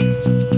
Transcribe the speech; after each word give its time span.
Handsome 0.00 0.49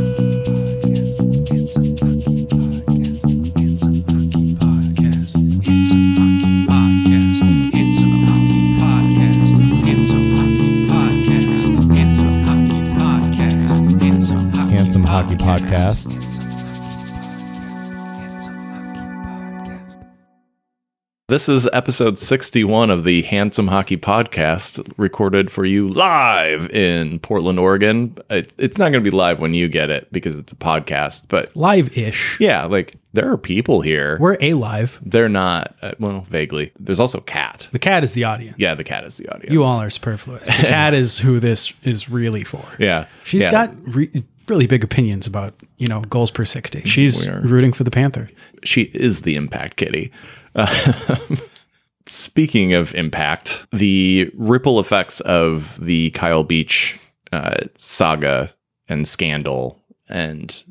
This 21.33 21.49
is 21.49 21.67
episode 21.73 22.19
61 22.19 22.91
of 22.91 23.05
the 23.05 23.23
Handsome 23.23 23.69
Hockey 23.69 23.97
Podcast, 23.97 24.87
recorded 24.99 25.51
for 25.51 25.65
you 25.65 25.89
live 25.89 26.69
in 26.69 27.21
Portland, 27.21 27.59
Oregon. 27.59 28.19
It, 28.29 28.53
it's 28.59 28.77
not 28.77 28.93
going 28.93 29.03
to 29.03 29.11
be 29.11 29.17
live 29.17 29.41
when 29.41 29.55
you 29.55 29.69
get 29.69 29.89
it 29.89 30.13
because 30.13 30.39
it's 30.39 30.53
a 30.53 30.57
podcast, 30.57 31.29
but 31.29 31.57
live 31.57 31.97
ish. 31.97 32.37
yeah, 32.39 32.67
like 32.67 32.97
there 33.15 33.33
are 33.33 33.39
people 33.39 33.81
here. 33.81 34.19
We're 34.21 34.37
a 34.43 34.53
live. 34.53 35.01
They're 35.03 35.31
not, 35.31 35.75
uh, 35.81 35.93
well, 35.99 36.21
vaguely. 36.29 36.71
There's 36.79 37.01
also 37.01 37.21
Cat. 37.21 37.67
The 37.73 37.79
cat 37.79 38.05
is 38.05 38.13
the 38.13 38.25
audience. 38.25 38.57
Yeah, 38.59 38.75
the 38.75 38.85
cat 38.85 39.05
is 39.05 39.17
the 39.17 39.35
audience. 39.35 39.51
You 39.51 39.65
all 39.65 39.81
are 39.81 39.89
superfluous. 39.89 40.47
The 40.49 40.53
cat 40.69 40.93
is 40.93 41.19
who 41.19 41.41
this 41.41 41.73
is 41.83 42.11
really 42.11 42.45
for. 42.45 42.69
Yeah. 42.79 43.07
She's 43.25 43.41
yeah. 43.41 43.51
got 43.51 43.75
re- 43.95 44.23
really 44.49 44.67
big 44.67 44.85
opinions 44.85 45.27
about, 45.27 45.55
you 45.79 45.87
know, 45.87 46.03
goals 46.03 46.31
per 46.31 46.45
60. 46.45 46.81
She's 46.81 47.27
rooting 47.27 47.73
for 47.73 47.85
the 47.85 47.91
Panther. 47.91 48.29
she 48.65 48.83
is 48.93 49.23
the 49.23 49.37
impact 49.37 49.79
kitty. 49.79 50.13
Uh, 50.55 51.17
speaking 52.07 52.73
of 52.75 52.95
impact, 52.95 53.67
the 53.73 54.31
ripple 54.35 54.81
effects 54.81 55.21
of 55.21 55.79
the 55.85 56.11
Kyle 56.11 56.45
Beach 56.45 56.99
uh, 57.33 57.57
saga 57.77 58.51
and 58.89 59.07
scandal, 59.07 59.79
and 60.09 60.63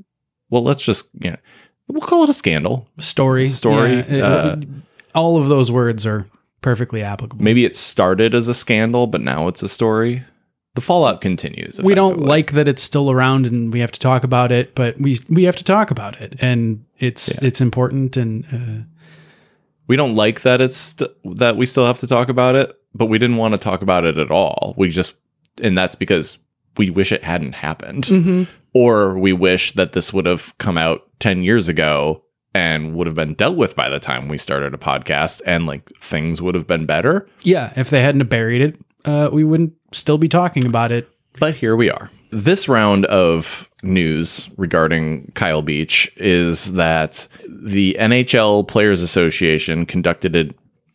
well, 0.49 0.63
let's 0.63 0.84
just 0.84 1.10
yeah, 1.20 1.38
we'll 1.88 2.01
call 2.01 2.23
it 2.23 2.29
a 2.29 2.34
scandal. 2.34 2.88
Story. 2.99 3.48
Story, 3.48 3.96
Yeah, 3.96 4.04
it- 4.07 4.21
uh, 4.23 4.55
all 5.15 5.41
of 5.41 5.48
those 5.49 5.71
words 5.71 6.05
are 6.05 6.26
perfectly 6.62 7.01
applicable. 7.01 7.43
Maybe 7.43 7.66
it 7.66 7.76
started 7.76 8.34
as 8.34 8.48
a 8.48 8.54
scandal, 8.54 9.07
but 9.07 9.20
now 9.21 9.48
it's 9.48 9.62
a 9.63 9.68
story. 9.70 10.23
The 10.76 10.82
fallout 10.82 11.20
continues. 11.20 11.82
we 11.82 11.93
don't 11.93 12.21
like 12.21 12.54
that 12.54 12.66
it's 12.70 12.82
still 12.82 13.12
around 13.12 13.45
and 13.45 13.73
we 13.73 13.82
have 13.82 13.91
to 13.91 13.99
talk 13.99 14.23
about 14.23 14.54
it, 14.54 14.73
but 14.73 14.98
we 14.98 15.18
we 15.29 15.43
have 15.43 15.57
to 15.57 15.66
talk 15.66 15.91
about 15.91 16.21
it, 16.21 16.35
and 16.41 16.85
it's 16.99 17.27
Yeah. 17.41 17.48
it's 17.48 17.60
important. 17.60 18.16
And 18.16 18.45
uh, 18.45 18.85
we 19.91 19.97
don't 19.97 20.15
like 20.15 20.41
that 20.41 20.61
it's 20.61 20.77
st- 20.77 21.11
that 21.37 21.57
we 21.57 21.65
still 21.65 21.85
have 21.85 21.99
to 21.99 22.07
talk 22.07 22.29
about 22.29 22.55
it, 22.55 22.67
but 22.93 23.07
we 23.07 23.20
didn't 23.20 23.37
want 23.37 23.53
to 23.53 23.57
talk 23.57 23.81
about 23.81 24.05
it 24.05 24.17
at 24.17 24.31
all. 24.31 24.73
We 24.77 24.87
just, 24.89 25.13
and 25.61 25.77
that's 25.77 25.95
because 25.95 26.37
we 26.77 26.89
wish 26.89 27.11
it 27.11 27.23
hadn't 27.23 27.53
happened, 27.53 28.05
Mm-hmm. 28.05 28.43
or 28.73 29.17
we 29.20 29.33
wish 29.33 29.73
that 29.73 29.91
this 29.91 30.13
would 30.13 30.25
have 30.25 30.57
come 30.57 30.77
out 30.77 30.99
ten 31.20 31.43
years 31.43 31.67
ago 31.67 32.23
and 32.53 32.95
would 32.95 33.07
have 33.07 33.15
been 33.15 33.33
dealt 33.33 33.55
with 33.57 33.75
by 33.75 33.89
the 33.89 33.99
time 33.99 34.27
we 34.29 34.37
started 34.37 34.73
a 34.73 34.77
podcast, 34.77 35.41
and 35.45 35.65
like 35.67 35.83
things 36.01 36.41
would 36.41 36.55
have 36.55 36.67
been 36.67 36.85
better. 36.85 37.27
yeah, 37.43 37.73
if 37.76 37.89
they 37.89 38.01
hadn't 38.01 38.29
buried 38.29 38.61
it, 38.61 38.76
uh, 39.05 39.29
we 39.31 39.43
wouldn't 39.43 39.73
still 39.91 40.17
be 40.17 40.27
talking 40.29 40.65
about 40.65 40.91
it. 40.91 41.09
But 41.39 41.55
here 41.55 41.76
we 41.76 41.89
are. 41.89 42.09
This 42.31 42.67
round 42.70 43.05
of 43.07 43.70
news 43.84 44.49
regarding 44.57 45.32
Kyle 45.35 45.62
Beach 45.62 46.12
is 46.18 46.74
that 46.74 47.27
the 47.48 47.96
NHL 47.99 48.68
Players 48.68 49.01
Association 49.01 49.85
conducted 49.85 50.35
a 50.35 50.49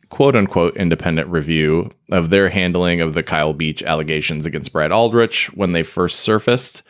quote 0.08 0.36
unquote 0.36 0.76
independent 0.76 1.28
review 1.28 1.90
of 2.10 2.30
their 2.30 2.48
handling 2.48 3.00
of 3.00 3.14
the 3.14 3.22
Kyle 3.22 3.52
Beach 3.52 3.82
allegations 3.82 4.46
against 4.46 4.72
Brad 4.72 4.92
Aldrich 4.92 5.46
when 5.54 5.72
they 5.72 5.82
first 5.82 6.20
surfaced. 6.20 6.82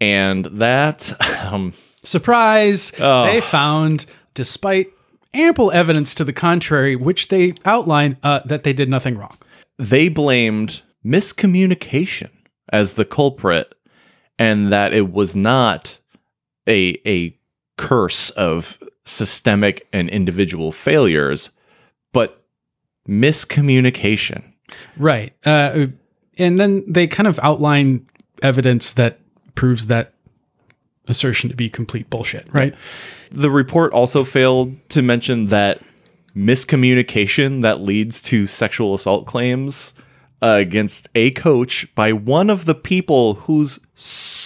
And 0.00 0.44
that, 0.46 1.12
um, 1.44 1.72
Surprise! 2.04 2.92
Oh. 3.00 3.26
They 3.26 3.40
found, 3.40 4.06
despite 4.34 4.88
ample 5.34 5.70
evidence 5.72 6.14
to 6.14 6.24
the 6.24 6.32
contrary, 6.32 6.96
which 6.96 7.28
they 7.28 7.54
outline, 7.64 8.16
uh, 8.22 8.40
that 8.46 8.62
they 8.62 8.72
did 8.72 8.88
nothing 8.88 9.18
wrong. 9.18 9.36
they 9.78 10.08
blamed 10.08 10.80
miscommunication 11.04 12.30
as 12.72 12.94
the 12.94 13.04
culprit 13.04 13.74
and 14.38 14.72
that 14.72 14.92
it 14.92 15.12
was 15.12 15.34
not 15.34 15.98
a 16.68 17.00
a 17.06 17.36
curse 17.76 18.30
of 18.30 18.78
systemic 19.04 19.86
and 19.92 20.08
individual 20.10 20.72
failures 20.72 21.50
but 22.12 22.44
miscommunication 23.08 24.42
Right. 24.96 25.32
Uh, 25.44 25.86
and 26.36 26.58
then 26.58 26.84
they 26.90 27.06
kind 27.06 27.26
of 27.26 27.38
outline 27.42 28.06
evidence 28.42 28.92
that 28.94 29.18
proves 29.54 29.86
that 29.86 30.14
assertion 31.06 31.50
to 31.50 31.56
be 31.56 31.70
complete 31.70 32.10
bullshit, 32.10 32.52
right? 32.52 32.74
the 33.30 33.50
report 33.50 33.92
also 33.92 34.24
failed 34.24 34.76
to 34.88 35.02
mention 35.02 35.46
that 35.46 35.82
miscommunication 36.34 37.62
that 37.62 37.80
leads 37.80 38.22
to 38.22 38.46
sexual 38.46 38.94
assault 38.94 39.26
claims 39.26 39.92
uh, 40.40 40.56
against 40.58 41.08
a 41.14 41.30
coach 41.32 41.92
by 41.94 42.12
one 42.12 42.48
of 42.48 42.64
the 42.64 42.74
people 42.74 43.34
whose 43.34 43.80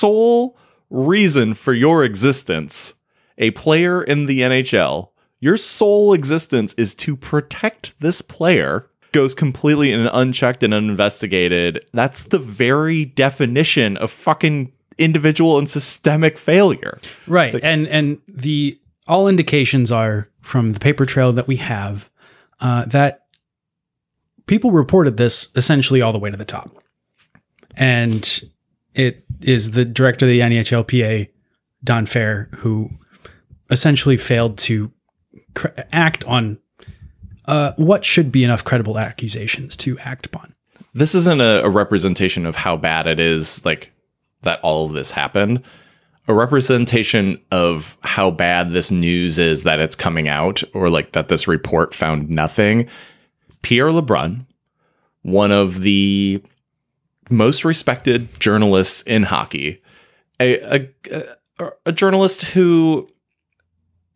sole 0.03 0.59
reason 0.91 1.55
for 1.55 1.73
your 1.73 2.05
existence, 2.05 2.95
a 3.39 3.53
player 3.53 4.03
in 4.03 4.27
the 4.27 4.41
NHL, 4.41 5.11
your 5.39 5.57
sole 5.57 6.13
existence 6.13 6.75
is 6.77 6.93
to 6.97 7.17
protect 7.17 7.99
this 8.01 8.21
player, 8.21 8.91
goes 9.13 9.33
completely 9.33 9.93
in 9.93 10.09
unchecked 10.09 10.65
and 10.65 10.75
uninvestigated. 10.75 11.85
That's 11.93 12.25
the 12.25 12.41
very 12.41 13.05
definition 13.05 13.97
of 13.99 14.11
fucking 14.11 14.73
individual 14.99 15.57
and 15.59 15.69
systemic 15.71 16.37
failure. 16.37 16.99
Right. 17.29 17.55
and 17.63 17.87
and 17.87 18.21
the 18.27 18.81
all 19.07 19.29
indications 19.29 19.93
are 19.93 20.29
from 20.41 20.73
the 20.73 20.81
paper 20.81 21.07
trail 21.07 21.33
that 21.33 21.47
we 21.47 21.57
have 21.57 22.11
uh, 22.61 22.87
that 22.87 23.27
people 24.47 24.73
reported 24.73 25.17
this 25.17 25.49
essentially 25.55 26.03
all 26.03 26.13
the 26.13 26.19
way 26.19 26.31
to 26.31 26.37
the 26.37 26.45
top, 26.45 26.71
and 27.77 28.43
it 28.95 29.25
is 29.45 29.73
the 29.73 29.85
director 29.85 30.25
of 30.25 30.31
the 30.31 30.41
NHLPA, 30.41 31.29
Don 31.85 32.07
Fehr, 32.07 32.53
who 32.57 32.91
essentially 33.71 34.17
failed 34.17 34.59
to 34.59 34.93
act 35.93 36.25
on 36.25 36.59
uh, 37.47 37.73
what 37.77 38.05
should 38.05 38.31
be 38.31 38.45
enough 38.45 38.65
credible 38.65 38.99
accusations 38.99 39.77
to 39.77 39.99
act 40.01 40.27
upon. 40.27 40.55
this 40.95 41.15
isn't 41.15 41.41
a, 41.41 41.65
a 41.65 41.69
representation 41.69 42.47
of 42.47 42.55
how 42.55 42.77
bad 42.77 43.07
it 43.07 43.19
is 43.19 43.65
like 43.65 43.93
that 44.43 44.61
all 44.63 44.87
of 44.87 44.93
this 44.93 45.11
happened 45.11 45.63
a 46.29 46.35
representation 46.35 47.41
of 47.51 47.97
how 48.03 48.31
bad 48.31 48.73
this 48.73 48.91
news 48.91 49.39
is 49.39 49.65
that 49.65 49.81
it's 49.81 49.97
coming 49.97 50.29
out 50.29 50.63
or 50.73 50.89
like 50.89 51.13
that 51.13 51.29
this 51.29 51.49
report 51.49 51.95
found 51.95 52.31
nothing 52.31 52.89
pierre 53.63 53.91
lebrun 53.91 54.47
one 55.23 55.53
of 55.53 55.83
the 55.83 56.43
most 57.33 57.65
respected 57.65 58.29
journalists 58.39 59.03
in 59.03 59.25
hockey 59.25 59.83
a, 60.41 60.77
a, 60.77 61.25
a, 61.59 61.71
a 61.87 61.93
journalist 61.93 62.43
who 62.43 63.09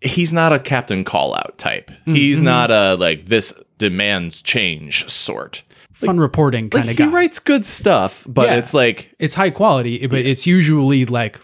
he's 0.01 0.33
not 0.33 0.53
a 0.53 0.59
captain 0.59 1.03
call 1.05 1.35
out 1.35 1.57
type 1.59 1.91
mm, 2.07 2.15
he's 2.17 2.37
mm-hmm. 2.39 2.47
not 2.47 2.71
a 2.71 2.95
like 2.95 3.27
this 3.27 3.53
demands 3.79 4.43
change 4.43 5.09
sort 5.09 5.63
Fun 5.97 6.21
reporting 6.21 6.65
like 6.65 6.73
kind 6.73 6.91
of 6.91 6.97
guy. 6.97 7.07
he 7.07 7.11
writes 7.11 7.39
good 7.39 7.65
stuff, 7.65 8.23
but 8.29 8.49
Yeah. 8.51 8.57
it's 8.57 8.75
like 8.75 9.15
it's 9.19 9.33
high 9.33 9.49
quality, 9.49 10.07
but 10.07 10.19
it's 10.19 10.47
usually 10.47 11.07
like 11.07 11.41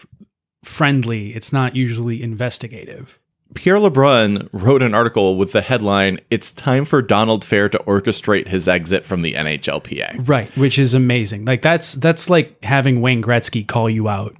friendly. 0.63 1.35
It's 1.35 1.51
not 1.51 1.75
usually 1.75 2.21
investigative. 2.21 3.17
Pierre 3.55 3.77
LeBrun 3.77 4.49
wrote 4.51 4.81
an 4.81 4.93
article 4.93 5.37
with 5.37 5.51
the 5.51 5.61
headline 5.61 6.19
"It's 6.29 6.51
time 6.51 6.85
for 6.85 7.01
Donald 7.01 7.43
Fehr 7.43 7.71
to 7.71 7.79
orchestrate 7.79 8.47
his 8.47 8.67
exit 8.67 9.05
from 9.05 9.21
the 9.21 9.33
NHLPA." 9.33 10.27
Right, 10.27 10.55
which 10.57 10.79
is 10.79 10.93
amazing. 10.93 11.45
Like 11.45 11.61
that's 11.61 11.93
that's 11.93 12.29
like 12.29 12.63
having 12.63 13.01
Wayne 13.01 13.21
Gretzky 13.21 13.67
call 13.67 13.89
you 13.89 14.09
out 14.09 14.35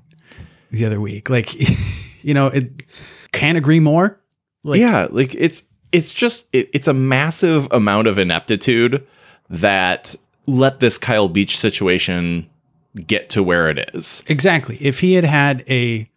the 0.72 0.86
other 0.86 1.00
week. 1.00 1.30
Like 1.30 1.54
you 2.24 2.34
know, 2.34 2.48
it 2.48 2.84
can't 3.32 3.58
agree 3.58 3.80
more. 3.80 4.20
Like 4.64 4.80
yeah, 4.80 5.08
like 5.10 5.36
it's 5.36 5.64
it's 5.92 6.14
just 6.14 6.48
it, 6.54 6.70
it's 6.74 6.88
a 6.88 6.94
massive 6.94 7.68
amount 7.72 8.08
of 8.08 8.18
ineptitude 8.18 9.06
that 9.50 10.16
let 10.48 10.80
this 10.80 10.98
Kyle 10.98 11.30
Beach 11.30 11.58
situation 11.58 12.50
get 13.08 13.30
to 13.32 13.42
where 13.42 13.70
it 13.70 13.90
is. 13.94 14.24
exactly. 14.28 14.78
If 14.80 15.00
he 15.00 15.14
had 15.14 15.24
had 15.24 15.64
a 15.68 16.10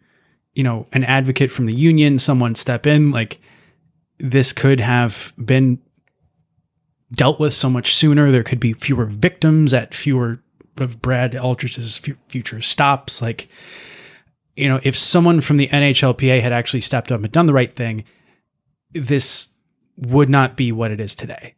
you 0.57 0.63
know, 0.63 0.87
an 0.91 1.03
advocate 1.03 1.51
from 1.51 1.67
the 1.67 1.73
union, 1.73 2.17
someone 2.17 2.55
step 2.55 2.87
in, 2.87 3.11
like 3.11 3.39
this 4.17 4.51
could 4.51 4.79
have 4.79 5.31
been 5.37 5.79
dealt 7.11 7.39
with 7.39 7.53
so 7.53 7.69
much 7.69 7.93
sooner. 7.93 8.31
There 8.31 8.41
could 8.41 8.59
be 8.59 8.73
fewer 8.73 9.05
victims 9.05 9.71
at 9.71 9.93
fewer 9.93 10.41
of 10.77 10.99
Brad 10.99 11.35
Aldrich's 11.35 11.99
fu- 11.99 12.17
future 12.27 12.63
stops. 12.63 13.21
Like, 13.21 13.49
you 14.55 14.67
know, 14.67 14.79
if 14.81 14.97
someone 14.97 15.41
from 15.41 15.57
the 15.57 15.67
NHLPA 15.67 16.41
had 16.41 16.51
actually 16.51 16.79
stepped 16.79 17.11
up 17.11 17.21
and 17.21 17.31
done 17.31 17.45
the 17.45 17.53
right 17.53 17.75
thing, 17.75 18.03
this 18.93 19.49
would 19.95 20.27
not 20.27 20.57
be 20.57 20.71
what 20.71 20.89
it 20.89 20.99
is 20.99 21.13
today. 21.13 21.53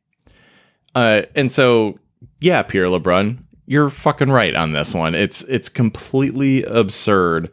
Uh, 0.93 1.21
and 1.35 1.53
so, 1.53 1.97
yeah, 2.41 2.63
Pierre 2.63 2.87
LeBrun, 2.87 3.45
you're 3.65 3.89
fucking 3.89 4.29
right 4.29 4.55
on 4.55 4.73
this 4.73 4.93
one. 4.93 5.15
It's 5.15 5.41
it's 5.43 5.69
completely 5.69 6.63
absurd 6.65 7.49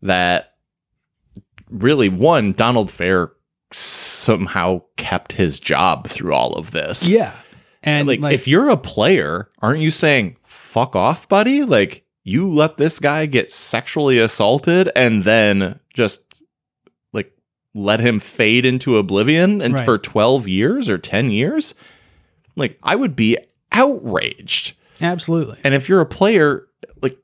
that 0.00 0.54
really 1.70 2.08
one 2.08 2.52
Donald 2.52 2.88
Fehr 2.88 3.30
somehow 3.72 4.82
kept 4.96 5.32
his 5.32 5.60
job 5.60 6.06
through 6.06 6.34
all 6.34 6.54
of 6.54 6.70
this. 6.70 7.08
Yeah. 7.12 7.34
And 7.82 8.08
like, 8.08 8.20
like, 8.20 8.34
if 8.34 8.48
you're 8.48 8.68
a 8.70 8.76
player, 8.76 9.48
aren't 9.60 9.80
you 9.80 9.90
saying 9.90 10.36
fuck 10.44 10.96
off, 10.96 11.28
buddy? 11.28 11.64
Like 11.64 12.04
you 12.24 12.50
let 12.50 12.76
this 12.76 12.98
guy 12.98 13.26
get 13.26 13.50
sexually 13.52 14.18
assaulted 14.18 14.90
and 14.96 15.24
then 15.24 15.78
just 15.94 16.20
like 17.12 17.32
let 17.74 18.00
him 18.00 18.18
fade 18.20 18.64
into 18.64 18.98
oblivion 18.98 19.62
and 19.62 19.74
Right. 19.74 19.84
for 19.84 19.96
12 19.98 20.48
years 20.48 20.88
or 20.88 20.98
10 20.98 21.30
years? 21.30 21.74
Like 22.56 22.78
I 22.82 22.96
would 22.96 23.14
be 23.14 23.38
outraged. 23.72 24.74
absolutely. 25.00 25.58
And 25.62 25.74
if 25.74 25.88
you're 25.88 26.00
a 26.00 26.06
player, 26.06 26.66
like 27.00 27.18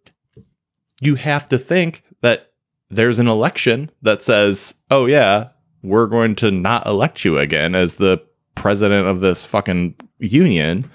you 1.00 1.17
have 1.17 1.49
to 1.49 1.58
think 1.58 2.02
that 2.23 2.52
there's 2.94 3.19
an 3.19 3.29
election 3.29 3.91
that 4.02 4.23
says, 4.23 4.75
"Oh 4.91 5.06
yeah, 5.06 5.49
we're 5.82 6.06
going 6.06 6.35
to 6.37 6.50
not 6.50 6.87
elect 6.87 7.25
you 7.25 7.38
again 7.38 7.75
as 7.75 7.96
the 7.96 8.23
president 8.55 9.06
of 9.06 9.20
this 9.20 9.44
fucking 9.44 9.96
union." 10.19 10.91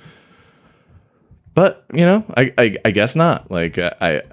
But 1.54 1.86
you 1.94 2.06
know, 2.06 2.24
I 2.38 2.54
I, 2.58 2.76
I 2.86 2.92
guess 2.92 3.16
not. 3.16 3.52
Like 3.52 3.78
I, 3.78 4.24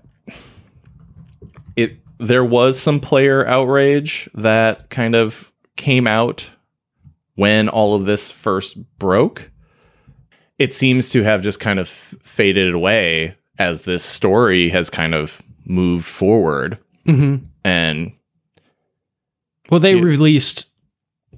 it 1.77 1.99
there 2.19 2.45
was 2.45 2.79
some 2.79 3.01
player 3.01 3.47
outrage 3.47 4.29
that 4.35 4.89
kind 4.91 5.15
of 5.15 5.53
came 5.77 6.07
out 6.07 6.47
when 7.35 7.69
all 7.69 7.95
of 7.95 8.07
this 8.07 8.31
first 8.31 8.79
broke 8.99 9.51
it 10.59 10.73
seems 10.73 11.11
to 11.11 11.23
have 11.23 11.43
just 11.43 11.61
kind 11.61 11.79
of 11.79 11.89
faded 11.89 12.73
away 12.73 13.37
as 13.59 13.83
this 13.83 14.03
story 14.03 14.71
has 14.71 14.89
kind 14.89 15.15
of 15.15 15.43
moved 15.67 16.07
forward 16.07 16.79
hmm 17.05 17.37
and 17.67 18.13
Well, 19.71 19.81
they 19.81 19.95
Yeah. 19.97 20.03
released 20.03 20.67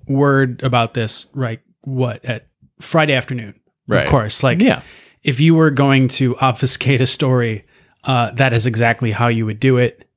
word 0.07 0.63
about 0.63 0.93
this, 0.95 1.27
right? 1.35 1.61
What 1.83 2.25
at 2.25 2.47
Friday 2.81 3.15
afternoon? 3.15 3.55
Right. 3.87 4.05
Of 4.05 4.11
course. 4.11 4.43
Like, 4.43 4.61
yeah 4.63 4.83
if 5.25 5.41
you 5.41 5.55
were 5.55 5.71
going 5.71 6.07
to 6.09 6.37
obfuscate 6.39 7.01
a 7.01 7.07
story, 7.07 7.65
uh, 8.05 8.31
that 8.33 8.53
is 8.53 8.67
exactly 8.67 9.11
how 9.11 9.27
you 9.29 9.45
would 9.45 9.59
do 9.61 9.77
it. 9.77 10.09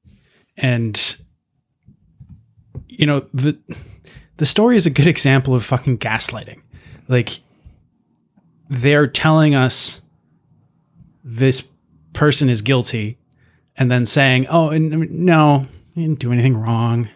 And 0.57 1.15
you 2.87 3.05
know 3.07 3.25
the 3.33 3.57
the 4.37 4.45
story 4.45 4.77
is 4.77 4.85
a 4.85 4.89
good 4.91 5.07
example 5.07 5.55
of 5.55 5.65
fucking 5.65 5.97
gaslighting. 5.97 6.61
Like 7.07 7.39
they're 8.69 9.07
telling 9.07 9.55
us 9.55 10.01
this 11.23 11.63
person 12.13 12.49
is 12.49 12.61
guilty, 12.61 13.17
and 13.75 13.89
then 13.89 14.05
saying, 14.05 14.47
"Oh, 14.49 14.69
and 14.69 15.09
no, 15.11 15.65
he 15.93 16.01
didn't 16.01 16.19
do 16.19 16.31
anything 16.31 16.57
wrong." 16.57 17.09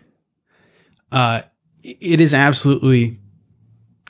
Uh, 1.11 1.43
it 1.83 2.19
is 2.19 2.33
absolutely 2.33 3.19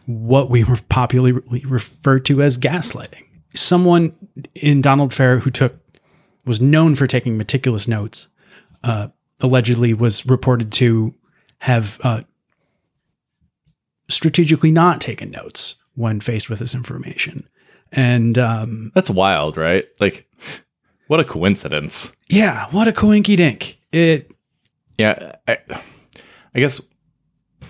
what 0.06 0.50
we 0.50 0.64
were 0.64 0.80
popularly 0.90 1.64
refer 1.66 2.20
to 2.20 2.42
as 2.42 2.58
gaslighting. 2.58 3.26
Someone 3.54 4.14
in 4.54 4.82
Donald 4.82 5.12
Fehr 5.12 5.42
who 5.42 5.50
took 5.50 5.80
was 6.46 6.62
known 6.62 6.96
for 6.96 7.08
taking 7.08 7.38
meticulous 7.38 7.88
notes, 7.88 8.28
uh, 8.84 9.08
allegedly 9.42 9.94
was 9.94 10.26
reported 10.26 10.72
to 10.74 11.14
have 11.60 12.00
uh, 12.04 12.22
strategically 14.10 14.72
not 14.72 15.02
taken 15.02 15.32
notes 15.32 15.76
when 15.96 16.20
faced 16.20 16.50
with 16.50 16.60
this 16.60 16.76
information. 16.76 17.48
And 17.92 18.38
um, 18.38 18.92
that's 18.94 19.10
wild 19.10 19.58
right 19.58 19.86
like 20.00 20.28
what 21.08 21.20
a 21.20 21.24
coincidence 21.24 22.12
yeah, 22.30 22.68
what 22.72 22.88
a 22.88 22.92
coinky 22.92 23.38
dink. 23.38 23.78
It 23.92 24.32
yeah 24.98 25.34
I, 25.48 25.58
I 26.54 26.60
guess 26.60 26.82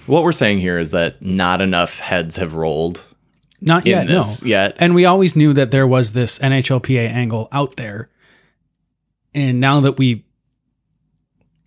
what 0.08 0.24
we're 0.24 0.32
saying 0.32 0.60
here 0.60 0.80
is 0.80 0.92
that 0.92 1.22
not 1.22 1.62
enough 1.62 2.00
heads 2.00 2.38
have 2.38 2.54
rolled 2.54 3.06
not 3.66 3.86
yet, 3.86 4.08
no. 4.08 4.24
yet 4.44 4.76
And 4.78 4.94
we 4.94 5.06
always 5.06 5.36
knew 5.36 5.52
that 5.54 5.72
there 5.72 5.88
was 5.88 6.14
this 6.14 6.38
NHLPA 6.40 7.10
angle 7.10 7.48
out 7.52 7.78
there. 7.78 8.10
And 9.34 9.60
now 9.60 9.80
that 9.82 9.98
we 9.98 10.26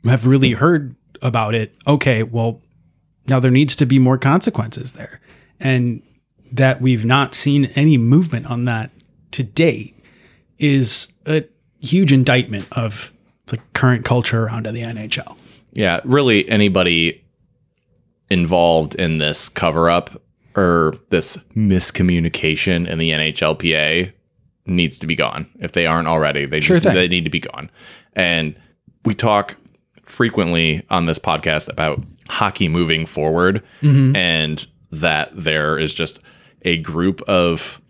have 0.05 0.25
really 0.25 0.53
heard 0.53 0.95
about 1.23 1.55
it, 1.55 1.75
okay, 1.87 2.23
well, 2.23 2.61
now 3.27 3.41
there 3.41 3.51
needs 3.51 3.75
to 3.77 3.87
be 3.87 3.99
more 3.99 4.17
consequences 4.17 4.93
there. 4.93 5.21
And 5.59 6.03
that 6.53 6.81
we've 6.81 7.05
not 7.05 7.35
seen 7.35 7.67
any 7.75 7.97
movement 7.97 8.47
on 8.47 8.65
that 8.65 8.91
to 9.33 9.43
date 9.43 9.95
is 10.59 11.13
a 11.27 11.45
huge 11.81 12.13
indictment 12.13 12.67
of 12.73 13.13
the 13.47 13.59
current 13.73 14.05
culture 14.05 14.45
around 14.45 14.67
the 14.67 14.83
NHL. 14.83 15.37
Yeah, 15.73 16.01
really 16.05 16.49
anybody 16.49 17.25
involved 18.31 18.95
in 18.95 19.19
this 19.19 19.49
cover 19.49 19.89
up 19.89 20.23
or 20.57 20.95
this 21.11 21.37
miscommunication 21.57 22.89
in 22.89 22.99
the 22.99 23.11
NHLPA 23.11 24.13
needs 24.67 24.99
to 24.99 25.07
be 25.07 25.15
gone. 25.15 25.47
If 25.61 25.73
they 25.73 25.87
aren't 25.87 26.09
already, 26.09 26.47
they 26.47 26.61
Sure 26.61 26.77
just 26.77 26.85
thing. 26.85 26.95
they 26.95 27.09
need 27.09 27.25
to 27.25 27.31
be 27.31 27.41
gone. 27.41 27.71
And 28.15 28.55
we 29.05 29.15
talk 29.15 29.57
frequently 30.03 30.85
on 30.91 31.07
this 31.07 31.19
podcast 31.19 31.69
about 31.69 32.03
hockey 32.29 32.69
moving 32.69 33.07
forward 33.07 33.63
mm-hmm. 33.81 34.15
and 34.17 34.67
that 34.91 35.31
there 35.35 35.79
is 35.79 35.95
just 35.95 36.21
a 36.63 36.79
group 36.79 37.23
of 37.23 37.81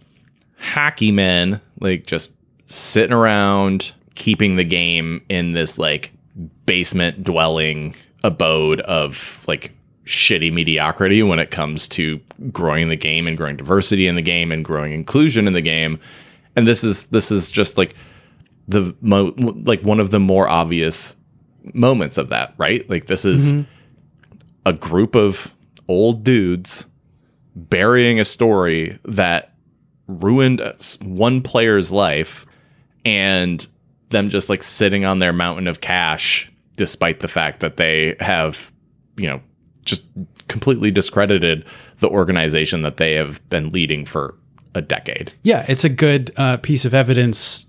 hockey 0.58 1.12
men 1.12 1.60
like 1.80 2.06
just 2.06 2.34
sitting 2.66 3.12
around 3.12 3.92
keeping 4.14 4.56
the 4.56 4.64
game 4.64 5.24
in 5.28 5.52
this 5.52 5.78
like 5.78 6.12
basement 6.66 7.24
dwelling 7.24 7.94
abode 8.22 8.80
of 8.82 9.44
like 9.48 9.74
shitty 10.04 10.52
mediocrity 10.52 11.22
when 11.22 11.38
it 11.38 11.50
comes 11.50 11.86
to 11.88 12.20
growing 12.50 12.88
the 12.88 12.96
game 12.96 13.26
and 13.26 13.36
growing 13.36 13.56
diversity 13.56 14.06
in 14.06 14.14
the 14.14 14.22
game 14.22 14.50
and 14.50 14.64
growing 14.64 14.92
inclusion 14.92 15.46
in 15.46 15.52
the 15.52 15.60
game. 15.60 16.00
And 16.56 16.66
this 16.66 16.82
is 16.82 17.06
this 17.06 17.30
is 17.30 17.50
just 17.50 17.76
like 17.76 17.94
the 18.66 18.96
mo- 19.00 19.34
like 19.36 19.82
one 19.82 20.00
of 20.00 20.10
the 20.10 20.20
more 20.20 20.48
obvious 20.48 21.16
moments 21.74 22.18
of 22.18 22.30
that 22.30 22.54
right? 22.56 22.88
Like 22.88 23.06
this 23.06 23.24
is 23.24 23.52
mm-hmm. 23.52 23.70
a 24.64 24.72
group 24.72 25.14
of 25.14 25.52
old 25.88 26.24
dudes 26.24 26.86
burying 27.54 28.20
a 28.20 28.24
story 28.24 28.98
that 29.04 29.54
ruined 30.06 30.62
one 31.02 31.42
player's 31.42 31.92
life 31.92 32.46
and 33.04 33.66
them 34.10 34.28
just 34.30 34.48
like 34.48 34.62
sitting 34.62 35.04
on 35.04 35.18
their 35.18 35.32
mountain 35.32 35.66
of 35.66 35.80
cash 35.80 36.50
despite 36.76 37.20
the 37.20 37.28
fact 37.28 37.60
that 37.60 37.76
they 37.76 38.16
have 38.20 38.70
you 39.16 39.26
know 39.26 39.40
just 39.84 40.06
completely 40.48 40.90
discredited 40.90 41.64
the 41.98 42.08
organization 42.08 42.82
that 42.82 42.98
they 42.98 43.14
have 43.14 43.46
been 43.48 43.70
leading 43.70 44.04
for 44.04 44.34
a 44.74 44.80
decade 44.82 45.32
Yeah, 45.42 45.64
it's 45.68 45.84
a 45.84 45.88
good 45.88 46.32
uh, 46.36 46.58
piece 46.58 46.84
of 46.84 46.94
evidence 46.94 47.66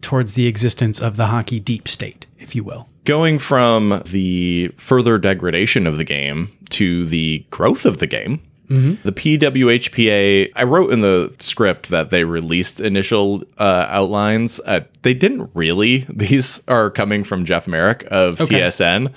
towards 0.00 0.32
the 0.32 0.46
existence 0.46 1.00
of 1.00 1.16
the 1.16 1.26
hockey 1.26 1.60
deep 1.60 1.88
state, 1.88 2.26
if 2.38 2.54
you 2.54 2.64
will. 2.64 2.88
going 3.04 3.38
from 3.38 4.02
the 4.06 4.68
further 4.76 5.18
degradation 5.18 5.86
of 5.86 5.98
the 5.98 6.04
game 6.04 6.50
to 6.70 7.04
the 7.06 7.44
growth 7.50 7.84
of 7.84 7.98
the 7.98 8.06
game 8.06 8.40
the 8.68 9.12
pwhpa 9.12 10.50
i 10.54 10.62
wrote 10.62 10.92
in 10.92 11.00
the 11.00 11.34
script 11.38 11.88
that 11.88 12.10
they 12.10 12.24
released 12.24 12.80
initial 12.80 13.42
uh, 13.58 13.86
outlines 13.88 14.60
uh, 14.66 14.80
they 15.02 15.14
didn't 15.14 15.50
really 15.54 16.06
these 16.10 16.62
are 16.68 16.90
coming 16.90 17.24
from 17.24 17.44
jeff 17.44 17.66
marek 17.66 18.06
of 18.10 18.40
Okay. 18.40 18.60
tsn 18.60 19.12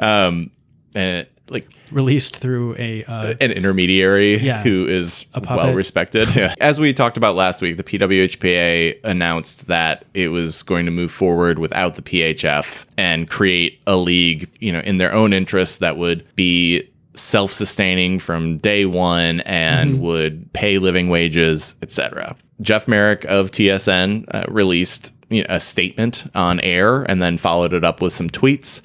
um, 0.00 0.50
and 0.94 1.26
like 1.48 1.68
Released 1.92 2.38
through 2.38 2.74
a 2.80 3.04
uh, 3.04 3.34
an 3.40 3.52
intermediary 3.52 4.38
Yeah. 4.40 4.60
who 4.64 4.88
is 4.88 5.24
well 5.48 5.72
respected. 5.72 6.26
As 6.60 6.80
we 6.80 6.92
talked 6.92 7.16
about 7.16 7.36
last 7.36 7.62
week, 7.62 7.76
the 7.76 7.84
PWHPA 7.84 8.98
announced 9.04 9.68
that 9.68 10.04
it 10.12 10.28
was 10.28 10.64
going 10.64 10.86
to 10.86 10.90
move 10.90 11.12
forward 11.12 11.60
without 11.60 11.94
the 11.94 12.02
PHF 12.02 12.86
and 12.98 13.30
create 13.30 13.80
a 13.86 13.96
league, 13.96 14.50
you 14.58 14.72
know, 14.72 14.80
in 14.80 14.98
their 14.98 15.12
own 15.12 15.32
interests 15.32 15.78
that 15.78 15.96
would 15.96 16.26
be 16.34 16.90
self-sustaining 17.16 18.18
from 18.18 18.58
day 18.58 18.84
one 18.84 19.40
and 19.40 20.00
would 20.00 20.52
pay 20.52 20.78
living 20.78 21.08
wages, 21.08 21.74
etc. 21.82 22.36
Jeff 22.60 22.86
Marek 22.86 23.24
of 23.24 23.50
TSN 23.50 24.26
uh, 24.34 24.44
released 24.48 25.12
you 25.28 25.42
know, 25.42 25.46
a 25.48 25.60
statement 25.60 26.30
on 26.34 26.60
air 26.60 27.02
and 27.02 27.20
then 27.20 27.38
followed 27.38 27.72
it 27.72 27.84
up 27.84 28.00
with 28.00 28.12
some 28.12 28.30
tweets 28.30 28.80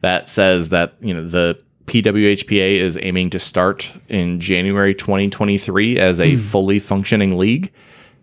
that 0.00 0.28
says 0.28 0.70
that 0.70 0.94
you 1.00 1.14
know 1.14 1.26
the 1.26 1.58
PWHPA 1.86 2.76
is 2.76 2.98
aiming 3.02 3.30
to 3.30 3.38
start 3.38 3.92
in 4.08 4.38
January 4.38 4.94
2023 4.94 5.98
as 5.98 6.20
a 6.20 6.36
fully 6.36 6.78
functioning 6.78 7.36
league. 7.36 7.72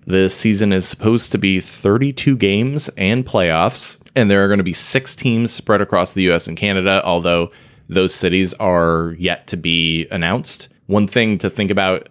The 0.05 0.29
season 0.29 0.71
is 0.71 0.87
supposed 0.87 1.33
to 1.33 1.37
be 1.37 1.59
32 1.59 2.37
games 2.37 2.89
and 2.95 3.25
playoffs, 3.25 3.97
and 4.15 4.31
there 4.31 4.41
are 4.41 4.47
going 4.47 4.59
to 4.59 4.63
be 4.63 4.71
six 4.71 5.17
teams 5.17 5.51
spread 5.51 5.81
across 5.81 6.13
the 6.13 6.31
US 6.31 6.47
and 6.47 6.55
Canada, 6.55 7.01
although 7.03 7.51
those 7.89 8.13
cities 8.13 8.53
are 8.55 9.15
yet 9.17 9.47
to 9.47 9.57
be 9.57 10.07
announced. 10.11 10.69
One 10.87 11.07
thing 11.07 11.37
to 11.39 11.49
think 11.49 11.71
about 11.71 12.09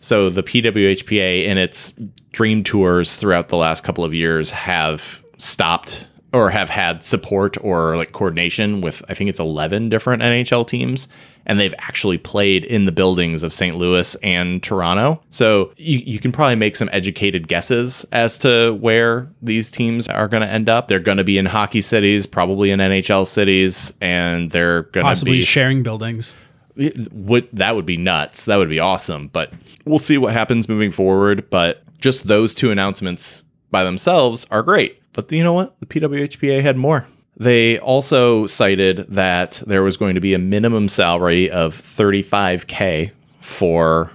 so 0.00 0.30
the 0.30 0.42
PWHPA 0.42 1.46
in 1.46 1.58
its 1.58 1.92
dream 2.32 2.62
tours 2.62 3.16
throughout 3.16 3.48
the 3.48 3.56
last 3.56 3.82
couple 3.82 4.04
of 4.04 4.14
years 4.14 4.50
have 4.50 5.22
stopped 5.38 6.06
or 6.32 6.50
have 6.50 6.68
had 6.68 7.02
support 7.02 7.56
or 7.62 7.96
like 7.96 8.12
coordination 8.12 8.80
with 8.80 9.02
I 9.08 9.14
think 9.14 9.30
it's 9.30 9.40
11 9.40 9.88
different 9.88 10.22
NHL 10.22 10.66
teams 10.66 11.08
and 11.46 11.58
they've 11.60 11.74
actually 11.78 12.18
played 12.18 12.64
in 12.64 12.84
the 12.84 12.92
buildings 12.92 13.42
of 13.42 13.52
St. 13.52 13.76
Louis 13.76 14.16
and 14.16 14.62
Toronto. 14.62 15.22
So 15.30 15.72
you, 15.76 15.98
you 16.04 16.18
can 16.18 16.32
probably 16.32 16.56
make 16.56 16.76
some 16.76 16.90
educated 16.92 17.48
guesses 17.48 18.04
as 18.12 18.36
to 18.38 18.72
where 18.80 19.30
these 19.40 19.70
teams 19.70 20.08
are 20.08 20.28
going 20.28 20.42
to 20.42 20.48
end 20.48 20.68
up. 20.68 20.88
They're 20.88 20.98
going 20.98 21.18
to 21.18 21.24
be 21.24 21.38
in 21.38 21.46
hockey 21.46 21.80
cities, 21.80 22.26
probably 22.26 22.70
in 22.70 22.80
NHL 22.80 23.26
cities, 23.26 23.92
and 24.00 24.50
they're 24.50 24.82
going 24.82 25.04
to 25.04 25.08
Possibly 25.08 25.38
be 25.38 25.44
sharing 25.44 25.82
buildings. 25.82 26.36
would 26.76 27.48
that 27.52 27.76
would 27.76 27.86
be 27.86 27.96
nuts. 27.96 28.46
That 28.46 28.56
would 28.56 28.68
be 28.68 28.80
awesome. 28.80 29.28
But 29.28 29.52
we'll 29.84 30.00
see 30.00 30.18
what 30.18 30.32
happens 30.32 30.68
moving 30.68 30.90
forward. 30.90 31.48
But 31.48 31.82
just 31.98 32.26
those 32.26 32.54
two 32.54 32.72
announcements 32.72 33.44
by 33.70 33.84
themselves 33.84 34.46
are 34.50 34.62
great. 34.62 35.00
But 35.16 35.32
you 35.32 35.42
know 35.42 35.52
what? 35.54 35.74
The 35.80 35.86
PWHPA 35.86 36.62
had 36.62 36.76
more. 36.76 37.06
They 37.38 37.78
also 37.80 38.46
cited 38.46 38.98
that 39.08 39.62
there 39.66 39.82
was 39.82 39.96
going 39.96 40.14
to 40.14 40.20
be 40.20 40.32
a 40.34 40.38
minimum 40.38 40.88
salary 40.88 41.50
of 41.50 41.74
35k 41.74 43.10
for 43.40 44.10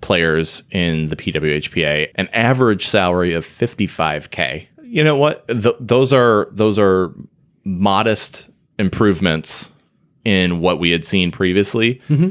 players 0.00 0.62
in 0.70 1.08
the 1.08 1.16
PWHPA, 1.16 2.10
an 2.16 2.28
average 2.32 2.86
salary 2.86 3.32
of 3.34 3.44
55k. 3.46 4.66
You 4.82 5.04
know 5.04 5.16
what? 5.16 5.46
Th- 5.48 5.76
those 5.78 6.12
are 6.12 6.48
those 6.52 6.78
are 6.78 7.12
modest 7.64 8.48
improvements 8.78 9.70
in 10.24 10.60
what 10.60 10.78
we 10.80 10.90
had 10.90 11.04
seen 11.04 11.30
previously. 11.30 12.00
Mm-hmm. 12.08 12.30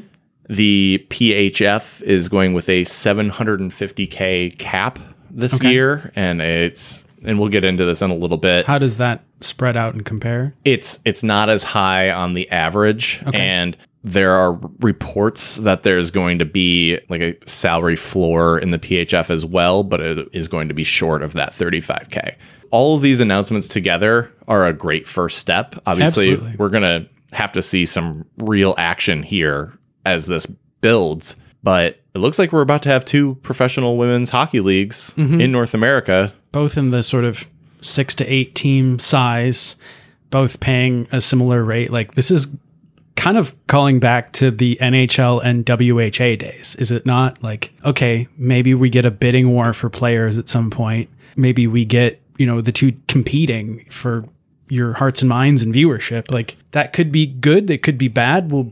The 0.50 1.05
PHF 1.10 2.01
is 2.01 2.27
going 2.29 2.53
with 2.53 2.70
a 2.70 2.84
750k 2.86 4.58
cap 4.58 5.00
this 5.32 5.53
Okay. 5.55 5.72
year, 5.72 6.12
and 6.15 6.41
it's 6.41 7.05
and 7.25 7.39
we'll 7.39 7.50
get 7.50 7.65
into 7.65 7.86
this 7.86 8.01
in 8.01 8.12
a 8.12 8.15
little 8.15 8.38
bit. 8.38 8.65
How 8.65 8.77
does 8.77 8.98
that 8.98 9.24
spread 9.41 9.75
out 9.77 9.94
and 9.94 10.05
compare? 10.05 10.53
It's 10.63 11.00
it's 11.05 11.24
not 11.24 11.50
as 11.50 11.63
high 11.63 12.12
on 12.12 12.34
the 12.34 12.50
average, 12.51 13.24
and 13.34 13.75
there 14.03 14.34
are 14.34 14.53
reports 14.82 15.55
that 15.58 15.82
there's 15.82 16.12
going 16.12 16.38
to 16.38 16.46
be 16.46 17.00
like 17.10 17.22
a 17.22 17.36
salary 17.48 17.96
floor 17.96 18.60
in 18.60 18.70
the 18.70 18.77
PHF 18.77 19.32
as 19.32 19.44
well, 19.44 19.84
but 19.84 20.00
it 20.00 20.29
is 20.32 20.48
going 20.48 20.67
to 20.67 20.75
be 20.75 20.84
short 20.84 21.24
of 21.24 21.34
that 21.34 21.51
35k. 21.51 22.36
All 22.70 22.96
of 22.96 23.01
these 23.01 23.20
announcements 23.20 23.67
together 23.67 24.32
are 24.48 24.67
a 24.67 24.74
great 24.74 25.08
first 25.08 25.39
step. 25.39 25.75
Obviously, 25.88 26.34
Absolutely. 26.34 26.58
we're 26.58 26.70
gonna 26.70 27.08
have 27.32 27.51
to 27.53 27.62
see 27.62 27.86
some 27.86 28.25
real 28.38 28.75
action 28.77 29.24
here 29.24 29.77
as 30.05 30.27
this 30.27 30.46
builds. 30.82 31.36
But 31.63 32.00
it 32.13 32.20
looks 32.20 32.38
like 32.38 32.51
we're 32.51 32.62
about 32.62 32.84
to 32.84 32.89
have 32.89 33.05
two 33.05 33.36
professional 33.41 33.98
women's 33.98 34.29
hockey 34.29 34.60
leagues 34.60 35.15
mm-hmm. 35.15 35.41
in 35.41 35.51
North 35.51 35.74
America. 35.74 36.32
Both 36.56 36.78
in 36.78 36.92
the 36.92 37.04
sort 37.04 37.26
of 37.26 37.50
six 37.82 38.16
to 38.16 38.26
eight 38.26 38.56
team 38.56 38.98
size, 38.98 39.76
both 40.30 40.62
paying 40.62 41.06
a 41.12 41.20
similar 41.20 41.66
rate. 41.66 41.92
Like 41.92 42.16
this 42.16 42.32
is 42.32 42.48
kind 43.18 43.38
of 43.38 43.54
calling 43.68 44.00
back 44.00 44.32
to 44.34 44.52
the 44.52 44.78
NHL 44.80 45.44
and 45.44 45.68
WHA 45.68 46.38
days, 46.38 46.78
is 46.80 46.94
it 46.94 47.06
not? 47.06 47.44
Like, 47.44 47.74
okay, 47.84 48.30
maybe 48.38 48.74
we 48.74 48.90
get 48.90 49.06
a 49.06 49.12
bidding 49.12 49.52
war 49.52 49.74
for 49.74 49.90
players 49.90 50.40
at 50.40 50.48
some 50.48 50.72
point. 50.72 51.10
Maybe 51.36 51.68
we 51.68 51.84
get, 51.84 52.22
you 52.38 52.46
know, 52.46 52.62
the 52.62 52.72
two 52.72 52.94
competing 53.10 53.84
for 53.90 54.24
your 54.70 54.94
hearts 54.94 55.22
and 55.22 55.28
minds 55.28 55.62
and 55.62 55.76
viewership. 55.76 56.32
Like 56.32 56.56
that 56.72 56.94
could 56.94 57.12
be 57.12 57.26
good, 57.26 57.70
it 57.70 57.84
could 57.84 57.98
be 57.98 58.08
bad. 58.08 58.50
We'll 58.50 58.72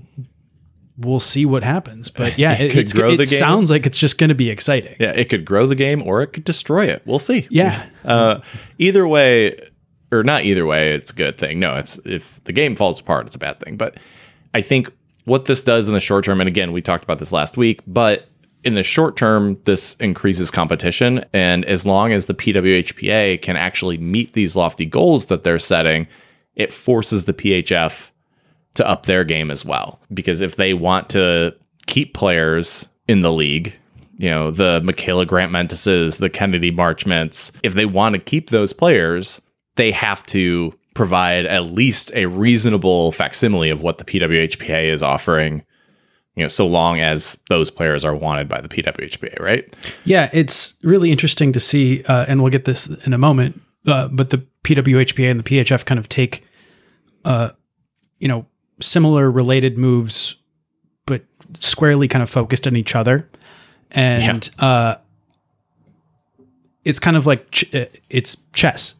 we'll 0.98 1.20
see 1.20 1.46
what 1.46 1.64
happens. 1.64 2.10
But 2.10 2.38
yeah, 2.38 2.54
it, 2.54 2.72
could 2.72 2.82
it's, 2.82 2.94
grow 2.94 3.12
it 3.12 3.18
the 3.18 3.26
game. 3.26 3.40
sounds 3.40 3.70
like 3.70 3.86
it's 3.86 4.00
just 4.00 4.18
going 4.18 4.30
to 4.30 4.36
be 4.36 4.50
exciting. 4.50 4.96
Yeah, 5.00 5.12
it 5.12 5.30
could 5.30 5.46
grow 5.46 5.68
the 5.68 5.76
game 5.76 6.02
or 6.04 6.22
it 6.22 6.28
could 6.28 6.44
destroy 6.44 6.86
it. 6.86 7.02
We'll 7.06 7.20
see. 7.20 7.48
Yeah. 7.50 7.88
Uh, 8.04 8.42
either 8.78 9.08
way, 9.08 9.60
or 10.12 10.24
not 10.24 10.44
either 10.44 10.66
way, 10.66 10.94
it's 10.94 11.12
a 11.12 11.16
good 11.16 11.38
thing. 11.38 11.60
No, 11.60 11.76
it's 11.76 12.00
if 12.06 12.44
the 12.44 12.54
game 12.54 12.76
falls 12.76 13.00
apart, 13.00 13.28
it's 13.28 13.36
a 13.36 13.40
bad 13.40 13.60
thing. 13.60 13.78
But 13.78 13.98
I 14.54 14.62
think 14.62 14.92
what 15.26 15.46
this 15.46 15.64
does 15.64 15.88
in 15.88 15.94
the 15.94 16.00
short 16.00 16.26
term, 16.26 16.42
and 16.42 16.48
again, 16.48 16.72
we 16.72 16.82
talked 16.82 17.04
about 17.04 17.20
this 17.20 17.32
last 17.32 17.58
week, 17.58 17.82
but 17.88 18.28
in 18.64 18.76
the 18.76 18.84
short 18.84 19.18
term, 19.18 19.60
this 19.66 19.96
increases 19.96 20.50
competition. 20.50 21.26
And 21.34 21.66
as 21.66 21.86
long 21.86 22.14
as 22.14 22.26
the 22.26 22.34
PWHPA 22.34 23.42
can 23.42 23.58
actually 23.58 23.98
meet 23.98 24.34
these 24.34 24.56
lofty 24.56 24.86
goals 24.86 25.26
that 25.26 25.44
they're 25.44 25.60
setting, 25.60 26.08
it 26.56 26.72
forces 26.72 27.26
the 27.26 27.34
PHF 27.34 28.12
to 28.76 28.88
up 28.88 29.06
their 29.06 29.24
game 29.24 29.52
as 29.52 29.64
well. 29.64 30.00
Because 30.14 30.42
if 30.42 30.56
they 30.56 30.74
want 30.74 31.10
to 31.10 31.56
keep 31.86 32.14
players 32.14 32.88
in 33.08 33.22
the 33.22 33.32
league, 33.32 33.76
you 34.18 34.30
know, 34.30 34.52
the 34.52 34.82
Mikyla 34.84 35.28
Grant 35.28 35.52
Mentises, 35.52 36.18
the 36.18 36.30
Kennedy 36.30 36.72
Marchments, 36.72 37.52
if 37.64 37.74
they 37.74 37.86
want 37.86 38.14
to 38.14 38.20
keep 38.20 38.50
those 38.50 38.74
players, 38.74 39.42
they 39.76 39.92
have 39.92 40.26
to 40.28 40.74
provide 40.94 41.46
at 41.46 41.66
least 41.66 42.12
a 42.14 42.28
reasonable 42.28 43.12
facsimile 43.12 43.70
of 43.70 43.82
what 43.82 43.98
the 43.98 44.06
PWHPA 44.06 44.92
is 44.92 45.02
offering, 45.02 45.64
you 46.36 46.44
know, 46.44 46.48
so 46.48 46.68
long 46.68 47.00
as 47.00 47.38
those 47.50 47.72
players 47.72 48.06
are 48.06 48.16
wanted 48.16 48.48
by 48.48 48.62
the 48.62 48.70
PWHPA, 48.70 49.40
right? 49.40 49.76
Yeah, 50.04 50.30
it's 50.34 50.76
really 50.84 51.12
interesting 51.12 51.52
to 51.54 51.60
see, 51.60 52.04
uh, 52.04 52.26
and 52.28 52.42
we'll 52.42 52.52
get 52.52 52.66
this 52.66 52.88
in 52.88 53.14
a 53.14 53.18
moment. 53.18 53.62
Uh, 53.86 54.08
but 54.08 54.30
the 54.30 54.46
PWHPA 54.64 55.30
and 55.30 55.40
the 55.40 55.44
PHF 55.44 55.86
kind 55.86 56.00
of 56.00 56.08
take, 56.08 56.46
uh, 57.26 57.50
you 58.20 58.28
know, 58.28 58.46
similar 58.82 59.30
related 59.32 59.78
moves, 59.78 60.36
but 61.06 61.24
squarely 61.60 62.08
kind 62.08 62.24
of 62.24 62.30
focused 62.30 62.68
on 62.68 62.76
each 62.76 62.96
other, 62.96 63.28
and 63.92 64.50
uh, 64.60 64.96
it's 66.84 67.00
kind 67.00 67.18
of 67.18 67.26
like 67.26 67.50
ch- 67.52 67.74
uh, 67.74 67.86
it's 68.10 68.38
chess. 68.54 68.96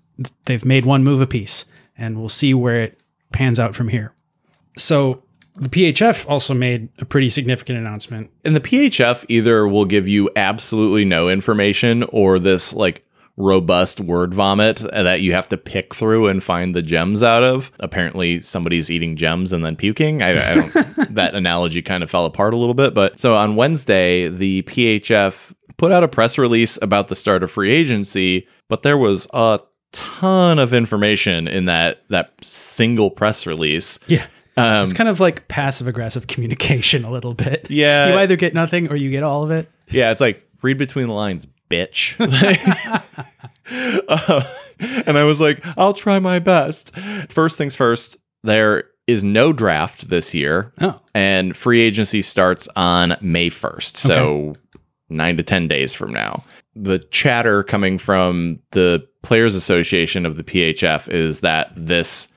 They've 0.46 0.64
made 0.66 0.86
one 0.86 1.04
move 1.04 1.22
apiece, 1.22 1.66
and 1.98 2.20
we'll 2.20 2.30
see 2.30 2.54
where 2.54 2.82
it 2.82 3.00
pans 3.32 3.60
out 3.60 3.76
from 3.76 3.90
here. 3.90 4.14
So 4.78 5.24
the 5.56 5.70
PHF 5.70 6.28
also 6.30 6.54
made 6.54 6.90
a 7.00 7.06
pretty 7.06 7.30
significant 7.30 7.78
announcement 7.78 8.32
And 8.44 8.56
the 8.56 8.60
PHF 8.60 9.26
either 9.28 9.68
will 9.68 9.86
give 9.86 10.08
you 10.08 10.30
absolutely 10.36 11.06
no 11.06 11.30
information 11.30 12.04
or 12.04 12.40
this 12.40 12.74
like 12.74 13.06
robust 13.36 14.00
word 14.00 14.34
vomit 14.34 14.78
that 14.92 15.22
you 15.22 15.34
have 15.34 15.50
to 15.50 15.58
pick 15.58 15.96
through 15.96 16.28
and 16.28 16.44
find 16.44 16.76
the 16.76 16.82
gems 16.82 17.24
out 17.24 17.44
of. 17.44 17.72
Apparently, 17.80 18.42
somebody's 18.42 18.92
eating 18.92 19.16
gems 19.16 19.52
and 19.52 19.66
then 19.66 19.76
puking. 19.76 20.22
I, 20.22 20.30
I 20.32 20.56
don't. 20.56 20.74
that 21.16 21.34
analogy 21.36 21.82
kind 21.82 22.04
of 22.04 22.10
fell 22.10 22.26
apart 22.26 22.54
a 22.54 22.58
little 22.58 22.76
bit. 22.76 22.94
But 22.94 23.20
so 23.20 23.36
on 23.36 23.56
Wednesday, 23.56 24.28
the 24.30 24.62
PHF 24.64 25.54
put 25.78 25.92
out 25.92 26.04
a 26.04 26.08
press 26.08 26.38
release 26.38 26.78
about 26.82 27.08
the 27.08 27.16
start 27.16 27.44
of 27.44 27.52
free 27.52 27.72
agency, 27.72 28.48
but 28.70 28.84
there 28.84 28.98
was 28.98 29.28
a 29.34 29.60
ton 29.92 30.60
of 30.60 30.74
information 30.74 31.48
in 31.48 31.66
that 31.66 32.04
that 32.10 32.34
single 32.44 33.10
press 33.10 33.46
release. 33.48 34.00
Yeah. 34.08 34.26
Um, 34.56 34.84
It's 34.84 34.94
kind 34.94 35.10
of 35.10 35.20
like 35.20 35.48
passive 35.48 35.88
aggressive 35.88 36.28
communication 36.28 37.06
a 37.06 37.12
little 37.12 37.34
bit. 37.34 37.68
Yeah. 37.72 38.10
You 38.10 38.20
either 38.20 38.36
get 38.36 38.54
nothing 38.54 38.92
or 38.92 38.96
you 38.96 39.10
get 39.10 39.24
all 39.24 39.44
of 39.44 39.50
it. 39.50 39.70
Yeah, 39.90 40.12
it's 40.12 40.22
like 40.22 40.48
read 40.62 40.78
between 40.78 41.08
the 41.08 41.14
lines, 41.14 41.48
bitch. 41.74 42.16
Uh, 43.66 44.44
and 45.08 45.18
I 45.18 45.24
was 45.24 45.40
like, 45.40 45.64
I'll 45.78 45.94
try 45.94 46.20
my 46.20 46.40
best. 46.40 46.94
First 47.30 47.58
things 47.58 47.76
first, 47.76 48.18
there 48.44 48.84
is 49.08 49.24
no 49.24 49.54
draft 49.54 50.10
this 50.10 50.34
year, 50.36 50.74
Oh. 50.82 50.98
and 51.16 51.56
free 51.56 51.80
agency 51.80 52.22
starts 52.22 52.68
on 52.76 53.16
May 53.22 53.50
1st. 53.50 53.96
So 53.96 54.54
nine 55.10 55.38
to 55.38 55.44
10 55.44 55.68
days 55.70 55.94
from 55.94 56.12
now. 56.12 56.44
The 56.76 57.00
chatter 57.00 57.64
coming 57.64 57.98
from 57.98 58.60
the 58.72 59.08
Players 59.22 59.56
Association 59.56 60.26
of 60.26 60.36
the 60.36 60.44
PHF 60.44 61.08
is 61.08 61.40
that 61.40 61.72
this 61.76 62.28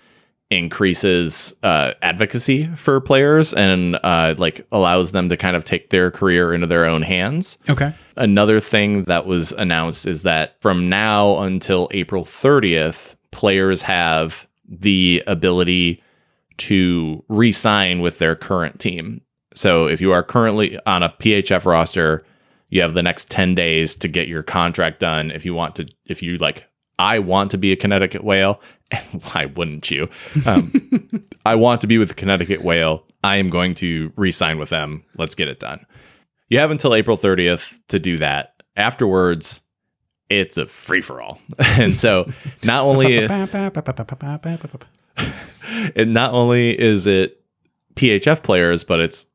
increases 0.51 1.55
uh, 1.63 1.93
advocacy 2.03 2.67
for 2.77 3.01
players 3.01 3.53
and 3.53 3.97
uh, 4.05 4.35
like 4.39 4.67
allows 4.71 5.11
them 5.11 5.29
to 5.29 5.37
kind 5.37 5.57
of 5.57 5.65
take 5.65 5.91
their 5.91 6.11
career 6.11 6.55
into 6.55 6.67
their 6.67 6.87
own 6.87 7.03
hands. 7.03 7.59
Okay. 7.69 7.93
Another 8.17 8.61
thing 8.61 9.05
that 9.05 9.27
was 9.27 9.53
announced 9.53 10.07
is 10.07 10.23
that 10.23 10.61
from 10.61 10.89
now 10.89 11.39
until 11.41 11.89
April 11.91 12.25
30th, 12.25 13.17
players 13.33 13.83
have 13.83 14.49
the 14.69 15.23
ability 15.27 16.03
to 16.59 17.25
re 17.29 17.53
sign 17.53 18.01
with 18.01 18.19
their 18.19 18.35
current 18.35 18.81
team. 18.81 19.21
So 19.55 19.89
if 19.89 20.01
you 20.01 20.13
are 20.13 20.23
currently 20.23 20.79
on 20.87 21.03
a 21.03 21.09
PHF 21.09 21.67
roster, 21.67 22.23
you 22.69 22.83
have 22.83 22.95
the 22.95 23.03
next 23.03 23.31
10 23.31 23.55
days 23.55 23.95
to 23.97 24.09
get 24.09 24.29
your 24.29 24.43
contract 24.43 25.01
done. 25.01 25.31
If 25.31 25.45
you 25.45 25.55
want 25.55 25.77
to, 25.77 25.89
if 26.07 26.23
you 26.23 26.37
like, 26.39 26.67
I 26.99 27.19
want 27.19 27.51
to 27.51 27.59
be 27.59 27.73
a 27.73 27.77
Connecticut 27.77 28.25
whale, 28.25 28.61
why 29.33 29.47
wouldn't 29.57 29.91
you? 29.91 30.07
Um, 30.45 31.27
I 31.47 31.55
want 31.55 31.81
to 31.81 31.87
be 31.87 31.99
with 31.99 32.09
the 32.09 32.15
Connecticut 32.15 32.63
whale. 32.63 33.05
I 33.25 33.37
am 33.37 33.49
going 33.49 33.75
to 33.77 34.13
re 34.17 34.31
sign 34.31 34.59
with 34.59 34.69
them. 34.69 35.05
Let's 35.17 35.35
get 35.35 35.49
it 35.49 35.59
done. 35.59 35.85
You 36.49 36.59
have 36.61 36.71
until 36.71 36.95
April 36.95 37.17
30th 37.17 37.79
to 37.89 37.99
do 37.99 38.19
that. 38.19 38.63
Afterwards, 38.77 39.63
it's 40.29 40.59
a 40.59 40.67
free 40.67 41.01
for 41.01 41.21
all. 41.21 41.41
and 41.59 41.97
so 41.97 42.31
not 42.63 42.85
only 42.85 43.17
and 45.97 46.15
not 46.15 46.33
only 46.33 46.79
is 46.79 47.07
it 47.07 47.43
PHF 47.95 48.43
players, 48.43 48.85
but 48.85 49.01
it's 49.01 49.27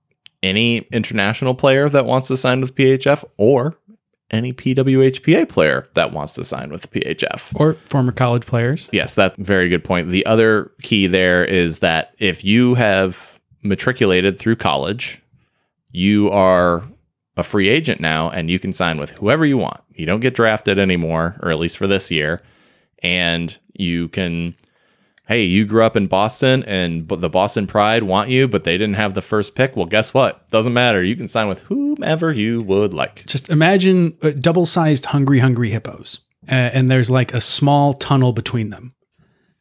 any 0.44 0.80
international 0.92 1.54
player 1.54 1.90
that 1.90 2.06
wants 2.06 2.28
to 2.30 2.38
sign 2.38 2.62
with 2.62 2.76
PHF 2.76 3.24
or 3.38 3.78
any 4.32 4.54
PWHPA 4.54 5.48
player 5.50 5.88
that 5.94 6.12
wants 6.12 6.34
to 6.34 6.44
sign 6.44 6.72
with 6.72 6.82
the 6.82 6.88
PHF. 6.88 7.54
Or 7.60 7.76
former 7.90 8.12
college 8.12 8.46
players. 8.46 8.90
Yes, 8.92 9.14
that's 9.16 9.38
a 9.38 9.44
very 9.44 9.70
good 9.70 9.84
point. 9.84 10.08
The 10.08 10.26
other 10.26 10.72
key 10.82 11.08
there 11.08 11.46
is 11.46 11.80
that 11.80 12.16
if 12.18 12.44
you 12.44 12.76
have 12.76 13.40
matriculated 13.62 14.40
through 14.40 14.56
college, 14.56 15.22
you 15.92 16.30
are 16.32 16.84
a 17.38 17.44
free 17.44 17.70
agent 17.70 18.02
now 18.02 18.30
and 18.30 18.50
you 18.50 18.60
can 18.60 18.74
sign 18.74 18.98
with 19.00 19.12
whoever 19.12 19.46
you 19.46 19.58
want. 19.58 19.82
You 19.94 20.06
don't 20.06 20.20
get 20.20 20.34
drafted 20.34 20.80
anymore, 20.80 21.38
or 21.42 21.52
at 21.52 21.60
least 21.60 21.78
for 21.78 21.88
this 21.88 22.10
year. 22.10 22.40
And 23.04 23.58
you 23.74 24.08
can, 24.10 24.56
hey, 25.32 25.44
you 25.44 25.66
grew 25.66 25.82
up 25.86 25.96
in 25.96 26.08
Boston 26.08 26.62
and 26.66 27.08
the 27.08 27.30
Boston 27.30 27.66
Pride 27.66 28.04
want 28.04 28.30
you, 28.30 28.50
but 28.50 28.66
they 28.66 28.78
didn't 28.78 28.96
have 28.96 29.14
the 29.14 29.22
first 29.22 29.56
pick. 29.56 29.78
Well, 29.78 29.86
guess 29.86 30.14
what? 30.14 30.50
Doesn't 30.50 30.74
matter. 30.74 31.02
You 31.02 31.16
can 31.16 31.30
sign 31.30 31.48
with 31.48 31.60
whomever 31.60 32.34
you 32.34 32.62
would 32.64 32.94
like. 32.94 33.26
Just 33.28 33.48
imagine 33.48 34.18
uh, 34.22 34.32
double 34.32 34.66
sized 34.66 35.06
hungry, 35.06 35.40
hungry 35.40 35.70
hippos. 35.70 36.20
Uh, 36.50 36.56
and 36.56 36.90
there's 36.90 37.10
like 37.10 37.34
a 37.34 37.40
small 37.40 37.94
tunnel 37.94 38.34
between 38.34 38.72
them. 38.72 38.92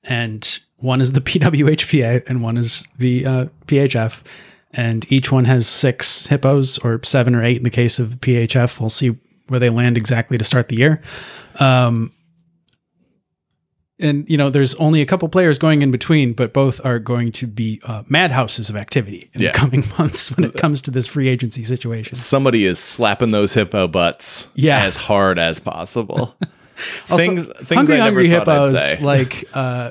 And 0.03 0.59
one 0.79 1.01
is 1.01 1.13
the 1.13 1.21
PWHPA 1.21 2.29
and 2.29 2.43
one 2.43 2.57
is 2.57 2.89
the 2.99 3.25
uh, 3.25 3.45
PHF. 3.67 4.23
And 4.73 5.07
each 5.13 5.31
one 5.31 5.45
has 5.45 5.69
six 5.69 6.27
hippos 6.27 6.79
or 6.79 7.01
seven 7.05 7.37
or 7.37 7.45
eight 7.45 7.59
in 7.59 7.63
the 7.63 7.71
case 7.71 8.01
of 8.01 8.17
PHF. 8.17 8.81
We'll 8.81 8.91
see 8.91 9.17
where 9.47 9.61
they 9.61 9.71
land 9.71 9.97
exactly 9.97 10.37
to 10.37 10.43
start 10.43 10.67
the 10.67 10.79
year. 10.79 11.01
Um, 11.61 12.13
and 14.01 14.29
you 14.29 14.37
know, 14.37 14.51
there's 14.51 14.75
only 14.77 15.01
a 15.01 15.07
couple 15.07 15.29
players 15.29 15.59
going 15.59 15.83
in 15.83 15.91
between, 15.91 16.33
but 16.33 16.53
both 16.53 16.81
are 16.85 16.99
going 16.99 17.33
to 17.33 17.47
be 17.47 17.81
uh, 17.85 18.03
madhouses 18.09 18.69
of 18.71 18.77
activity 18.77 19.31
in 19.35 19.43
Yeah. 19.43 19.53
the 19.53 19.59
coming 19.59 19.85
months 19.99 20.35
when 20.37 20.45
it 20.45 20.55
comes 20.57 20.83
to 20.83 20.91
this 20.91 21.07
free 21.07 21.29
agency 21.29 21.65
situation. 21.65 22.15
Somebody 22.17 22.67
is 22.67 22.79
slapping 22.79 23.31
those 23.31 23.53
hippo 23.55 23.87
butts 23.89 24.49
Yeah. 24.55 24.83
as 24.85 24.97
hard 24.97 25.39
as 25.39 25.61
possible. 25.61 26.35
Also, 27.11 27.17
things 27.19 27.47
things 27.47 27.69
hungry, 27.75 27.97
I 27.97 28.05
hungry 28.05 28.29
hippos, 28.29 28.79
say. 28.95 29.03
like 29.03 29.45
uh, 29.53 29.91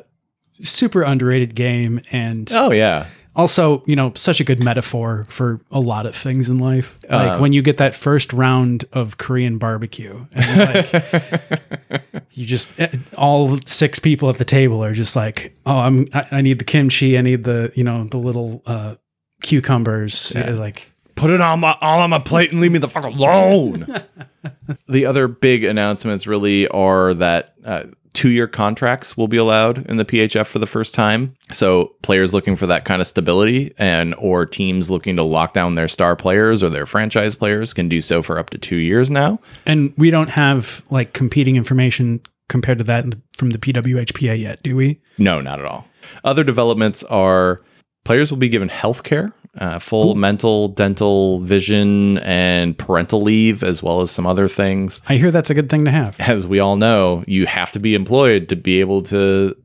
super 0.54 1.04
underrated 1.04 1.54
game, 1.54 2.02
and 2.12 2.50
oh 2.52 2.72
yeah. 2.72 3.06
Also 3.40 3.84
you 3.88 3.96
know 3.96 4.12
such 4.16 4.40
a 4.40 4.44
good 4.44 4.64
metaphor 4.64 5.26
for 5.30 5.60
a 5.72 5.80
lot 5.80 6.06
of 6.06 6.16
things 6.16 6.50
in 6.50 6.60
life. 6.60 6.98
Like 7.10 7.34
Uh, 7.34 7.38
when 7.40 7.54
you 7.54 7.62
get 7.62 7.78
that 7.78 7.96
first 7.96 8.32
round 8.34 8.86
of 8.94 9.18
Korean 9.18 9.58
barbecue, 9.58 10.26
and 10.34 10.60
like 10.60 12.22
you 12.32 12.46
just 12.46 12.80
eh, 12.80 12.90
all 13.18 13.60
six 13.66 13.98
people 14.00 14.30
at 14.30 14.38
the 14.38 14.46
table 14.46 14.84
are 14.84 14.94
just 14.94 15.16
like, 15.16 15.56
oh, 15.66 15.80
I'm 15.80 16.06
I, 16.14 16.26
I 16.32 16.42
need 16.42 16.60
the 16.60 16.66
kimchi, 16.66 17.18
I 17.18 17.22
need 17.22 17.44
the 17.46 17.72
you 17.76 17.84
know 17.84 18.04
the 18.04 18.18
little 18.18 18.62
uh, 18.66 18.96
cucumbers, 19.42 20.34
Yeah. 20.36 20.52
like. 20.52 20.92
Put 21.16 21.32
it 21.32 21.42
on 21.42 21.60
my 21.60 21.76
all 21.82 22.00
on 22.00 22.10
my 22.12 22.20
plate 22.20 22.52
and 22.54 22.62
leave 22.62 22.72
me 22.72 22.80
the 22.80 22.88
fuck 22.88 23.04
alone. 23.04 23.86
the 24.88 25.06
other 25.06 25.28
big 25.28 25.64
announcements 25.64 26.28
really 26.28 26.68
are 26.70 27.14
that 27.16 27.54
uh, 27.66 27.84
two-year 28.14 28.48
contracts 28.48 29.16
will 29.16 29.28
be 29.28 29.38
allowed 29.38 29.86
in 29.88 29.98
the 29.98 30.06
PHF 30.06 30.48
for 30.48 30.60
the 30.60 30.68
first 30.68 30.94
time. 30.94 31.36
So 31.54 31.96
players 32.02 32.34
looking 32.34 32.56
for 32.56 32.68
that 32.68 32.86
kind 32.86 33.02
of 33.02 33.08
stability 33.08 33.74
and 33.78 34.16
or 34.16 34.46
teams 34.46 34.90
looking 34.90 35.16
to 35.16 35.24
lock 35.24 35.54
down 35.54 35.76
their 35.76 35.88
star 35.88 36.16
players 36.16 36.64
or 36.64 36.70
their 36.70 36.86
franchise 36.86 37.36
players 37.36 37.74
can 37.74 37.88
do 37.88 38.02
so 38.02 38.22
for 38.22 38.40
up 38.40 38.50
to 38.52 38.58
two 38.58 38.78
years 38.78 39.10
now. 39.10 39.40
And 39.66 39.94
we 39.98 40.10
don't 40.10 40.30
have 40.30 40.84
like 40.90 41.14
competing 41.14 41.56
information 41.56 42.22
compared 42.48 42.80
to 42.80 42.84
that 42.86 43.06
from 43.34 43.52
the 43.52 43.58
PWHPA 43.60 44.40
yet, 44.40 44.62
do 44.64 44.76
we? 44.76 45.00
No, 45.18 45.40
not 45.40 45.60
at 45.60 45.66
all. 45.66 45.88
Other 46.24 46.44
developments 46.44 47.04
are 47.06 47.60
players 48.04 48.32
will 48.32 48.38
be 48.38 48.50
given 48.50 48.70
health 48.70 49.04
care, 49.04 49.34
uh, 49.60 49.78
full 49.78 50.16
mental, 50.16 50.70
dental, 50.70 51.42
vision, 51.42 52.18
and 52.20 52.78
parental 52.78 53.22
leave, 53.22 53.62
as 53.62 53.84
well 53.84 54.02
as 54.02 54.10
some 54.10 54.26
other 54.26 54.48
things. 54.48 55.02
I 55.10 55.18
hear 55.18 55.32
that's 55.32 55.50
a 55.50 55.54
good 55.54 55.70
thing 55.70 55.86
to 55.86 55.92
have. 55.92 56.20
As 56.20 56.48
we 56.48 56.60
all 56.60 56.78
know, 56.78 57.24
you 57.28 57.46
have 57.46 57.74
to 57.74 57.80
be 57.80 57.94
employed 57.94 58.50
to 58.50 58.56
be 58.56 58.80
able 58.80 59.02
to 59.04 59.56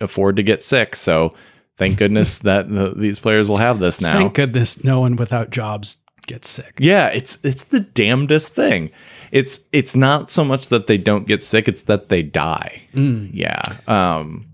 afford 0.00 0.36
to 0.36 0.42
get 0.42 0.62
sick. 0.62 0.94
So 0.94 1.34
thank 1.78 1.98
goodness 1.98 2.38
that 2.38 2.68
the, 2.68 2.94
these 2.94 3.18
players 3.18 3.48
will 3.48 3.56
have 3.56 3.80
this 3.80 4.00
now. 4.00 4.18
Thank 4.18 4.34
goodness 4.34 4.84
no 4.84 5.00
one 5.00 5.16
without 5.16 5.50
jobs 5.50 5.96
gets 6.26 6.48
sick. 6.48 6.74
yeah, 6.78 7.08
it's 7.08 7.38
it's 7.42 7.64
the 7.64 7.80
damnedest 7.80 8.54
thing. 8.54 8.90
It's 9.32 9.60
it's 9.72 9.96
not 9.96 10.30
so 10.30 10.44
much 10.44 10.68
that 10.68 10.86
they 10.86 10.98
don't 10.98 11.26
get 11.26 11.42
sick; 11.42 11.66
it's 11.66 11.82
that 11.84 12.08
they 12.08 12.22
die. 12.22 12.82
Yeah. 12.92 13.76
Um, 13.86 14.49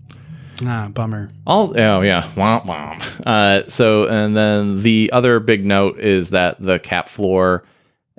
Ah, 0.65 0.89
bummer. 0.91 1.29
All 1.45 1.79
oh 1.79 2.01
yeah, 2.01 2.23
womp 2.35 2.65
womp. 2.65 3.01
Uh, 3.25 3.69
so 3.69 4.07
and 4.07 4.35
then 4.35 4.81
the 4.81 5.09
other 5.13 5.39
big 5.39 5.65
note 5.65 5.99
is 5.99 6.31
that 6.31 6.59
the 6.59 6.79
cap 6.79 7.09
floor 7.09 7.63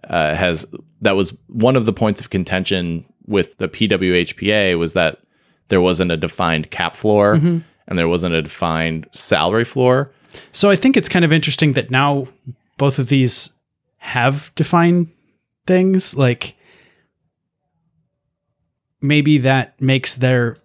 uh, 0.09 0.35
has 0.35 0.67
that 1.01 1.17
was 1.17 1.37
one 1.49 1.77
of 1.77 1.87
the 1.87 1.93
points 1.93 2.21
of 2.21 2.31
contention 2.31 3.05
with 3.27 3.57
the 3.59 3.69
PWHPA 3.69 4.79
was 4.79 4.95
that 4.95 5.19
there 5.69 5.81
wasn't 5.81 6.13
a 6.13 6.17
defined 6.17 6.71
cap 6.71 6.97
floor 6.97 7.35
and 7.35 7.99
there 7.99 8.09
wasn't 8.09 8.35
a 8.35 8.43
defined 8.43 9.07
salary 9.13 9.65
floor. 9.65 10.13
So 10.53 10.71
I 10.71 10.77
think 10.77 10.97
it's 10.97 11.09
kind 11.09 11.25
of 11.25 11.33
interesting 11.33 11.75
that 11.75 11.91
now 11.91 12.29
both 12.79 12.99
of 12.99 13.09
these 13.09 13.51
have 13.99 14.51
defined 14.55 15.09
things. 15.67 16.17
Like 16.17 16.57
maybe 19.01 19.39
that 19.39 19.81
makes 19.81 20.15
their 20.15 20.57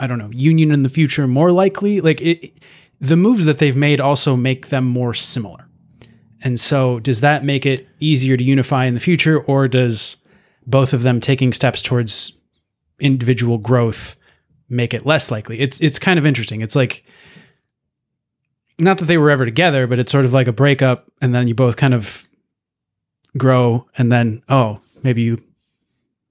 I 0.00 0.06
don't 0.06 0.18
know 0.18 0.30
union 0.32 0.72
in 0.72 0.82
the 0.82 0.88
future 0.88 1.28
more 1.28 1.52
likely. 1.52 2.00
Like 2.00 2.20
it, 2.20 2.52
the 3.00 3.16
moves 3.16 3.44
that 3.44 3.58
they've 3.58 3.76
made 3.76 4.00
also 4.00 4.36
make 4.36 4.68
them 4.68 4.84
more 4.84 5.14
similar. 5.14 5.68
And 6.42 6.58
so, 6.58 7.00
does 7.00 7.20
that 7.20 7.44
make 7.44 7.66
it 7.66 7.86
easier 7.98 8.36
to 8.36 8.42
unify 8.42 8.86
in 8.86 8.94
the 8.94 9.00
future, 9.00 9.38
or 9.38 9.68
does 9.68 10.16
both 10.66 10.92
of 10.92 11.02
them 11.02 11.20
taking 11.20 11.52
steps 11.52 11.82
towards 11.82 12.38
individual 12.98 13.58
growth 13.58 14.16
make 14.68 14.94
it 14.94 15.04
less 15.04 15.30
likely? 15.30 15.60
It's 15.60 15.80
it's 15.80 15.98
kind 15.98 16.18
of 16.18 16.24
interesting. 16.24 16.62
It's 16.62 16.76
like 16.76 17.04
not 18.78 18.98
that 18.98 19.04
they 19.04 19.18
were 19.18 19.30
ever 19.30 19.44
together, 19.44 19.86
but 19.86 19.98
it's 19.98 20.10
sort 20.10 20.24
of 20.24 20.32
like 20.32 20.48
a 20.48 20.52
breakup, 20.52 21.10
and 21.20 21.34
then 21.34 21.46
you 21.46 21.54
both 21.54 21.76
kind 21.76 21.92
of 21.92 22.26
grow, 23.36 23.86
and 23.98 24.10
then 24.10 24.42
oh, 24.48 24.80
maybe 25.02 25.20
you 25.20 25.42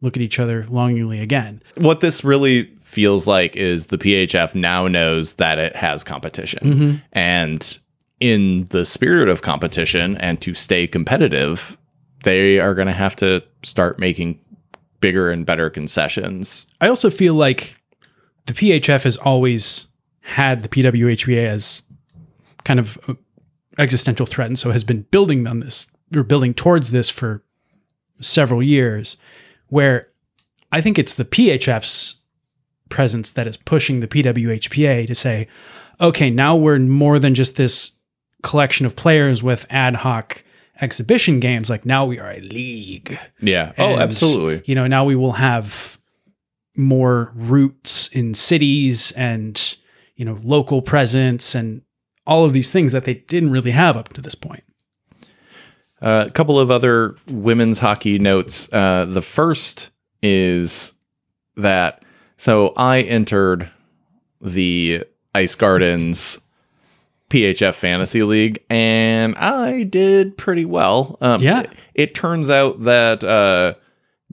look 0.02 0.18
at 0.18 0.24
each 0.24 0.40
other 0.40 0.66
longingly 0.70 1.20
again. 1.20 1.62
What 1.76 2.00
this 2.00 2.24
really 2.24 2.74
feels 2.90 3.28
like 3.28 3.56
is 3.56 3.88
the 3.88 4.00
PHF 4.00 4.56
now 4.56 4.88
knows 4.88 5.36
that 5.36 5.60
it 5.60 5.76
has 5.76 6.04
competition. 6.04 6.60
Mm-hmm. 6.64 6.96
And 7.12 7.80
in 8.20 8.66
the 8.70 8.84
spirit 8.84 9.30
of 9.30 9.44
competition 9.44 10.18
and 10.18 10.42
to 10.42 10.56
stay 10.56 10.88
competitive, 10.88 11.78
they 12.24 12.60
are 12.60 12.74
going 12.74 12.88
to 12.88 12.94
have 12.94 13.16
to 13.18 13.44
start 13.62 14.00
making 14.00 14.40
bigger 15.02 15.30
and 15.30 15.46
better 15.46 15.70
concessions. 15.70 16.66
I 16.82 16.88
also 16.88 17.12
feel 17.12 17.36
like 17.36 17.80
the 18.48 18.54
PHF 18.54 19.04
has 19.04 19.18
always 19.18 19.86
had 20.22 20.64
the 20.64 20.70
PWHPA 20.70 21.46
as 21.46 21.84
kind 22.64 22.80
of 22.80 22.98
uh, 23.08 23.14
existential 23.78 24.26
threat, 24.26 24.48
and 24.48 24.58
so 24.58 24.72
has 24.72 24.84
been 24.84 25.04
building 25.12 25.46
on 25.46 25.60
this 25.60 25.92
or 26.16 26.24
building 26.24 26.56
towards 26.56 26.90
this 26.90 27.12
for 27.12 27.44
several 28.20 28.64
years. 28.64 29.16
Where 29.68 30.10
I 30.72 30.82
think 30.82 30.98
it's 30.98 31.14
the 31.14 31.26
PHF's 31.26 32.20
presence 32.90 33.32
that 33.32 33.48
is 33.48 33.58
pushing 33.58 34.00
the 34.00 34.08
PWHPA 34.08 35.08
to 35.08 35.16
say, 35.16 35.48
okay, 36.02 36.30
now 36.30 36.56
we're 36.56 36.80
more 36.80 37.20
than 37.20 37.34
just 37.34 37.56
this 37.56 37.92
collection 38.44 38.86
of 38.86 38.96
players 38.96 39.44
with 39.44 39.66
ad 39.70 39.98
hoc 39.98 40.44
exhibition 40.82 41.40
games. 41.40 41.70
Like 41.70 41.86
now 41.86 42.06
we 42.06 42.20
are 42.20 42.32
a 42.32 42.40
league. 42.40 43.20
Yeah. 43.42 43.74
Oh, 43.78 43.98
absolutely. 43.98 44.62
You 44.66 44.76
know, 44.76 44.88
now 44.88 45.06
we 45.06 45.16
will 45.16 45.34
have 45.34 45.98
more 46.76 47.32
roots 47.36 48.08
in 48.10 48.34
cities 48.34 49.12
and, 49.14 49.78
you 50.16 50.26
know, 50.26 50.38
local 50.44 50.82
presence 50.82 51.56
and 51.56 51.82
all 52.26 52.46
of 52.46 52.54
these 52.54 52.72
things 52.72 52.92
that 52.92 53.06
they 53.06 53.16
didn't 53.16 53.52
really 53.52 53.72
have 53.72 53.98
up 53.98 54.10
to 54.14 54.22
this 54.22 54.36
point. 54.36 54.64
Uh, 56.02 56.26
a 56.28 56.32
couple 56.32 56.58
of 56.58 56.72
other 56.72 57.18
women's 57.28 57.80
hockey 57.80 58.20
notes. 58.20 58.72
Uh, 58.72 59.06
the 59.06 59.22
first 59.22 59.90
is 60.22 60.94
that 61.58 62.04
so 62.40 62.70
I 62.76 63.02
entered 63.02 63.70
the 64.42 65.04
Ice 65.36 65.54
Gardens 65.56 66.40
PHF 67.30 67.76
Fantasy 67.76 68.24
League 68.24 68.64
and 68.72 69.36
I 69.36 69.84
did 69.84 70.36
pretty 70.38 70.66
well. 70.66 71.18
Um, 71.22 71.42
Yeah. 71.42 71.62
It, 71.62 71.70
it 71.94 72.16
turns 72.16 72.50
out 72.50 72.82
that 72.86 73.24
uh, 73.24 73.76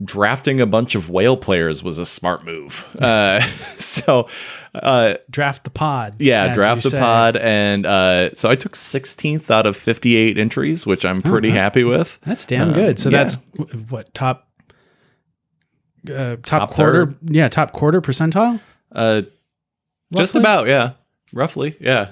drafting 0.03 0.59
a 0.61 0.65
bunch 0.65 0.95
of 0.95 1.09
whale 1.11 1.37
players 1.37 1.83
was 1.83 1.99
a 1.99 2.05
smart 2.05 2.43
move. 2.45 2.87
Uh, 2.99 3.41
so. 3.77 4.27
Uh, 4.73 5.15
Draft 5.31 5.63
the 5.63 5.71
pod. 5.71 6.17
yeah, 6.19 6.53
draft 6.53 6.83
the 6.83 6.91
say. 6.91 6.99
pod, 6.99 7.35
and 7.35 7.83
uh, 7.87 8.31
so 8.35 8.47
I 8.47 8.55
took 8.55 8.73
16th 8.73 9.49
out 9.49 9.65
of 9.65 9.75
58 9.75 10.37
entries, 10.37 10.85
which 10.85 11.03
I'm 11.03 11.23
pretty 11.23 11.49
that's- 11.49 11.63
happy 11.63 11.83
with. 11.83 12.19
That's 12.21 12.45
damn 12.45 12.69
Uh, 12.69 12.73
good. 12.73 12.99
So 12.99 13.09
yeah. 13.09 13.23
that's 13.23 13.37
what 13.89 14.13
top 14.13 14.46
uh, 16.09 16.35
top, 16.37 16.43
Top 16.43 16.71
quarter, 16.71 17.05
third. 17.07 17.17
yeah, 17.23 17.47
top 17.49 17.71
quarter 17.73 18.01
percentile. 18.01 18.59
Uh, 18.91 19.23
just 20.15 20.35
about, 20.35 20.67
yeah, 20.67 20.91
roughly, 21.33 21.75
yeah. 21.79 22.09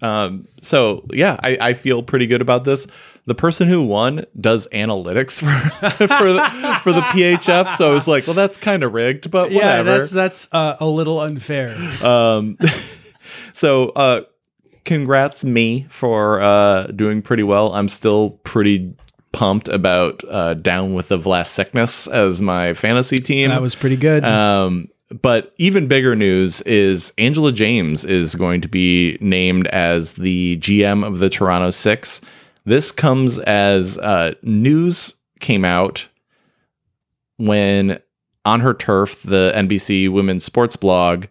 Um, 0.00 0.46
so 0.60 1.04
yeah, 1.12 1.36
I, 1.42 1.58
I 1.60 1.72
feel 1.74 2.02
pretty 2.02 2.26
good 2.26 2.40
about 2.40 2.62
this. 2.64 2.86
the 3.26 3.34
person 3.34 3.66
who 3.68 3.84
won 3.84 4.24
does 4.40 4.68
analytics 4.72 5.40
for 5.40 5.70
for 6.06 6.32
the, 6.32 6.80
for 6.84 6.92
the 6.92 7.00
PHF. 7.00 7.70
So 7.76 7.90
I 7.90 7.94
was 7.94 8.06
like, 8.06 8.26
well, 8.26 8.34
that's 8.34 8.56
kind 8.58 8.82
of 8.84 8.92
rigged, 8.94 9.30
but 9.30 9.50
Yeah, 9.50 9.82
that's 9.82 10.10
that's 10.12 10.48
uh, 10.52 10.76
a 10.78 10.86
little 10.86 11.20
unfair. 11.20 11.76
Um, 12.04 12.56
so, 13.52 13.88
uh, 13.90 14.20
congrats 14.84 15.44
me 15.44 15.86
for 15.90 16.40
uh, 16.40 16.84
doing 16.86 17.20
pretty 17.20 17.42
well. 17.42 17.74
I'm 17.74 17.88
still 17.88 18.30
pretty 18.44 18.94
pumped 19.32 19.68
about 19.68 20.22
uh, 20.28 20.54
Down 20.54 20.94
with 20.94 21.08
the 21.08 21.18
Vlast 21.18 21.48
Sickness 21.48 22.06
as 22.06 22.40
my 22.40 22.72
fantasy 22.72 23.18
team. 23.18 23.50
That 23.50 23.62
was 23.62 23.74
pretty 23.74 23.96
good. 23.96 24.24
Um, 24.24 24.88
but 25.22 25.54
even 25.56 25.88
bigger 25.88 26.14
news 26.14 26.60
is 26.62 27.12
Angela 27.18 27.52
James 27.52 28.04
is 28.04 28.34
going 28.34 28.60
to 28.60 28.68
be 28.68 29.16
named 29.20 29.66
as 29.68 30.14
the 30.14 30.58
GM 30.58 31.06
of 31.06 31.18
the 31.18 31.30
Toronto 31.30 31.70
Six. 31.70 32.20
This 32.64 32.92
comes 32.92 33.38
as 33.38 33.96
uh, 33.98 34.34
news 34.42 35.14
came 35.40 35.64
out 35.64 36.08
when 37.38 37.98
on 38.44 38.60
her 38.60 38.74
turf, 38.74 39.22
the 39.22 39.52
NBC 39.54 40.10
women's 40.10 40.44
sports 40.44 40.76
blog 40.76 41.26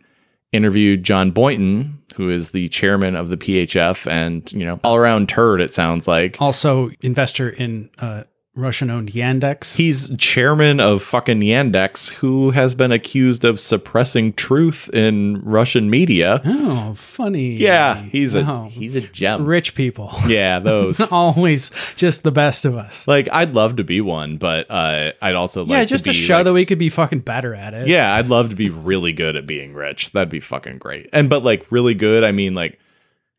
interviewed 0.52 1.04
John 1.04 1.32
Boynton, 1.32 2.02
who 2.16 2.30
is 2.30 2.52
the 2.52 2.68
chairman 2.70 3.16
of 3.16 3.30
the 3.30 3.38
PHF 3.38 4.10
and, 4.10 4.52
you 4.52 4.66
know, 4.66 4.80
all 4.84 4.96
around 4.96 5.30
turd, 5.30 5.62
it 5.62 5.74
sounds 5.74 6.08
like. 6.08 6.42
also, 6.42 6.90
investor 7.02 7.50
in 7.50 7.90
uh, 8.00 8.24
Russian-owned 8.58 9.12
Yandex. 9.14 9.76
He's 9.78 10.12
chairman 10.18 10.80
of 10.80 11.02
fucking 11.02 11.40
Yandex, 11.42 12.10
who 12.16 12.52
has 12.52 12.76
been 12.76 12.92
accused 12.92 13.46
of 13.46 13.60
suppressing 13.60 14.34
truth 14.34 14.90
in 14.92 15.42
Russian 15.44 15.90
media. 15.90 16.42
oh, 16.44 16.94
funny. 16.96 17.54
Yeah, 17.54 18.02
he's 18.02 18.36
a 18.36 18.42
Wow. 18.44 18.70
he's 18.72 18.96
a 18.96 19.02
gem. 19.02 19.46
rich 19.46 19.76
people. 19.76 20.12
Yeah, 20.28 20.60
those. 20.68 21.00
Always 21.12 21.72
just 21.96 22.24
the 22.24 22.32
best 22.32 22.66
of 22.66 22.76
us. 22.76 23.08
like 23.08 23.30
I'd 23.32 23.54
love 23.56 23.78
to 23.78 23.84
be 23.84 24.02
one, 24.02 24.38
but 24.38 24.66
uh, 24.70 25.12
I'd 25.22 25.36
also 25.36 25.64
like 25.64 25.78
yeah, 25.78 25.86
just 25.86 26.06
to 26.06 26.12
to 26.12 26.18
show 26.18 26.38
like- 26.38 26.46
that 26.46 26.54
we 26.54 26.66
could 26.66 26.80
be 26.80 26.90
fucking 26.90 27.20
better 27.20 27.54
at 27.54 27.74
it. 27.74 27.88
Yeah, 27.88 28.14
I'd 28.16 28.28
love 28.28 28.50
to 28.50 28.56
be 28.56 28.70
really 28.70 29.14
good 29.14 29.36
at 29.36 29.46
being 29.46 29.74
rich. 29.74 30.12
That'd 30.12 30.30
be 30.30 30.40
fucking 30.40 30.80
great. 30.80 31.10
And 31.14 31.30
but 31.30 31.44
like 31.44 31.72
really 31.72 31.94
good, 31.94 32.24
I 32.24 32.32
mean 32.32 32.54
like 32.56 32.80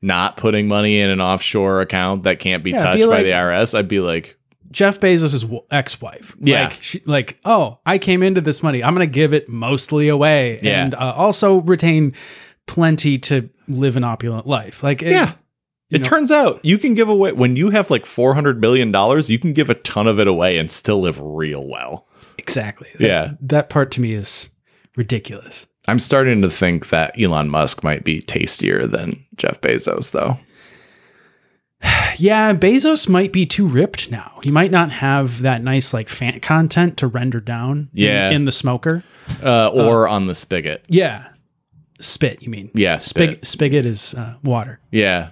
not 0.00 0.36
putting 0.36 0.68
money 0.68 1.00
in 1.00 1.10
an 1.10 1.20
offshore 1.20 1.80
account 1.80 2.22
that 2.22 2.38
can't 2.38 2.62
be 2.62 2.70
Yeah, 2.70 2.78
touched 2.84 2.98
be 3.00 3.06
by 3.06 3.24
the 3.24 3.30
IRS. 3.30 3.76
I'd 3.76 3.88
be 3.88 3.98
like, 3.98 4.37
Jeff 4.70 5.00
Bezos' 5.00 5.64
ex-wife. 5.70 6.36
Yeah. 6.40 6.64
Like, 6.64 6.72
she, 6.82 7.02
like, 7.06 7.38
oh, 7.44 7.78
I 7.86 7.98
came 7.98 8.22
into 8.22 8.40
this 8.40 8.62
money. 8.62 8.82
I'm 8.84 8.94
going 8.94 9.06
to 9.08 9.12
give 9.12 9.32
it 9.32 9.48
mostly 9.48 10.08
away, 10.08 10.58
Yeah. 10.62 10.84
and 10.84 10.94
uh, 10.94 11.14
also 11.16 11.60
retain 11.62 12.12
plenty 12.66 13.16
to 13.18 13.48
live 13.66 13.96
an 13.96 14.04
opulent 14.04 14.46
life. 14.46 14.82
Like, 14.82 15.02
it- 15.02 15.10
yeah. 15.12 15.32
It 15.90 16.02
know- 16.02 16.04
turns 16.04 16.30
out 16.30 16.60
you 16.62 16.76
can 16.76 16.92
give 16.92 17.08
away 17.08 17.32
when 17.32 17.56
you 17.56 17.70
have 17.70 17.90
like 17.90 18.04
four 18.04 18.34
hundred 18.34 18.60
billion 18.60 18.92
dollars, 18.92 19.30
you 19.30 19.38
can 19.38 19.54
give 19.54 19.70
a 19.70 19.74
ton 19.74 20.06
of 20.06 20.20
it 20.20 20.28
away 20.28 20.58
and 20.58 20.70
still 20.70 21.00
live 21.00 21.18
real 21.18 21.66
well. 21.66 22.06
exactly. 22.36 22.88
That- 22.98 23.06
Yeah. 23.06 23.30
that 23.40 23.70
part 23.70 23.90
to 23.92 24.02
me 24.02 24.12
is 24.12 24.50
ridiculous. 24.96 25.66
I'm 25.86 25.98
starting 25.98 26.42
to 26.42 26.50
think 26.50 26.90
that 26.90 27.18
Elon 27.18 27.48
Musk 27.48 27.82
might 27.82 28.04
be 28.04 28.20
tastier 28.20 28.86
than 28.86 29.24
Jeff 29.36 29.62
Bezos, 29.62 30.10
though. 30.12 30.38
Yeah, 32.20 32.52
Bezos 32.52 33.08
might 33.08 33.32
be 33.32 33.46
too 33.46 33.66
ripped 33.66 34.10
now. 34.10 34.40
He 34.42 34.50
might 34.50 34.72
not 34.72 34.90
have 34.90 35.42
that 35.42 35.62
nice 35.62 35.94
like 35.94 36.08
fan 36.08 36.40
content 36.40 36.96
to 36.96 37.06
render 37.06 37.40
down. 37.40 37.90
in- 37.94 38.04
Yeah. 38.04 38.30
in, 38.30 38.44
the 38.44 38.50
smoker. 38.52 39.04
Uh, 39.42 39.68
or 39.68 40.08
on 40.08 40.26
the 40.26 40.34
spigot. 40.34 40.84
Yeah, 40.88 41.28
spit. 42.00 42.42
You 42.42 42.50
mean? 42.50 42.70
Yeah, 42.74 42.98
spit. 42.98 43.42
Spig- 43.42 43.46
spigot 43.46 43.86
is 43.86 44.14
uh, 44.14 44.34
water. 44.42 44.80
Yeah. 44.90 45.30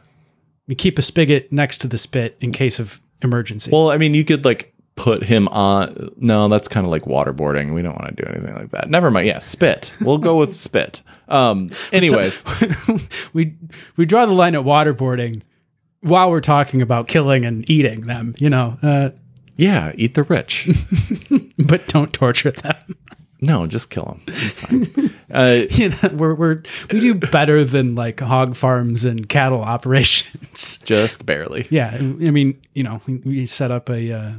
We 0.68 0.74
keep 0.76 0.96
a 0.98 1.02
spigot 1.02 1.50
next 1.50 1.78
to 1.78 1.88
the 1.88 1.98
spit 1.98 2.36
in 2.40 2.52
case 2.52 2.78
of 2.78 3.00
emergency. 3.22 3.70
Well, 3.72 3.90
I 3.90 3.98
mean, 3.98 4.14
you 4.14 4.24
could 4.24 4.44
like 4.44 4.72
put 4.94 5.24
him 5.24 5.48
on. 5.48 6.10
No, 6.18 6.46
that's 6.48 6.68
kind 6.68 6.86
of 6.86 6.92
like 6.92 7.02
waterboarding. 7.04 7.74
We 7.74 7.82
don't 7.82 7.94
want 8.00 8.16
to 8.16 8.22
do 8.24 8.30
anything 8.30 8.54
like 8.54 8.70
that. 8.70 8.90
Never 8.90 9.10
mind. 9.10 9.26
Yeah, 9.26 9.38
spit. 9.40 9.92
We'll 10.00 10.18
go 10.18 10.36
with 10.36 10.54
spit. 10.54 11.02
Um. 11.28 11.70
Anyways, 11.92 12.44
we 13.32 13.56
we 13.96 14.06
draw 14.06 14.26
the 14.26 14.32
line 14.32 14.54
at 14.54 14.62
waterboarding 14.62 15.42
while 16.00 16.30
we're 16.30 16.40
talking 16.40 16.82
about 16.82 17.08
killing 17.08 17.44
and 17.44 17.68
eating 17.70 18.02
them. 18.02 18.34
You 18.38 18.50
know, 18.50 18.76
uh, 18.82 19.10
yeah, 19.56 19.92
eat 19.96 20.14
the 20.14 20.22
rich. 20.24 20.68
but 21.58 21.86
don't 21.88 22.12
torture 22.12 22.50
them. 22.50 22.96
No, 23.40 23.66
just 23.66 23.90
kill 23.90 24.04
them. 24.04 24.20
It's 24.28 24.58
fine. 24.58 25.10
Uh, 25.34 25.62
you 25.70 25.88
know, 25.90 25.96
we're 26.14 26.34
we're 26.36 26.62
we 26.92 27.00
do 27.00 27.12
better 27.12 27.64
than 27.64 27.96
like 27.96 28.20
hog 28.20 28.54
farms 28.54 29.04
and 29.04 29.28
cattle 29.28 29.60
operations. 29.60 30.78
just 30.84 31.26
barely. 31.26 31.66
Yeah, 31.68 31.90
I 31.94 32.00
mean, 32.30 32.58
you 32.74 32.84
know, 32.84 33.00
we- 33.06 33.16
we 33.24 33.46
set 33.46 33.72
up 33.72 33.90
a 33.90 34.12
uh, 34.12 34.32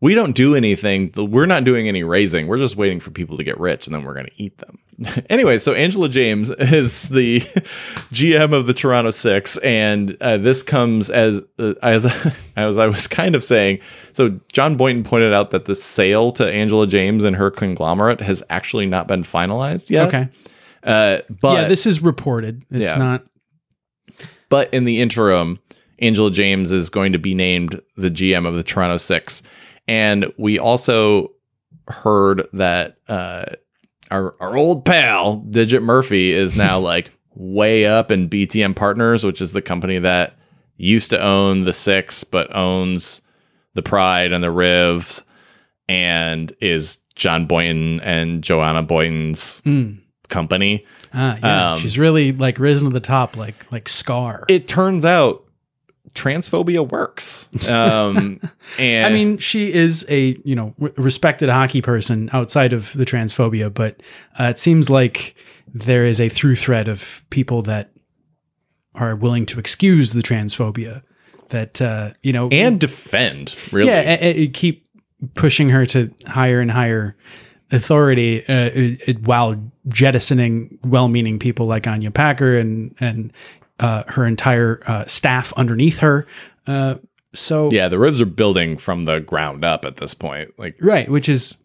We 0.00 0.14
don't 0.14 0.32
do 0.36 0.54
anything. 0.54 1.12
We're 1.16 1.46
not 1.46 1.64
doing 1.64 1.88
any 1.88 2.04
raising. 2.04 2.46
We're 2.46 2.58
just 2.58 2.76
waiting 2.76 3.00
for 3.00 3.10
people 3.10 3.36
to 3.36 3.42
get 3.44 3.58
rich 3.58 3.86
and 3.86 3.94
then 3.94 4.04
we're 4.04 4.14
going 4.14 4.26
to 4.26 4.32
eat 4.42 4.58
them. 4.58 4.78
anyway, 5.30 5.58
so 5.58 5.74
Angela 5.74 6.08
James 6.08 6.50
is 6.58 7.08
the 7.08 7.40
GM 8.12 8.52
of 8.52 8.66
the 8.66 8.74
Toronto 8.74 9.10
Six, 9.10 9.56
and 9.58 10.16
uh, 10.20 10.36
this 10.38 10.62
comes 10.62 11.08
as 11.10 11.40
uh, 11.58 11.74
as 11.82 12.06
as 12.56 12.78
I 12.78 12.86
was 12.86 13.06
kind 13.06 13.34
of 13.34 13.44
saying. 13.44 13.78
So 14.12 14.40
John 14.52 14.76
Boynton 14.76 15.04
pointed 15.04 15.32
out 15.32 15.50
that 15.50 15.66
the 15.66 15.74
sale 15.76 16.32
to 16.32 16.48
Angela 16.50 16.86
James 16.86 17.22
and 17.24 17.36
her 17.36 17.50
conglomerate 17.50 18.20
has 18.20 18.42
actually 18.50 18.86
not 18.86 19.06
been 19.08 19.22
finalized 19.22 19.90
yet. 19.90 20.08
okay. 20.08 20.28
uh, 20.82 21.18
but 21.40 21.54
yeah, 21.54 21.68
this 21.68 21.86
is 21.86 22.02
reported. 22.02 22.64
It's 22.70 22.88
Yeah. 22.88 22.96
not. 22.96 23.24
But 24.48 24.72
in 24.72 24.84
the 24.84 25.00
interim, 25.00 25.58
Angela 26.00 26.30
James 26.30 26.72
is 26.72 26.88
going 26.90 27.12
to 27.12 27.18
be 27.18 27.34
named 27.34 27.80
the 27.96 28.10
GM 28.10 28.46
of 28.48 28.54
the 28.54 28.62
Toronto 28.62 28.96
Six. 28.96 29.42
And 29.88 30.32
we 30.38 30.58
also 30.58 31.32
heard 31.88 32.46
that 32.52 32.98
uh, 33.08 33.46
our, 34.10 34.34
our 34.40 34.56
old 34.56 34.84
pal, 34.84 35.36
Digit 35.50 35.82
Murphy, 35.82 36.32
is 36.32 36.54
now 36.56 36.78
like 36.92 37.10
way 37.34 37.86
up 37.86 38.10
in 38.10 38.28
BTM 38.28 38.76
Partners, 38.76 39.24
which 39.24 39.40
is 39.40 39.52
the 39.52 39.62
company 39.62 39.98
that 39.98 40.34
used 40.76 41.10
to 41.10 41.20
own 41.20 41.64
the 41.64 41.72
Six, 41.72 42.22
but 42.24 42.54
owns 42.54 43.22
the 43.74 43.82
Pride 43.82 44.32
and 44.32 44.44
the 44.44 44.48
Rivs 44.48 45.22
and 45.88 46.52
is 46.60 46.98
John 47.14 47.46
Boynton 47.46 48.00
and 48.00 48.42
Johanna 48.44 48.82
Boynton's 48.82 49.60
Mm. 49.64 49.98
company. 50.28 50.84
Ah, 51.14 51.38
yeah, 51.42 51.72
Um, 51.72 51.78
she's 51.80 51.98
really 51.98 52.32
like 52.32 52.58
risen 52.58 52.88
to 52.88 52.92
the 52.92 53.00
top, 53.00 53.36
like 53.36 53.64
like 53.72 53.88
Scar. 53.88 54.44
it 54.48 54.68
turns 54.68 55.04
out 55.04 55.44
transphobia 56.18 56.86
works. 56.88 57.48
Um, 57.72 58.40
and 58.78 59.06
I 59.06 59.10
mean, 59.10 59.38
she 59.38 59.72
is 59.72 60.04
a 60.08 60.36
you 60.44 60.54
know 60.54 60.74
respected 60.96 61.48
hockey 61.48 61.80
person 61.82 62.28
outside 62.32 62.72
of 62.72 62.92
the 62.94 63.04
transphobia, 63.04 63.72
but 63.72 64.02
uh, 64.38 64.44
it 64.44 64.58
seems 64.58 64.88
like 64.90 65.34
there 65.74 66.04
is 66.06 66.20
a 66.20 66.28
through 66.28 66.56
thread 66.56 66.88
of 66.88 67.22
people 67.30 67.62
that 67.62 67.90
are 68.94 69.14
willing 69.14 69.46
to 69.46 69.58
excuse 69.58 70.12
the 70.12 70.22
transphobia. 70.22 71.02
That 71.50 71.80
uh, 71.80 72.12
you 72.22 72.32
know, 72.32 72.48
and 72.50 72.78
defend 72.78 73.54
really. 73.72 73.88
yeah, 73.90 74.00
a- 74.20 74.42
a- 74.44 74.48
keep 74.48 74.86
pushing 75.34 75.70
her 75.70 75.86
to 75.86 76.10
higher 76.26 76.60
and 76.60 76.70
higher 76.70 77.16
authority 77.70 78.40
uh, 78.46 78.70
it- 78.74 79.00
it- 79.08 79.26
while 79.26 79.56
jettisoning 79.88 80.78
well-meaning 80.84 81.38
people 81.38 81.66
like 81.66 81.86
Anya 81.86 82.10
Packer 82.10 82.58
and 82.58 82.94
and 83.00 83.32
uh, 83.80 84.04
her 84.08 84.24
entire 84.26 84.82
uh, 84.86 85.06
staff 85.06 85.52
underneath 85.56 85.98
her. 85.98 86.26
Uh, 86.66 86.96
so 87.34 87.68
yeah, 87.72 87.88
the 87.88 87.96
Rivs 87.96 88.20
are 88.20 88.26
building 88.26 88.76
from 88.78 89.04
the 89.04 89.20
ground 89.20 89.64
up 89.64 89.84
at 89.84 89.96
this 89.98 90.14
point. 90.14 90.50
Like, 90.58 90.76
Right, 90.80 91.08
which 91.10 91.28
is 91.28 91.58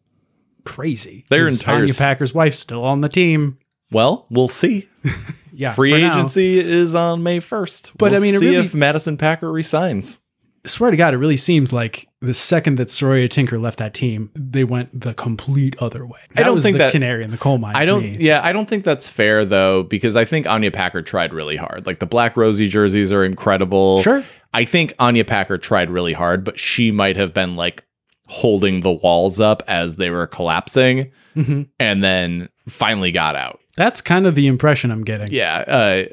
crazy. 0.65 1.25
Their 1.29 1.47
entire 1.47 1.85
s- 1.85 1.97
Packer's 1.97 2.33
wife 2.33 2.55
still 2.55 2.83
on 2.83 3.01
the 3.01 3.09
team. 3.09 3.57
well, 3.91 4.25
we'll 4.29 4.47
see. 4.49 4.87
Yeah, 5.55 5.73
Free 5.73 5.91
for 5.91 5.99
now. 5.99 6.17
agency 6.17 6.57
is 6.57 6.95
on 6.95 7.21
May 7.21 7.39
first. 7.39 7.91
But, 7.99 8.11
We'll 8.11 8.19
I 8.19 8.23
mean, 8.23 8.39
see 8.39 8.49
really- 8.49 8.65
if 8.65 8.73
Madison 8.73 9.17
Packer 9.17 9.51
resigns. 9.51 10.19
Swear 10.65 10.91
to 10.91 10.97
God, 10.97 11.13
it 11.13 11.17
really 11.17 11.35
seems 11.37 11.73
like 11.73 12.07
the 12.21 12.33
second 12.33 12.75
that 12.77 12.87
Saroya 12.87 13.29
Tinker 13.29 13.59
left 13.59 13.79
that 13.79 13.93
team, 13.93 14.31
they 14.33 14.63
went 14.63 14.97
the 14.97 15.13
complete 15.13 15.75
other 15.81 16.05
way. 16.05 16.19
That 16.35 16.43
don't 16.43 16.55
was 16.55 16.63
think 16.63 16.75
the 16.75 16.85
that- 16.85 16.91
canary 16.93 17.23
in 17.23 17.31
the 17.31 17.37
coal 17.37 17.57
mine. 17.57 17.75
I 17.75 17.83
don't. 17.83 18.03
Yeah, 18.05 18.39
I 18.41 18.53
don't 18.53 18.69
think 18.69 18.85
that's 18.85 19.09
fair 19.09 19.43
though, 19.43 19.83
because 19.83 20.15
I 20.15 20.23
think 20.23 20.47
Anya 20.47 20.71
Packer 20.71 21.01
tried 21.01 21.33
really 21.33 21.57
hard. 21.57 21.85
Like 21.85 21.99
the 21.99 22.05
black 22.05 22.37
rosy 22.37 22.69
jerseys 22.69 23.11
are 23.11 23.25
incredible. 23.25 24.01
Sure. 24.01 24.23
I 24.53 24.63
think 24.65 24.93
Anya 24.99 25.25
Packer 25.25 25.57
tried 25.57 25.89
really 25.89 26.13
hard, 26.13 26.43
but 26.45 26.57
she 26.57 26.91
might 26.91 27.17
have 27.17 27.33
been 27.33 27.55
like 27.57 27.83
holding 28.27 28.79
the 28.81 28.91
walls 28.91 29.39
up 29.41 29.63
as 29.67 29.97
they 29.97 30.09
were 30.09 30.27
collapsing, 30.27 31.11
Mhm. 31.35 31.67
and 31.77 32.01
then 32.03 32.47
finally 32.69 33.11
got 33.11 33.35
out. 33.35 33.59
That's 33.75 33.99
kind 34.01 34.25
of 34.25 34.35
the 34.35 34.47
impression 34.47 34.91
I'm 34.91 35.03
getting. 35.03 35.27
Yeah, 35.31 35.57
uh, 35.67 36.03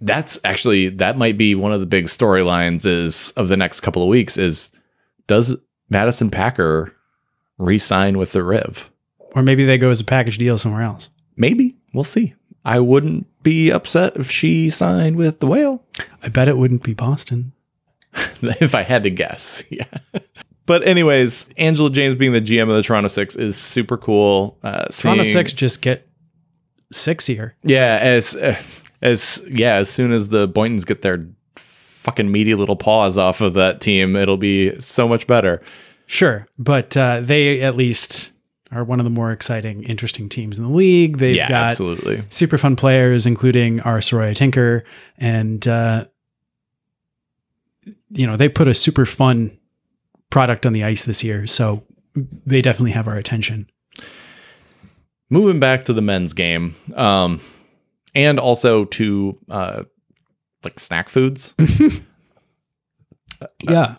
that's 0.00 0.38
actually 0.44 0.88
that 0.90 1.18
might 1.18 1.36
be 1.36 1.54
one 1.54 1.72
of 1.72 1.80
the 1.80 1.86
big 1.86 2.06
storylines 2.06 2.86
is 2.86 3.30
of 3.32 3.48
the 3.48 3.56
next 3.56 3.80
couple 3.80 4.02
of 4.02 4.08
weeks 4.08 4.36
is 4.36 4.72
does 5.26 5.56
Madison 5.88 6.30
Packer 6.30 6.94
re-sign 7.58 8.16
with 8.18 8.32
the 8.32 8.42
Riv? 8.42 8.90
Or 9.32 9.42
maybe 9.42 9.64
they 9.64 9.78
go 9.78 9.90
as 9.90 10.00
a 10.00 10.04
package 10.04 10.38
deal 10.38 10.58
somewhere 10.58 10.82
else. 10.82 11.10
Maybe 11.36 11.76
we'll 11.92 12.04
see. 12.04 12.34
I 12.64 12.80
wouldn't 12.80 13.26
be 13.42 13.70
upset 13.70 14.16
if 14.16 14.30
she 14.30 14.68
signed 14.70 15.16
with 15.16 15.40
the 15.40 15.46
Whale. 15.46 15.82
I 16.22 16.28
bet 16.28 16.48
it 16.48 16.58
wouldn't 16.58 16.82
be 16.82 16.94
Boston. 16.94 17.52
if 18.42 18.74
I 18.74 18.82
had 18.82 19.04
to 19.04 19.10
guess, 19.10 19.62
yeah. 19.70 19.84
But 20.66 20.86
anyways, 20.86 21.46
Angela 21.58 21.90
James 21.90 22.14
being 22.14 22.32
the 22.32 22.40
GM 22.40 22.62
of 22.68 22.76
the 22.76 22.82
Toronto 22.82 23.08
Six 23.08 23.36
is 23.36 23.56
super 23.56 23.96
cool. 23.96 24.58
Uh, 24.62 24.84
Toronto 24.86 25.22
seeing- 25.22 25.32
Six 25.32 25.52
just 25.52 25.80
get 25.82 26.06
sexier. 26.92 27.52
Yeah, 27.62 27.98
as 28.00 28.34
uh, 28.36 28.56
as 29.02 29.42
yeah, 29.48 29.76
as 29.76 29.90
soon 29.90 30.12
as 30.12 30.28
the 30.28 30.48
Boyntons 30.48 30.86
get 30.86 31.02
their 31.02 31.26
fucking 31.56 32.30
meaty 32.30 32.54
little 32.54 32.76
paws 32.76 33.18
off 33.18 33.40
of 33.40 33.54
that 33.54 33.80
team, 33.80 34.16
it'll 34.16 34.36
be 34.36 34.78
so 34.80 35.06
much 35.08 35.26
better. 35.26 35.60
Sure, 36.06 36.46
but 36.58 36.96
uh, 36.96 37.20
they 37.20 37.60
at 37.60 37.76
least 37.76 38.32
are 38.72 38.84
one 38.84 39.00
of 39.00 39.04
the 39.04 39.10
more 39.10 39.32
exciting, 39.32 39.82
interesting 39.84 40.28
teams 40.28 40.58
in 40.58 40.64
the 40.64 40.70
league. 40.70 41.18
They've 41.18 41.36
yeah, 41.36 41.48
got 41.48 41.70
absolutely. 41.70 42.22
super 42.30 42.58
fun 42.58 42.76
players, 42.76 43.26
including 43.26 43.80
our 43.80 43.98
Saroya 43.98 44.34
Tinker, 44.34 44.84
and 45.18 45.66
uh, 45.66 46.06
you 48.10 48.26
know 48.26 48.36
they 48.36 48.48
put 48.48 48.68
a 48.68 48.74
super 48.74 49.06
fun 49.06 49.56
product 50.30 50.66
on 50.66 50.72
the 50.72 50.84
ice 50.84 51.04
this 51.04 51.24
year, 51.24 51.46
so 51.46 51.84
they 52.14 52.62
definitely 52.62 52.92
have 52.92 53.08
our 53.08 53.16
attention. 53.16 53.68
Moving 55.28 55.60
back 55.60 55.84
to 55.84 55.92
the 55.92 56.02
men's 56.02 56.32
game, 56.32 56.74
um, 56.94 57.40
and 58.14 58.38
also 58.38 58.84
to 58.86 59.38
uh, 59.48 59.82
like 60.64 60.78
snack 60.80 61.08
foods. 61.08 61.54
yeah, 63.62 63.96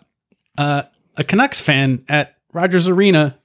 uh, 0.58 0.82
a 1.16 1.24
Canucks 1.24 1.60
fan 1.60 2.04
at 2.08 2.36
Rogers 2.52 2.88
Arena 2.88 3.38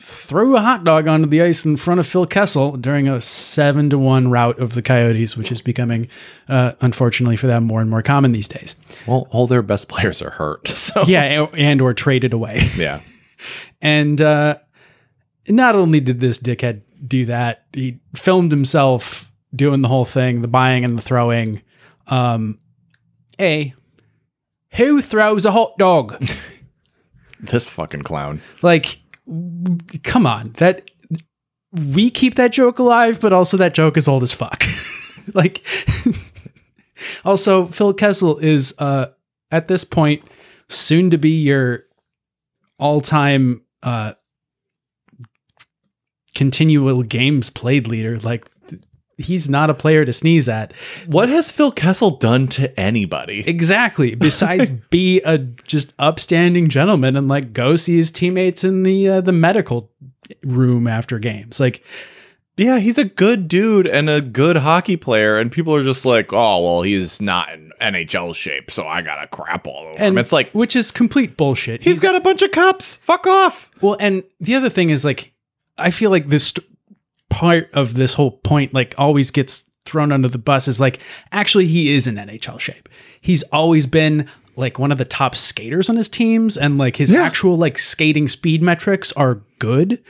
threw 0.00 0.56
a 0.56 0.60
hot 0.60 0.82
dog 0.82 1.06
onto 1.06 1.28
the 1.28 1.40
ice 1.42 1.64
in 1.64 1.76
front 1.76 2.00
of 2.00 2.06
Phil 2.08 2.26
Kessel 2.26 2.76
during 2.76 3.08
a 3.08 3.20
seven 3.20 3.88
to 3.90 3.98
one 3.98 4.30
rout 4.30 4.58
of 4.58 4.74
the 4.74 4.82
Coyotes, 4.82 5.36
which 5.36 5.52
is 5.52 5.62
becoming, 5.62 6.08
uh, 6.48 6.72
unfortunately 6.80 7.36
for 7.36 7.46
them, 7.46 7.64
more 7.64 7.80
and 7.80 7.88
more 7.88 8.02
common 8.02 8.32
these 8.32 8.48
days. 8.48 8.74
well, 9.06 9.28
all 9.30 9.46
their 9.46 9.62
best 9.62 9.88
players 9.88 10.20
are 10.20 10.30
hurt. 10.30 10.68
So 10.82 11.04
Yeah, 11.06 11.22
and, 11.22 11.48
and 11.58 11.80
or 11.80 11.94
traded 11.94 12.32
away. 12.32 12.60
yeah. 12.76 13.00
And 13.80 14.20
uh, 14.20 14.58
not 15.48 15.74
only 15.74 15.98
did 15.98 16.20
this 16.20 16.38
dickhead 16.38 16.82
do 17.04 17.26
that, 17.26 17.64
he 17.72 17.98
filmed 18.14 18.52
himself 18.52 19.31
doing 19.54 19.82
the 19.82 19.88
whole 19.88 20.04
thing, 20.04 20.42
the 20.42 20.48
buying 20.48 20.84
and 20.84 20.98
the 20.98 21.02
throwing. 21.02 21.62
Um, 22.06 22.58
a, 23.40 23.74
who 24.74 25.00
throws 25.00 25.46
a 25.46 25.52
hot 25.52 25.76
dog? 25.78 26.22
This 27.42 27.68
fucking 27.68 28.02
clown. 28.02 28.40
like, 28.62 29.00
come 30.04 30.26
on, 30.26 30.52
that 30.58 30.88
we 31.72 32.08
keep 32.08 32.36
that 32.36 32.52
joke 32.52 32.78
alive, 32.78 33.20
but 33.20 33.32
also 33.32 33.56
that 33.56 33.74
joke 33.74 33.96
is 33.96 34.06
old 34.06 34.22
as 34.22 34.32
fuck. 34.32 34.62
like, 35.34 35.66
also 37.24 37.66
Phil 37.66 37.94
Kessel 37.94 38.38
is 38.38 38.74
uh, 38.78 39.06
at 39.50 39.66
this 39.66 39.82
point 39.82 40.22
soon 40.68 41.10
to 41.10 41.18
be 41.18 41.30
your 41.30 41.84
all-time 42.78 43.62
uh, 43.82 44.12
continual 46.34 47.02
games 47.02 47.50
played 47.50 47.88
leader. 47.88 48.20
Like, 48.20 48.48
he's 49.22 49.48
not 49.48 49.70
a 49.70 49.74
player 49.74 50.04
to 50.04 50.12
sneeze 50.12 50.48
at. 50.48 50.72
What 51.06 51.28
has 51.28 51.50
Phil 51.50 51.72
Kessel 51.72 52.10
done 52.10 52.48
to 52.48 52.78
anybody? 52.78 53.40
Exactly. 53.46 54.14
Besides 54.16 54.70
be 54.70 55.20
a 55.22 55.38
just 55.38 55.94
upstanding 55.98 56.68
gentleman 56.68 57.16
and 57.16 57.28
like 57.28 57.52
go 57.52 57.76
see 57.76 57.96
his 57.96 58.10
teammates 58.10 58.64
in 58.64 58.82
the 58.82 59.08
uh, 59.08 59.20
the 59.20 59.32
medical 59.32 59.90
room 60.44 60.86
after 60.86 61.18
games. 61.18 61.60
Like 61.60 61.82
Yeah, 62.56 62.78
he's 62.78 62.98
a 62.98 63.04
good 63.04 63.48
dude 63.48 63.86
and 63.86 64.10
a 64.10 64.20
good 64.20 64.56
hockey 64.56 64.96
player, 64.96 65.38
and 65.38 65.50
people 65.50 65.74
are 65.74 65.84
just 65.84 66.04
like, 66.04 66.32
"Oh, 66.32 66.62
well, 66.62 66.82
he's 66.82 67.20
not 67.20 67.50
in 67.52 67.72
NHL 67.80 68.34
shape, 68.34 68.70
so 68.70 68.86
I 68.86 69.02
gotta 69.02 69.26
crap 69.26 69.66
all 69.66 69.82
over 69.88 69.90
and 69.98 70.14
him." 70.14 70.18
It's 70.18 70.32
like 70.32 70.52
which 70.52 70.76
is 70.76 70.90
complete 70.90 71.36
bullshit. 71.36 71.82
he's 71.82 72.00
got 72.00 72.14
a 72.14 72.20
bunch 72.20 72.42
of 72.42 72.50
cups. 72.50 72.96
Fuck 72.96 73.26
off. 73.26 73.70
well, 73.80 73.96
and 73.98 74.22
the 74.40 74.54
other 74.54 74.68
thing 74.68 74.90
is 74.90 75.04
like 75.04 75.32
I 75.78 75.90
feel 75.90 76.10
like 76.10 76.28
this 76.28 76.52
part 77.32 77.70
of 77.74 77.94
this 77.94 78.14
whole 78.14 78.30
point 78.30 78.72
like 78.74 78.94
always 78.98 79.30
gets 79.30 79.68
thrown 79.84 80.12
under 80.12 80.28
the 80.28 80.38
bus 80.38 80.68
is 80.68 80.78
like 80.78 81.00
actually 81.32 81.66
he 81.66 81.90
is 81.94 82.06
in 82.06 82.14
NHL 82.16 82.60
shape. 82.60 82.88
He's 83.20 83.42
always 83.44 83.86
been 83.86 84.28
like 84.54 84.78
one 84.78 84.92
of 84.92 84.98
the 84.98 85.04
top 85.04 85.34
skaters 85.34 85.88
on 85.90 85.96
his 85.96 86.08
teams 86.08 86.56
and 86.56 86.78
like 86.78 86.96
his 86.96 87.10
Yeah. 87.10 87.22
actual 87.22 87.56
like 87.56 87.78
skating 87.78 88.28
speed 88.28 88.62
metrics 88.62 89.12
are 89.12 89.42
good. 89.58 90.02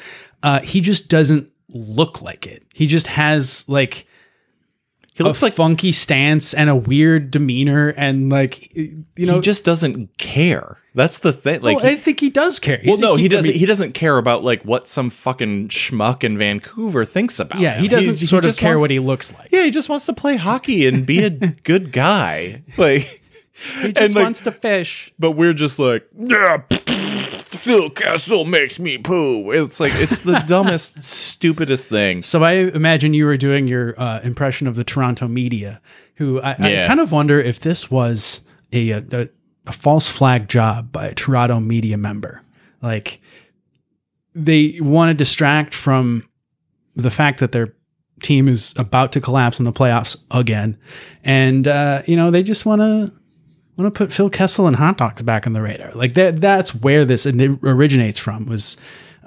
Uh 0.42 0.60
he 0.60 0.80
just 0.80 1.08
doesn't 1.08 1.48
look 1.68 2.20
like 2.22 2.46
it. 2.46 2.64
He 2.74 2.86
just 2.86 3.06
has 3.06 3.64
like 3.68 4.06
He 5.14 5.22
looks 5.24 5.42
a 5.42 5.46
like 5.46 5.54
funky 5.54 5.92
stance 5.92 6.54
and 6.54 6.70
a 6.70 6.74
weird 6.76 7.30
demeanor 7.30 7.90
and 7.90 8.30
like 8.30 8.74
you 8.74 9.04
know 9.16 9.34
he 9.36 9.40
just 9.40 9.64
doesn't 9.64 10.16
care. 10.18 10.78
That's 10.94 11.18
the 11.18 11.32
thing. 11.32 11.60
Like, 11.62 11.78
well, 11.78 11.86
I 11.86 11.94
think 11.96 12.20
he 12.20 12.28
does 12.30 12.58
care. 12.60 12.76
well, 12.84 12.92
He's 12.94 12.98
a- 13.00 13.02
no, 13.02 13.14
he 13.16 13.28
doesn't. 13.28 13.54
he 13.54 13.64
doesn't 13.66 13.92
care 13.92 14.18
about 14.18 14.42
like 14.44 14.62
what 14.62 14.88
some 14.88 15.10
fucking 15.10 15.68
schmuck 15.68 16.22
in 16.24 16.36
Vancouver 16.38 17.04
thinks 17.04 17.38
about. 17.40 17.60
yeah, 17.60 17.74
him. 17.74 17.82
he 17.82 17.88
doesn't 17.88 18.16
sort 18.18 18.44
of 18.44 18.56
care 18.56 18.72
wants- 18.72 18.80
what 18.82 18.90
he 18.90 18.98
looks 18.98 19.32
like. 19.34 19.48
Yeah, 19.52 19.64
he 19.64 19.70
just 19.70 19.88
wants 19.88 20.04
to 20.06 20.12
play 20.12 20.36
hockey 20.36 20.86
and 20.86 21.04
be 21.06 21.22
a 21.24 21.30
good 21.30 21.92
guy. 21.92 22.62
Like, 22.76 23.02
He 23.82 23.92
just 23.92 23.98
and, 24.00 24.14
like, 24.14 24.22
wants 24.24 24.40
to 24.40 24.52
fish. 24.52 25.12
but 25.18 25.32
we're 25.32 25.54
just 25.54 25.78
like, 25.78 26.06
yeah, 26.18 26.62
Phil 27.52 27.90
Kessel 27.90 28.44
makes 28.44 28.78
me 28.78 28.98
poo. 28.98 29.50
It's 29.52 29.78
like 29.78 29.92
it's 29.94 30.20
the 30.20 30.38
dumbest, 30.46 31.02
stupidest 31.04 31.86
thing. 31.86 32.22
So 32.22 32.42
I 32.42 32.52
imagine 32.52 33.14
you 33.14 33.26
were 33.26 33.36
doing 33.36 33.66
your 33.66 33.98
uh, 34.00 34.20
impression 34.22 34.66
of 34.66 34.76
the 34.76 34.84
Toronto 34.84 35.28
media, 35.28 35.80
who 36.16 36.40
I, 36.40 36.56
I 36.58 36.84
kind 36.86 37.00
of 37.00 37.12
wonder 37.12 37.40
if 37.40 37.60
this 37.60 37.90
was 37.90 38.42
a, 38.72 38.90
a 38.90 39.28
a 39.66 39.72
false 39.72 40.08
flag 40.08 40.48
job 40.48 40.92
by 40.92 41.06
a 41.06 41.14
Toronto 41.14 41.60
media 41.60 41.96
member. 41.96 42.42
Like 42.80 43.20
they 44.34 44.78
want 44.80 45.10
to 45.10 45.14
distract 45.14 45.74
from 45.74 46.28
the 46.96 47.10
fact 47.10 47.40
that 47.40 47.52
their 47.52 47.74
team 48.22 48.48
is 48.48 48.74
about 48.76 49.12
to 49.12 49.20
collapse 49.20 49.58
in 49.58 49.64
the 49.64 49.72
playoffs 49.72 50.16
again, 50.30 50.78
and 51.24 51.68
uh, 51.68 52.02
you 52.06 52.16
know 52.16 52.30
they 52.30 52.42
just 52.42 52.66
want 52.66 52.80
to 52.80 53.12
want 53.76 53.94
to 53.94 53.98
put 53.98 54.12
Phil 54.12 54.30
Kessel 54.30 54.66
and 54.66 54.76
hot 54.76 54.98
dogs 54.98 55.22
back 55.22 55.46
on 55.46 55.52
the 55.52 55.62
radar. 55.62 55.92
Like 55.92 56.14
that 56.14 56.40
that's 56.40 56.74
where 56.74 57.04
this 57.04 57.26
originates 57.26 58.18
from 58.18 58.46
was 58.46 58.76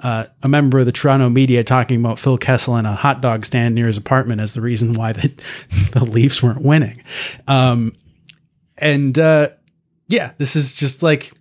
uh, 0.02 0.26
a 0.42 0.48
member 0.48 0.78
of 0.78 0.86
the 0.86 0.92
Toronto 0.92 1.28
media 1.28 1.64
talking 1.64 1.98
about 1.98 2.18
Phil 2.18 2.38
Kessel 2.38 2.76
in 2.76 2.86
a 2.86 2.94
hot 2.94 3.20
dog 3.20 3.44
stand 3.44 3.74
near 3.74 3.86
his 3.86 3.96
apartment 3.96 4.40
as 4.40 4.52
the 4.52 4.60
reason 4.60 4.94
why 4.94 5.12
the, 5.12 5.32
the 5.92 6.04
Leafs 6.04 6.42
weren't 6.42 6.62
winning. 6.62 7.02
Um, 7.48 7.96
and 8.78 9.18
uh, 9.18 9.50
yeah, 10.08 10.32
this 10.38 10.54
is 10.54 10.74
just 10.74 11.02
like 11.02 11.32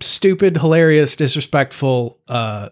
stupid, 0.00 0.56
hilarious, 0.56 1.16
disrespectful, 1.16 2.18
uh, 2.28 2.68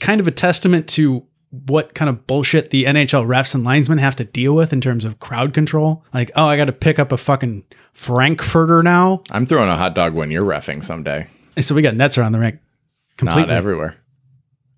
kind 0.00 0.20
of 0.20 0.28
a 0.28 0.32
testament 0.32 0.88
to 0.88 1.26
what 1.66 1.94
kind 1.94 2.08
of 2.08 2.26
bullshit 2.26 2.70
the 2.70 2.84
NHL 2.84 3.26
refs 3.26 3.54
and 3.54 3.64
linesmen 3.64 3.98
have 3.98 4.16
to 4.16 4.24
deal 4.24 4.54
with 4.54 4.72
in 4.72 4.80
terms 4.80 5.04
of 5.04 5.18
crowd 5.20 5.54
control. 5.54 6.04
Like, 6.14 6.30
oh, 6.36 6.46
I 6.46 6.56
got 6.56 6.66
to 6.66 6.72
pick 6.72 6.98
up 6.98 7.12
a 7.12 7.16
fucking 7.16 7.64
Frankfurter 7.92 8.82
now. 8.82 9.22
I'm 9.30 9.46
throwing 9.46 9.68
a 9.70 9.76
hot 9.76 9.94
dog 9.94 10.14
when 10.14 10.30
you're 10.30 10.44
refing 10.44 10.82
someday. 10.84 11.26
So 11.60 11.74
we 11.74 11.82
got 11.82 11.94
nets 11.94 12.18
around 12.18 12.32
the 12.32 12.38
rink. 12.38 12.58
Completely. 13.16 13.46
Not 13.46 13.56
everywhere. 13.56 13.96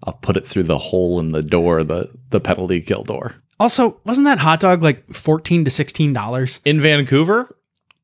I'll 0.05 0.12
put 0.14 0.37
it 0.37 0.47
through 0.47 0.62
the 0.64 0.79
hole 0.79 1.19
in 1.19 1.33
the 1.33 1.43
door, 1.43 1.83
the 1.83 2.09
the 2.31 2.41
penalty 2.41 2.81
kill 2.81 3.03
door. 3.03 3.35
Also, 3.59 4.01
wasn't 4.05 4.27
that 4.27 4.38
hot 4.38 4.61
dog 4.61 4.81
like 4.83 5.12
fourteen 5.12 5.64
to 5.64 5.71
sixteen 5.73 6.12
dollars? 6.12 6.61
In 6.64 6.81
Vancouver, 6.81 7.57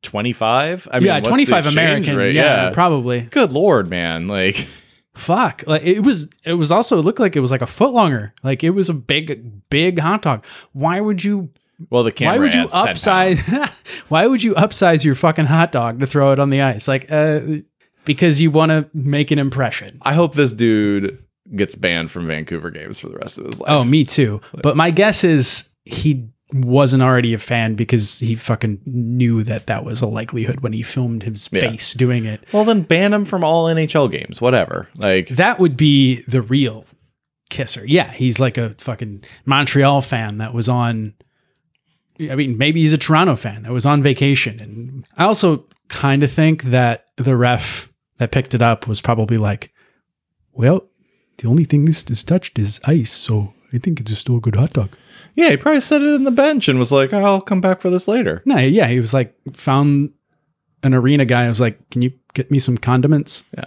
25? 0.03 0.89
I 0.91 0.99
Yeah, 0.99 1.21
twenty 1.21 1.47
five 1.47 1.67
American. 1.67 2.17
rate? 2.17 2.35
yeah, 2.35 2.71
probably. 2.71 3.21
Good 3.23 3.53
lord, 3.53 3.89
man. 3.89 4.27
Like 4.27 4.67
Fuck. 5.15 5.65
Like 5.67 5.83
it 5.83 6.01
was. 6.01 6.29
It 6.45 6.55
was 6.55 6.73
also. 6.73 6.99
It 6.99 7.03
looked 7.03 7.21
like 7.21 7.37
it 7.37 7.41
was 7.41 7.51
like 7.51 7.63
a 7.63 7.67
foot 7.67 7.93
longer. 7.93 8.35
Like 8.43 8.65
it 8.65 8.71
was 8.71 8.89
a 8.89 8.95
big, 8.95 9.69
big 9.71 9.99
hot 9.99 10.23
dog. 10.23 10.45
Why 10.73 11.01
would 11.01 11.23
you? 11.25 11.51
well 11.91 12.05
the 12.05 12.13
camera 12.13 12.37
Why 12.37 12.39
would 12.45 12.55
you 12.55 12.61
adds 12.63 12.73
10 12.73 12.85
pounds. 12.85 13.05
upsize? 13.05 14.05
why 14.09 14.27
would 14.27 14.43
you 14.43 14.55
upsize 14.55 15.05
your 15.05 15.15
fucking 15.15 15.47
hot 15.47 15.73
dog 15.73 16.01
to 16.01 16.07
throw 16.07 16.33
it 16.33 16.39
on 16.39 16.51
the 16.51 16.63
ice? 16.63 16.87
Like, 16.87 17.11
uh, 17.11 17.41
because 18.05 18.41
you 18.41 18.51
want 18.51 18.71
to 18.71 18.89
make 18.95 19.31
an 19.31 19.39
impression. 19.39 19.99
I 20.03 20.15
hope 20.15 20.35
this 20.35 20.53
dude 20.53 21.23
gets 21.55 21.75
banned 21.75 22.11
from 22.11 22.27
Vancouver 22.27 22.71
games 22.71 22.99
for 22.99 23.09
the 23.09 23.17
rest 23.17 23.39
of 23.39 23.47
his 23.47 23.61
life. 23.61 23.71
Oh, 23.71 23.85
me 23.85 24.05
too. 24.05 24.41
But 24.63 24.77
my 24.77 24.91
guess 24.91 25.25
is 25.25 25.69
he 25.85 26.29
wasn't 26.55 27.03
already 27.03 27.35
a 27.35 27.39
fan 27.39 27.75
because 27.75 28.21
he 28.21 28.37
fucking 28.37 28.81
knew 28.87 29.43
that 29.43 29.67
that 29.67 29.85
was 29.85 30.01
a 30.01 30.07
likelihood 30.07 30.61
when 30.61 30.73
he 30.73 30.83
filmed 30.83 31.25
his 31.25 31.49
Yeah. 31.53 31.61
face 31.63 31.95
doing 31.95 32.25
it. 32.25 32.45
Well, 32.53 32.65
then 32.65 32.83
ban 32.83 33.13
him 33.13 33.25
from 33.25 33.43
all 33.43 33.67
NHL 33.67 34.09
games, 34.09 34.41
whatever. 34.41 34.89
Like, 34.97 35.29
That 35.31 35.59
would 35.59 35.77
be 35.77 36.23
the 36.29 36.41
real 36.43 36.87
kisser. 37.51 37.85
Yeah, 37.85 38.13
he's 38.13 38.39
like 38.39 38.57
a 38.57 38.71
fucking 38.79 39.25
Montreal 39.45 40.01
fan 40.01 40.39
that 40.39 40.55
was 40.55 40.69
on. 40.69 41.15
I 42.21 42.37
mean, 42.37 42.57
maybe 42.57 42.81
he's 42.81 42.93
a 42.93 42.99
Toronto 42.99 43.35
fan 43.35 43.65
that 43.65 43.73
was 43.73 43.85
on 43.87 44.01
vacation. 44.03 44.61
And 44.61 45.05
I 45.17 45.25
also 45.25 45.67
kind 45.89 46.23
of 46.23 46.31
think 46.31 46.63
that 46.65 47.07
the 47.17 47.37
ref 47.37 47.89
that 48.19 48.31
picked 48.31 48.55
it 48.55 48.63
up 48.63 48.87
was 48.87 49.01
probably 49.01 49.37
like, 49.39 49.73
well, 50.53 50.87
the 51.39 51.49
only 51.49 51.65
thing 51.65 51.85
this 51.85 52.05
is 52.09 52.23
touched 52.23 52.59
is 52.61 52.81
ice. 52.85 53.11
So 53.11 53.53
I 53.73 53.79
think 53.79 53.99
it's 53.99 54.17
still 54.17 54.37
a 54.37 54.41
good 54.41 54.55
hot 54.55 54.73
dog. 54.73 54.91
Yeah, 55.35 55.51
he 55.51 55.57
probably 55.57 55.81
set 55.81 56.03
it 56.03 56.15
in 56.15 56.25
the 56.25 56.31
bench 56.31 56.69
and 56.69 56.79
was 56.79 56.93
like, 56.93 57.13
oh, 57.13 57.25
I'll 57.25 57.41
come 57.41 57.61
back 57.61 57.81
for 57.81 57.91
this 57.91 58.07
later. 58.09 58.43
No, 58.45 58.59
yeah, 58.59 58.87
he 58.89 58.99
was 59.01 59.13
like 59.15 59.35
found 59.55 60.13
an 60.83 60.95
arena 60.95 61.25
guy. 61.25 61.45
I 61.45 61.49
was 61.49 61.61
like, 61.61 61.79
"Can 61.91 62.03
you 62.03 62.13
get 62.35 62.51
me 62.51 62.59
some 62.59 62.77
condiments?" 62.79 63.45
Yeah. 63.57 63.65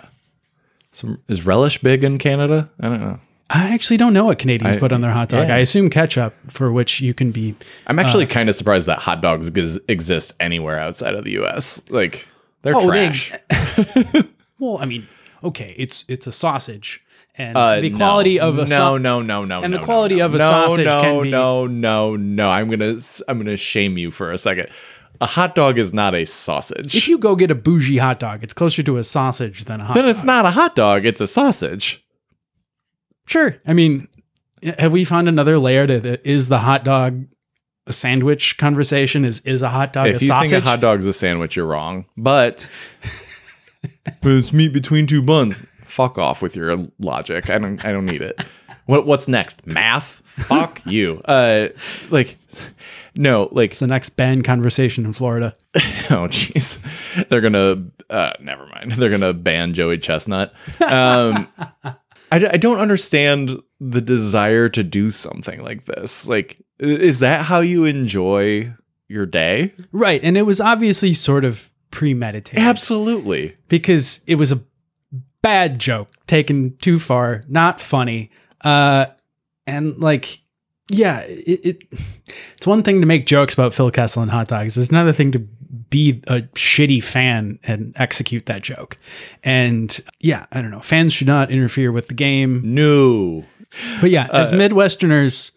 Some, 0.92 1.22
is 1.28 1.46
relish 1.46 1.80
big 1.80 2.04
in 2.04 2.18
Canada? 2.18 2.70
I 2.80 2.90
don't 2.90 3.02
know. 3.02 3.20
I 3.50 3.74
actually 3.74 3.98
don't 3.98 4.14
know 4.14 4.26
what 4.26 4.40
Canadians 4.40 4.76
I- 4.76 4.80
put 4.80 4.92
on 4.92 5.02
their 5.02 5.12
hot 5.12 5.30
dog. 5.30 5.48
yeah. 5.48 5.56
I 5.56 5.60
assume 5.60 5.90
ketchup, 5.90 6.34
for 6.50 6.72
which 6.72 7.00
you 7.02 7.14
can 7.14 7.32
be. 7.32 7.56
I'm 7.88 7.98
actually 8.00 8.26
Uh. 8.26 8.30
kind 8.30 8.50
of 8.50 8.56
surprised 8.56 8.88
that 8.88 9.00
hot 9.00 9.22
dogs 9.22 9.50
ex- 9.56 9.78
exist 9.88 10.34
anywhere 10.40 10.80
outside 10.80 11.16
of 11.16 11.24
the 11.24 11.32
U.S. 11.34 11.82
Like 11.90 12.28
they're 12.64 12.76
Oh, 12.76 12.82
they- 12.92 13.08
trash. 13.08 13.34
Well, 14.60 14.80
I 14.82 14.86
mean, 14.86 15.08
okay, 15.44 15.76
it's 15.78 16.04
it's 16.08 16.26
a 16.26 16.32
sausage, 16.32 17.04
and 17.38 17.56
Uh, 17.58 17.80
the 17.82 17.90
no. 17.90 17.98
quality 17.98 18.40
of 18.40 18.58
a 18.58 18.66
no, 18.66 18.98
no, 18.98 19.22
no, 19.22 19.44
no, 19.46 19.62
and 19.62 19.74
the 19.74 19.78
no, 19.80 19.84
quality 19.84 20.16
no, 20.18 20.26
of 20.26 20.36
a 20.36 20.38
no, 20.40 20.48
sausage 20.48 20.86
no, 20.86 21.02
can 21.02 21.22
be- 21.24 21.30
no, 21.30 21.68
no, 21.68 22.16
no. 22.16 22.16
No. 22.18 22.50
I'm 22.50 22.70
gonna, 22.70 22.98
I'm 23.28 23.38
gonna 23.38 23.58
shame 23.58 23.98
you 23.98 24.12
for 24.12 24.32
a 24.32 24.38
second. 24.38 24.68
A 25.20 25.26
hot 25.26 25.56
dog 25.56 25.80
is 25.80 25.94
not 25.94 26.14
a 26.14 26.26
sausage. 26.26 26.96
If 26.96 27.08
you 27.08 27.18
go 27.18 27.36
get 27.36 27.50
a 27.50 27.56
bougie 27.56 27.98
hot 27.98 28.20
dog, 28.20 28.44
it's 28.44 28.54
closer 28.54 28.84
to 28.84 28.98
a 28.98 29.04
sausage 29.04 29.66
than 29.66 29.82
a 29.82 29.86
hot. 29.86 29.94
then 29.96 30.04
dog. 30.06 30.12
it's 30.16 30.24
not 30.24 30.46
a 30.46 30.52
hot 30.52 30.76
dog; 30.76 31.06
it's 31.06 31.22
a 31.22 31.28
sausage. 31.28 32.04
Sure. 33.26 33.58
I 33.66 33.74
mean, 33.74 34.08
have 34.78 34.92
we 34.94 35.04
found 35.04 35.28
another 35.28 35.58
layer 35.58 35.88
to 35.88 36.00
the 36.00 36.28
is 36.30 36.48
the 36.50 36.60
hot 36.60 36.84
dog 36.84 37.26
a 37.88 37.94
sandwich 37.94 38.58
conversation? 38.58 39.26
Is 39.26 39.40
is 39.42 39.64
a 39.64 39.70
hot 39.70 39.92
dog 39.94 40.08
a 40.10 40.14
sausage? 40.14 40.16
if 40.16 40.22
a 40.22 40.26
you 40.26 40.28
sausage? 40.28 40.50
think 40.52 40.66
a 40.66 40.70
hot 40.70 40.82
dog's 40.82 41.06
a 41.08 41.14
sandwich, 41.14 41.56
you're 41.56 41.66
wrong. 41.66 42.06
But, 42.16 42.70
but 44.22 44.32
it's 44.32 44.54
meat 44.54 44.72
between 44.72 45.08
two 45.08 45.22
buns. 45.24 45.64
Fuck 45.98 46.20
off 46.20 46.44
with 46.44 46.56
your 46.56 46.88
logic. 47.00 47.50
I 47.50 47.58
don't. 47.58 47.84
I 47.84 47.92
don't 47.92 48.06
need 48.06 48.22
it. 48.22 48.40
What 48.86 49.08
What's 49.08 49.28
next? 49.28 49.66
Math? 49.66 50.22
Fuck 50.26 50.86
you. 50.86 51.20
Uh, 51.26 51.70
like, 52.12 52.38
no, 53.16 53.50
like 53.52 53.72
it's 53.72 53.80
the 53.80 53.88
next 53.88 54.12
ban 54.12 54.44
conversation 54.44 55.06
in 55.06 55.14
Florida. 55.14 55.56
oh 55.76 56.28
jeez 56.30 56.78
they're 57.30 57.42
gonna 57.42 57.84
uh 58.10 58.32
never 58.40 58.68
mind 58.68 58.94
they're 58.94 59.10
gonna 59.10 59.34
ban 59.34 59.74
joey 59.74 59.98
chestnut 59.98 60.54
um 60.82 61.48
I, 61.84 61.96
I 62.32 62.58
don't 62.58 62.80
understand 62.80 63.60
the 63.82 64.00
desire 64.02 64.70
to 64.70 64.84
do 64.84 65.12
something 65.12 65.62
like 65.64 65.86
this 65.86 66.26
like 66.28 66.64
is 66.80 67.20
that 67.20 67.42
how 67.42 67.60
you 67.60 67.86
enjoy 67.86 68.72
your 69.10 69.26
day 69.26 69.74
Right. 69.92 70.22
And 70.24 70.38
it 70.38 70.44
was 70.44 70.62
obviously 70.62 71.14
sort 71.14 71.44
of 71.44 71.70
premeditated 71.92 72.64
absolutely 72.64 73.58
because 73.68 74.22
it 74.28 74.36
was 74.36 74.52
a 74.52 74.62
bad 75.42 75.80
joke 75.80 76.10
taken 76.28 76.76
too 76.78 77.00
far, 77.00 77.44
not 77.48 77.80
funny. 77.80 78.32
Uh, 78.62 79.08
and 79.66 79.98
like, 79.98 80.40
yeah, 80.90 81.20
it, 81.22 81.66
it 81.66 81.84
it's 82.56 82.68
one 82.68 82.84
thing 82.84 83.02
to 83.02 83.08
make 83.08 83.26
jokes 83.26 83.54
about 83.54 83.74
Phil 83.74 83.92
Kessel 83.92 84.22
and 84.22 84.32
hot 84.32 84.48
dogs. 84.48 84.78
It's 84.78 84.90
another 84.90 85.14
thing 85.14 85.32
to 85.34 85.40
be 85.90 86.22
a 86.28 86.42
shitty 86.42 87.04
fan 87.04 87.60
and 87.64 87.94
execute 87.98 88.46
that 88.48 88.62
joke. 88.62 88.98
And 89.44 90.00
yeah, 90.20 90.46
I 90.52 90.62
don't 90.62 90.72
know. 90.72 90.80
Fans 90.82 91.14
should 91.14 91.28
not 91.28 91.52
interfere 91.52 91.92
with 91.92 92.08
the 92.08 92.14
game. 92.14 92.62
no 92.64 93.46
But 94.02 94.10
yeah, 94.12 94.28
as 94.32 94.52
Uh, 94.52 94.56
Midwesterners 94.56 95.52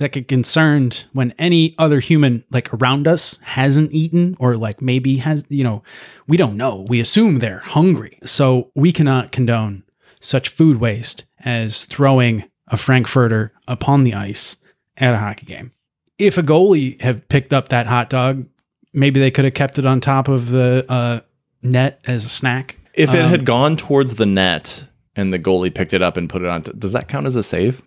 that 0.00 0.12
get 0.12 0.26
concerned 0.28 1.04
when 1.12 1.32
any 1.38 1.74
other 1.78 2.00
human 2.00 2.42
like 2.50 2.72
around 2.74 3.06
us 3.06 3.38
hasn't 3.42 3.92
eaten 3.92 4.34
or 4.40 4.56
like 4.56 4.80
maybe 4.82 5.18
has, 5.18 5.44
you 5.50 5.62
know, 5.62 5.82
we 6.26 6.36
don't 6.38 6.56
know. 6.56 6.84
We 6.88 7.00
assume 7.00 7.38
they're 7.38 7.58
hungry. 7.60 8.18
So 8.24 8.70
we 8.74 8.92
cannot 8.92 9.30
condone 9.30 9.84
such 10.20 10.48
food 10.48 10.76
waste 10.80 11.24
as 11.44 11.84
throwing 11.84 12.44
a 12.68 12.76
Frankfurter 12.78 13.52
upon 13.68 14.04
the 14.04 14.14
ice 14.14 14.56
at 14.96 15.14
a 15.14 15.18
hockey 15.18 15.44
game. 15.46 15.72
If 16.18 16.38
a 16.38 16.42
goalie 16.42 17.00
had 17.00 17.28
picked 17.28 17.52
up 17.52 17.68
that 17.68 17.86
hot 17.86 18.08
dog, 18.10 18.46
maybe 18.94 19.20
they 19.20 19.30
could 19.30 19.44
have 19.44 19.54
kept 19.54 19.78
it 19.78 19.84
on 19.86 20.00
top 20.00 20.28
of 20.28 20.50
the 20.50 20.84
uh, 20.88 21.20
net 21.62 22.00
as 22.06 22.24
a 22.24 22.28
snack. 22.30 22.78
if 22.94 23.12
it 23.14 23.20
Um, 23.22 23.30
had 23.30 23.44
gone 23.44 23.76
towards 23.76 24.14
the 24.16 24.26
net 24.26 24.86
and 25.14 25.30
the 25.32 25.38
goalie 25.38 25.74
picked 25.74 25.92
it 25.92 26.00
up 26.02 26.16
and 26.16 26.28
put 26.30 26.40
it 26.42 26.48
on 26.48 26.62
t- 26.62 26.72
does 26.78 26.92
that 26.92 27.06
count 27.08 27.26
as 27.26 27.36
a 27.36 27.42
save 27.42 27.82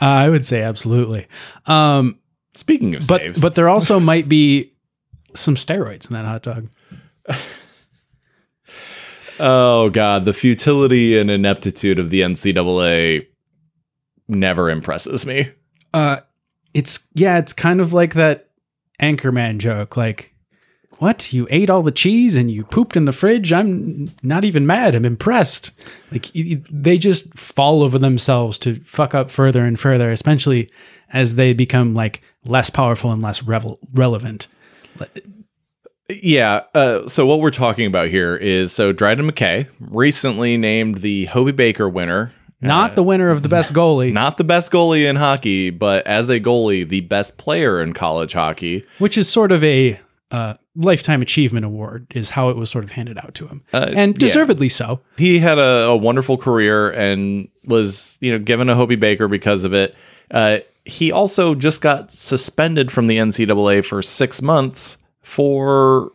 I 0.00 0.28
would 0.28 0.44
say 0.44 0.62
absolutely. 0.62 1.26
Um, 1.66 2.18
speaking 2.54 2.94
of 2.94 3.06
but 3.06 3.20
saves 3.20 3.40
but 3.40 3.54
there 3.54 3.68
also 3.68 3.98
might 3.98 4.28
be 4.28 4.72
some 5.34 5.54
steroids 5.56 6.08
in 6.08 6.14
that 6.14 6.24
hot 6.24 6.42
dog. 6.42 6.68
oh 9.40 9.88
god 9.88 10.24
the 10.24 10.32
futility 10.32 11.18
and 11.18 11.30
ineptitude 11.30 11.98
of 11.98 12.10
the 12.10 12.20
ncaa 12.20 13.26
never 14.28 14.70
impresses 14.70 15.26
me 15.26 15.50
Uh, 15.92 16.18
it's 16.74 17.08
yeah, 17.14 17.38
it's 17.38 17.52
kind 17.52 17.80
of 17.80 17.92
like 17.92 18.14
that 18.14 18.50
Anchorman 19.00 19.58
joke. 19.58 19.96
Like, 19.96 20.33
what? 20.98 21.32
You 21.32 21.46
ate 21.50 21.70
all 21.70 21.82
the 21.82 21.90
cheese 21.92 22.34
and 22.34 22.50
you 22.50 22.64
pooped 22.64 22.96
in 22.96 23.04
the 23.04 23.12
fridge? 23.12 23.52
I'm 23.52 24.10
not 24.22 24.44
even 24.44 24.66
mad. 24.66 24.94
I'm 24.94 25.04
impressed. 25.04 25.72
Like 26.12 26.26
they 26.34 26.98
just 26.98 27.36
fall 27.38 27.82
over 27.82 27.98
themselves 27.98 28.58
to 28.58 28.76
fuck 28.84 29.14
up 29.14 29.30
further 29.30 29.64
and 29.64 29.78
further, 29.78 30.10
especially 30.10 30.68
as 31.12 31.34
they 31.36 31.52
become 31.52 31.94
like 31.94 32.22
less 32.44 32.70
powerful 32.70 33.10
and 33.12 33.22
less 33.22 33.42
revel- 33.42 33.78
relevant. 33.92 34.46
Yeah. 36.08 36.62
Uh, 36.74 37.08
so 37.08 37.24
what 37.26 37.40
we're 37.40 37.50
talking 37.50 37.86
about 37.86 38.08
here 38.08 38.36
is 38.36 38.72
so 38.72 38.92
Dryden 38.92 39.30
McKay 39.30 39.68
recently 39.80 40.56
named 40.56 40.98
the 40.98 41.24
Hobey 41.26 41.52
Baker 41.52 41.88
winner. 41.88 42.32
Not 42.60 42.94
the 42.94 43.02
winner 43.02 43.28
of 43.28 43.42
the 43.42 43.48
best 43.50 43.74
goalie, 43.74 44.10
Not 44.14 44.38
the 44.38 44.44
best 44.44 44.72
goalie 44.72 45.06
in 45.06 45.16
hockey, 45.16 45.68
but 45.68 46.06
as 46.06 46.30
a 46.30 46.40
goalie, 46.40 46.88
the 46.88 47.00
best 47.02 47.36
player 47.36 47.82
in 47.82 47.92
college 47.92 48.32
hockey. 48.32 48.84
which 48.98 49.18
is 49.18 49.28
sort 49.28 49.52
of 49.52 49.62
a 49.62 50.00
uh, 50.34 50.54
lifetime 50.76 51.22
achievement 51.22 51.64
award, 51.64 52.06
is 52.14 52.30
how 52.30 52.48
it 52.50 52.56
was 52.56 52.68
sort 52.70 52.84
of 52.84 52.90
handed 52.92 53.16
out 53.18 53.34
to 53.34 53.46
him, 53.46 53.62
Uh, 53.72 53.90
and 53.94 54.14
yeah. 54.14 54.18
deservedly 54.26 54.68
so. 54.68 55.00
He 55.16 55.38
had 55.38 55.58
a, 55.58 55.86
a 55.94 55.96
wonderful 55.96 56.36
career 56.36 56.90
and 56.90 57.48
was, 57.66 58.18
you 58.20 58.30
know, 58.32 58.38
given 58.44 58.68
a 58.68 58.74
Hobey 58.74 58.96
Baker 58.96 59.28
because 59.28 59.64
of 59.64 59.72
it. 59.72 59.94
Uh, 60.30 60.58
he 60.84 61.12
also 61.12 61.54
just 61.54 61.80
got 61.80 62.10
suspended 62.12 62.90
from 62.90 63.06
the 63.06 63.16
NCAA 63.18 63.84
for 63.84 64.02
six 64.02 64.42
months 64.42 64.98
for 65.22 66.10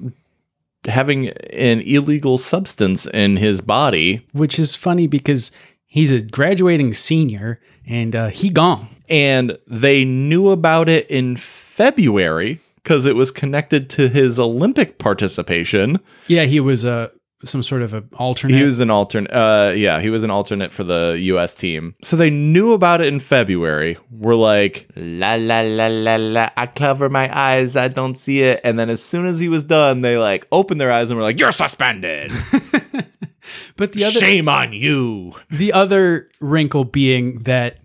having 0.85 1.29
an 1.29 1.81
illegal 1.81 2.37
substance 2.37 3.05
in 3.07 3.37
his 3.37 3.61
body. 3.61 4.25
which 4.33 4.59
is 4.59 4.75
funny 4.75 5.07
because 5.07 5.51
he's 5.87 6.11
a 6.11 6.21
graduating 6.21 6.93
senior 6.93 7.59
and 7.87 8.15
uh, 8.15 8.27
he 8.29 8.49
gone. 8.49 8.87
and 9.09 9.57
they 9.67 10.05
knew 10.05 10.49
about 10.49 10.87
it 10.89 11.09
in 11.09 11.35
February 11.37 12.59
because 12.89 13.05
it 13.05 13.15
was 13.15 13.29
connected 13.29 13.87
to 13.87 14.09
his 14.09 14.39
Olympic 14.39 14.97
participation. 14.97 15.99
Yeah, 16.25 16.45
he 16.45 16.59
was 16.59 16.85
uh, 16.85 17.09
some 17.45 17.61
sort 17.61 17.83
of 17.83 17.93
an 17.93 18.09
alternate. 18.13 18.57
He 18.57 18.63
was 18.63 18.79
an 18.79 18.89
alternate. 18.89 19.31
Uh, 19.31 19.73
yeah, 19.75 20.01
he 20.01 20.09
was 20.09 20.23
an 20.23 20.31
alternate 20.31 20.71
for 20.71 20.83
the 20.83 21.15
U.S. 21.21 21.53
team. 21.53 21.93
So 22.01 22.15
they 22.15 22.31
knew 22.31 22.73
about 22.73 22.99
it 22.99 23.07
in 23.07 23.19
February. 23.19 23.95
We're 24.09 24.33
like, 24.33 24.89
la 24.95 25.35
la 25.35 25.61
la 25.61 25.85
la 25.85 26.15
la. 26.15 26.49
I 26.57 26.65
cover 26.65 27.09
my 27.09 27.29
eyes. 27.31 27.75
I 27.75 27.89
don't 27.89 28.15
see 28.15 28.41
it. 28.41 28.59
And 28.63 28.79
then 28.79 28.89
as 28.89 29.03
soon 29.03 29.27
as 29.27 29.39
he 29.39 29.49
was 29.49 29.63
done, 29.63 30.01
they 30.01 30.17
like 30.17 30.47
opened 30.51 30.81
their 30.81 30.91
eyes 30.91 31.11
and 31.11 31.17
were 31.17 31.23
like, 31.23 31.39
"You're 31.39 31.51
suspended. 31.51 32.31
but 33.77 33.93
the 33.93 34.05
other 34.05 34.19
Shame 34.19 34.49
on 34.49 34.73
you." 34.73 35.33
the 35.51 35.73
other 35.73 36.27
wrinkle 36.39 36.85
being 36.85 37.43
that 37.43 37.77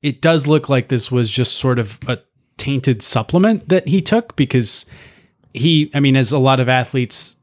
it 0.00 0.22
does 0.22 0.46
look 0.46 0.70
like 0.70 0.88
this 0.88 1.12
was 1.12 1.28
just 1.28 1.58
sort 1.58 1.78
of 1.78 1.98
a 2.08 2.16
tainted 2.60 3.02
supplement 3.02 3.70
that 3.70 3.88
he 3.88 4.02
took 4.02 4.36
because 4.36 4.84
he 5.54 5.90
I 5.94 6.00
mean 6.00 6.14
as 6.14 6.30
a 6.30 6.38
lot 6.38 6.60
of 6.60 6.68
athletes 6.68 7.36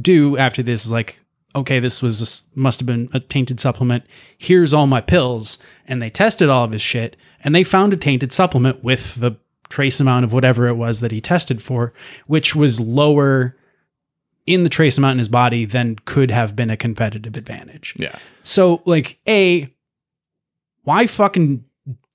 do 0.00 0.38
after 0.38 0.62
this 0.62 0.86
is 0.86 0.92
like 0.92 1.18
okay 1.56 1.80
this 1.80 2.00
was 2.00 2.22
a 2.22 2.58
must 2.58 2.78
have 2.78 2.86
been 2.86 3.08
a 3.12 3.18
tainted 3.18 3.58
supplement. 3.58 4.04
Here's 4.38 4.72
all 4.72 4.86
my 4.86 5.00
pills. 5.00 5.58
And 5.86 6.00
they 6.00 6.10
tested 6.10 6.48
all 6.48 6.64
of 6.64 6.70
his 6.70 6.80
shit 6.80 7.16
and 7.42 7.54
they 7.54 7.64
found 7.64 7.92
a 7.92 7.96
tainted 7.96 8.32
supplement 8.32 8.84
with 8.84 9.16
the 9.16 9.36
trace 9.68 9.98
amount 9.98 10.24
of 10.24 10.32
whatever 10.32 10.68
it 10.68 10.74
was 10.74 11.00
that 11.00 11.10
he 11.10 11.20
tested 11.20 11.60
for 11.60 11.92
which 12.28 12.54
was 12.54 12.80
lower 12.80 13.56
in 14.46 14.62
the 14.62 14.70
trace 14.70 14.96
amount 14.96 15.12
in 15.12 15.18
his 15.18 15.28
body 15.28 15.64
than 15.64 15.96
could 16.04 16.30
have 16.30 16.54
been 16.54 16.70
a 16.70 16.76
competitive 16.76 17.36
advantage. 17.36 17.94
Yeah. 17.96 18.16
so, 18.42 18.82
like, 18.84 19.18
A, 19.28 19.72
why 20.82 21.06
fucking 21.06 21.64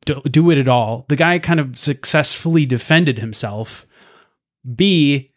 do, 0.07 0.21
do 0.21 0.49
it 0.49 0.57
at 0.57 0.67
all? 0.67 1.05
The 1.09 1.15
guy 1.15 1.37
kind 1.37 1.59
of 1.59 1.77
successfully 1.77 2.65
defended 2.65 3.19
himself. 3.19 3.85
B, 4.75 5.31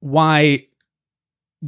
why 0.00 0.66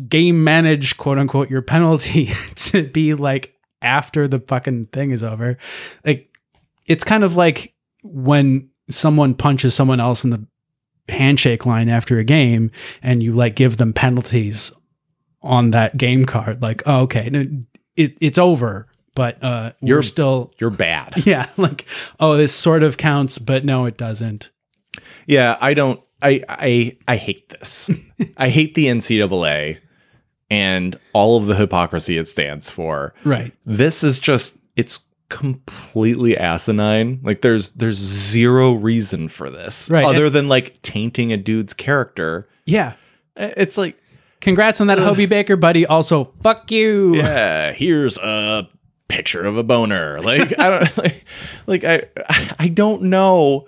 game 0.09 0.45
manage, 0.45 0.97
quote 0.97 1.19
unquote, 1.19 1.51
your 1.51 1.63
penalty 1.63 2.27
to 2.57 2.85
be 2.85 3.15
like 3.15 3.55
after 3.83 4.29
the 4.29 4.41
fucking 4.41 4.85
thing 4.87 5.11
is 5.11 5.25
over? 5.25 5.59
Like, 6.05 6.31
it's 6.87 7.05
kind 7.05 7.25
of 7.25 7.35
like 7.35 7.75
when 8.03 8.69
someone 8.91 9.35
punches 9.35 9.75
someone 9.75 10.01
else 10.01 10.25
in 10.25 10.31
the 10.31 10.47
handshake 11.09 11.67
line 11.67 11.89
after 11.89 12.19
a 12.19 12.25
game 12.25 12.71
and 13.03 13.23
you 13.23 13.33
like 13.33 13.57
give 13.57 13.79
them 13.79 13.93
penalties 13.93 14.73
on 15.43 15.71
that 15.71 15.97
game 15.97 16.25
card 16.25 16.63
like 16.63 16.83
oh, 16.87 17.03
okay 17.03 17.29
it, 17.97 18.17
it's 18.21 18.39
over 18.39 18.87
but 19.15 19.43
uh 19.43 19.73
You're- 19.81 20.03
still 20.03 20.53
You're 20.59 20.71
bad. 20.71 21.15
yeah 21.27 21.49
like 21.57 21.87
oh 22.21 22.37
this 22.37 22.55
sort 22.55 22.83
of 22.83 22.97
counts 22.97 23.39
but 23.39 23.65
no 23.65 23.85
it 23.87 23.97
doesn't 23.97 24.51
Yeah, 25.27 25.57
I 25.61 25.75
don't. 25.75 26.01
I 26.23 26.43
I 26.49 26.97
I 27.09 27.17
hate 27.17 27.49
this. 27.49 27.91
I 28.37 28.49
hate 28.49 28.75
the 28.75 28.87
NCAA 28.87 29.79
and 30.51 30.97
all 31.13 31.37
of 31.37 31.47
the 31.47 31.55
hypocrisy 31.57 32.17
it 32.17 32.29
stands 32.29 32.71
for. 32.71 33.13
Right. 33.25 33.53
This 33.65 34.05
is 34.05 34.19
just 34.21 34.57
it's 34.77 35.01
completely 35.29 36.37
asinine. 36.39 37.21
Like 37.25 37.43
there's 37.43 37.73
there's 37.73 37.97
zero 37.97 38.73
reason 38.73 39.29
for 39.29 39.51
this 39.51 39.91
Right, 39.91 40.05
other 40.05 40.31
than 40.31 40.49
like 40.49 40.81
tainting 40.83 41.33
a 41.33 41.37
dude's 41.37 41.75
character. 41.75 42.49
Yeah. 42.65 42.95
It's 43.37 43.77
like 43.77 43.99
Congrats 44.41 44.81
on 44.81 44.87
that 44.87 44.99
Hobey 45.09 45.27
Baker, 45.27 45.57
buddy. 45.57 45.85
Also, 45.87 46.33
fuck 46.43 46.71
you. 46.71 47.17
yeah, 47.17 47.73
here's 47.73 48.17
a 48.19 48.69
picture 49.09 49.45
of 49.45 49.57
a 49.57 49.63
boner. 49.63 50.21
Like 50.23 50.59
I 50.59 50.71
don't 50.71 50.99
like, 51.05 51.25
like 51.67 51.85
I 51.85 52.03
I 52.59 52.69
don't 52.69 53.03
know 53.03 53.67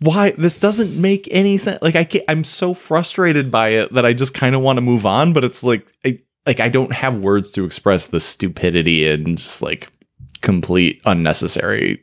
why 0.00 0.32
this 0.32 0.58
doesn't 0.58 1.00
make 1.00 1.28
any 1.30 1.56
sense. 1.56 1.78
Like 1.82 1.96
I 1.96 2.04
can't, 2.04 2.24
I'm 2.28 2.44
so 2.44 2.74
frustrated 2.74 3.50
by 3.50 3.68
it 3.68 3.92
that 3.94 4.04
I 4.04 4.12
just 4.12 4.34
kind 4.34 4.54
of 4.54 4.60
want 4.60 4.76
to 4.78 4.80
move 4.80 5.06
on, 5.06 5.32
but 5.32 5.44
it's 5.44 5.62
like 5.62 5.86
I 6.04 6.18
like 6.46 6.60
I 6.60 6.68
don't 6.68 6.92
have 6.92 7.18
words 7.18 7.50
to 7.52 7.64
express 7.64 8.06
the 8.08 8.20
stupidity 8.20 9.08
and 9.08 9.36
just 9.38 9.62
like 9.62 9.88
complete 10.40 11.00
unnecessary 11.04 12.02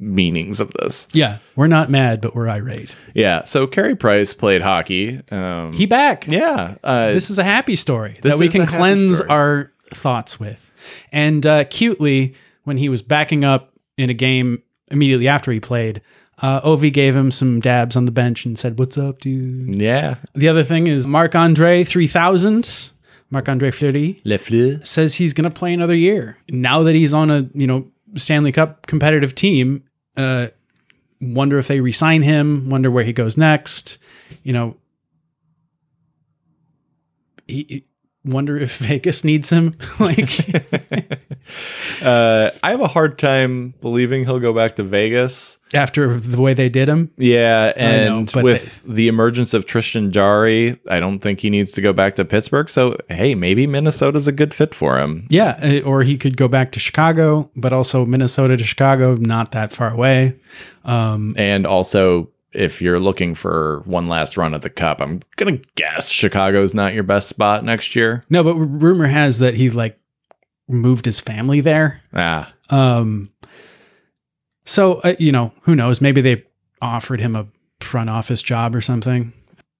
meanings 0.00 0.60
of 0.60 0.72
this. 0.72 1.06
Yeah. 1.12 1.38
We're 1.56 1.68
not 1.68 1.88
mad, 1.88 2.20
but 2.20 2.34
we're 2.34 2.48
irate. 2.48 2.96
Yeah, 3.14 3.44
so 3.44 3.66
Carey 3.66 3.94
Price 3.94 4.34
played 4.34 4.60
hockey. 4.60 5.20
Um 5.30 5.72
He 5.72 5.86
back. 5.86 6.26
yeah, 6.26 6.74
uh, 6.82 7.12
This 7.12 7.30
is 7.30 7.38
a 7.38 7.44
happy 7.44 7.76
story 7.76 8.18
that 8.22 8.38
we 8.38 8.48
can 8.48 8.66
cleanse 8.66 9.20
our 9.20 9.72
thoughts 9.94 10.38
with. 10.40 10.70
And 11.12 11.46
uh, 11.46 11.64
cutely, 11.64 12.34
when 12.64 12.76
he 12.76 12.88
was 12.88 13.02
backing 13.02 13.44
up 13.44 13.72
in 13.96 14.10
a 14.10 14.14
game 14.14 14.62
immediately 14.90 15.28
after 15.28 15.50
he 15.52 15.60
played, 15.60 16.02
uh, 16.42 16.60
Ovi 16.62 16.92
gave 16.92 17.14
him 17.14 17.30
some 17.30 17.60
dabs 17.60 17.96
on 17.96 18.04
the 18.06 18.10
bench 18.12 18.44
and 18.44 18.58
said, 18.58 18.78
What's 18.78 18.98
up, 18.98 19.20
dude? 19.20 19.76
yeah, 19.76 20.16
The 20.34 20.48
other 20.48 20.64
thing 20.64 20.86
is 20.88 21.06
Marc 21.06 21.34
Andre 21.34 21.84
3000, 21.84 22.90
Marc 23.30 23.48
Andre 23.48 23.70
Fleury, 23.70 24.18
Le 24.24 24.36
Fleur. 24.38 24.80
says 24.84 25.14
he's 25.14 25.32
going 25.32 25.48
to 25.48 25.54
play 25.54 25.72
another 25.72 25.94
year. 25.94 26.36
Now 26.50 26.82
that 26.82 26.94
he's 26.94 27.14
on 27.14 27.30
a, 27.30 27.48
you 27.54 27.66
know, 27.66 27.88
Stanley 28.16 28.52
Cup 28.52 28.86
competitive 28.86 29.34
team, 29.34 29.84
uh, 30.16 30.48
wonder 31.20 31.58
if 31.58 31.68
they 31.68 31.80
resign 31.80 32.22
him, 32.22 32.68
wonder 32.68 32.90
where 32.90 33.04
he 33.04 33.12
goes 33.12 33.36
next. 33.36 33.98
You 34.42 34.52
know, 34.52 34.76
he- 37.46 37.84
wonder 38.24 38.56
if 38.56 38.78
Vegas 38.88 39.24
needs 39.24 39.50
him. 39.50 39.76
like, 40.00 40.28
Uh, 42.02 42.50
I 42.62 42.70
have 42.70 42.80
a 42.80 42.88
hard 42.88 43.18
time 43.18 43.74
believing 43.80 44.24
he'll 44.24 44.40
go 44.40 44.52
back 44.52 44.76
to 44.76 44.82
Vegas. 44.82 45.58
after 45.74 46.18
the 46.18 46.40
way 46.40 46.54
they 46.54 46.68
did 46.68 46.88
him. 46.88 47.10
Yeah, 47.18 47.72
and 47.76 48.30
but 48.32 48.44
with 48.44 48.82
the 48.86 49.08
emergence 49.08 49.52
of 49.54 49.66
Tristan 49.66 50.10
Jarry, 50.10 50.78
I 50.88 51.00
don't 51.00 51.18
think 51.20 51.40
he 51.40 51.50
needs 51.50 51.72
to 51.72 51.80
go 51.82 51.92
back 51.92 52.14
to 52.16 52.24
Pittsburgh. 52.24 52.68
So, 52.70 52.96
hey, 53.08 53.34
maybe 53.34 53.66
Minnesota's 53.66 54.26
a 54.26 54.32
good 54.32 54.54
fit 54.54 54.74
for 54.74 54.98
him. 54.98 55.26
Yeah, 55.30 55.58
uh, 55.62 55.86
or 55.88 56.02
he 56.02 56.16
could 56.16 56.36
go 56.36 56.48
back 56.48 56.72
to 56.72 56.80
Chicago, 56.80 57.50
but 57.56 57.72
also 57.72 58.04
Minnesota 58.06 58.56
to 58.56 58.64
Chicago, 58.64 59.14
not 59.16 59.52
that 59.52 59.72
far 59.72 59.90
away. 59.92 60.36
Um, 60.84 61.34
And 61.36 61.66
also, 61.66 62.30
if 62.54 62.80
you're 62.82 63.00
looking 63.00 63.34
for 63.34 63.80
one 63.84 64.06
last 64.06 64.36
run 64.36 64.54
at 64.54 64.62
the 64.62 64.70
Cup, 64.70 65.00
I'm 65.00 65.20
gonna 65.36 65.58
guess 65.74 66.08
Chicago's 66.10 66.74
not 66.74 66.94
your 66.94 67.02
best 67.02 67.28
spot 67.28 67.64
next 67.64 67.94
year. 67.96 68.22
no, 68.30 68.42
but 68.44 68.56
r- 68.56 68.64
rumor 68.64 69.06
has 69.06 69.38
that 69.40 69.54
he 69.54 69.70
like 69.70 69.98
moved 70.68 71.04
his 71.04 71.20
family 71.20 71.60
there. 71.60 72.00
Ah, 72.14 72.52
Um, 72.70 73.30
so 74.64 74.94
uh, 75.00 75.14
you 75.18 75.32
know, 75.32 75.52
who 75.62 75.74
knows? 75.74 76.00
Maybe 76.00 76.20
they 76.20 76.44
offered 76.80 77.20
him 77.20 77.36
a 77.36 77.46
front 77.80 78.10
office 78.10 78.42
job 78.42 78.74
or 78.74 78.80
something. 78.80 79.32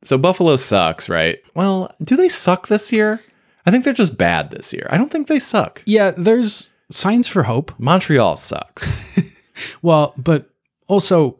so 0.02 0.18
Buffalo 0.18 0.56
sucks, 0.56 1.08
right? 1.08 1.38
Well, 1.54 1.94
do 2.02 2.16
they 2.16 2.28
suck 2.28 2.68
this 2.68 2.92
year? 2.92 3.20
I 3.66 3.70
think 3.70 3.84
they're 3.84 3.94
just 3.94 4.18
bad 4.18 4.50
this 4.50 4.72
year. 4.74 4.86
I 4.90 4.98
don't 4.98 5.10
think 5.10 5.26
they 5.26 5.38
suck. 5.38 5.80
Yeah, 5.86 6.10
there's 6.10 6.74
signs 6.90 7.26
for 7.28 7.44
hope. 7.44 7.72
Montreal 7.78 8.36
sucks. 8.36 9.12
Well, 9.82 10.14
but 10.18 10.50
also 10.88 11.38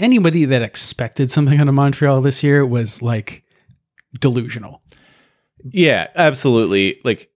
anybody 0.00 0.44
that 0.46 0.62
expected 0.62 1.30
something 1.30 1.58
out 1.60 1.68
of 1.68 1.74
Montreal 1.74 2.20
this 2.22 2.42
year 2.42 2.64
was 2.66 3.02
like 3.02 3.42
delusional. 4.18 4.82
yeah, 5.64 6.08
absolutely. 6.16 7.00
Like 7.04 7.30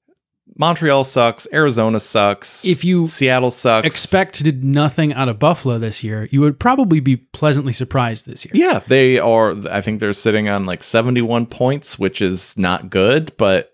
Montreal 0.56 1.04
sucks. 1.04 1.46
Arizona 1.52 1.98
sucks. 2.00 2.64
If 2.64 2.84
you 2.84 3.06
Seattle 3.06 3.50
sucks. 3.50 3.86
expected 3.86 4.62
nothing 4.64 5.12
out 5.12 5.28
of 5.28 5.38
Buffalo 5.38 5.78
this 5.78 6.04
year, 6.04 6.28
you 6.30 6.40
would 6.40 6.58
probably 6.60 7.00
be 7.00 7.16
pleasantly 7.16 7.72
surprised 7.72 8.26
this 8.26 8.44
year. 8.44 8.52
yeah, 8.54 8.80
they 8.86 9.18
are. 9.18 9.54
I 9.68 9.80
think 9.80 10.00
they're 10.00 10.12
sitting 10.12 10.48
on 10.48 10.64
like 10.66 10.82
71 10.82 11.46
points, 11.46 11.98
which 11.98 12.22
is 12.22 12.56
not 12.56 12.88
good, 12.90 13.32
but 13.36 13.72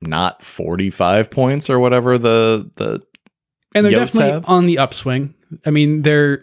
not 0.00 0.42
45 0.42 1.30
points 1.30 1.70
or 1.70 1.78
whatever 1.78 2.18
the 2.18 2.70
the 2.76 3.02
and 3.74 3.86
they're 3.86 3.92
definitely 3.92 4.32
have? 4.32 4.48
on 4.48 4.66
the 4.66 4.78
upswing. 4.78 5.34
I 5.64 5.70
mean, 5.70 6.02
they're 6.02 6.42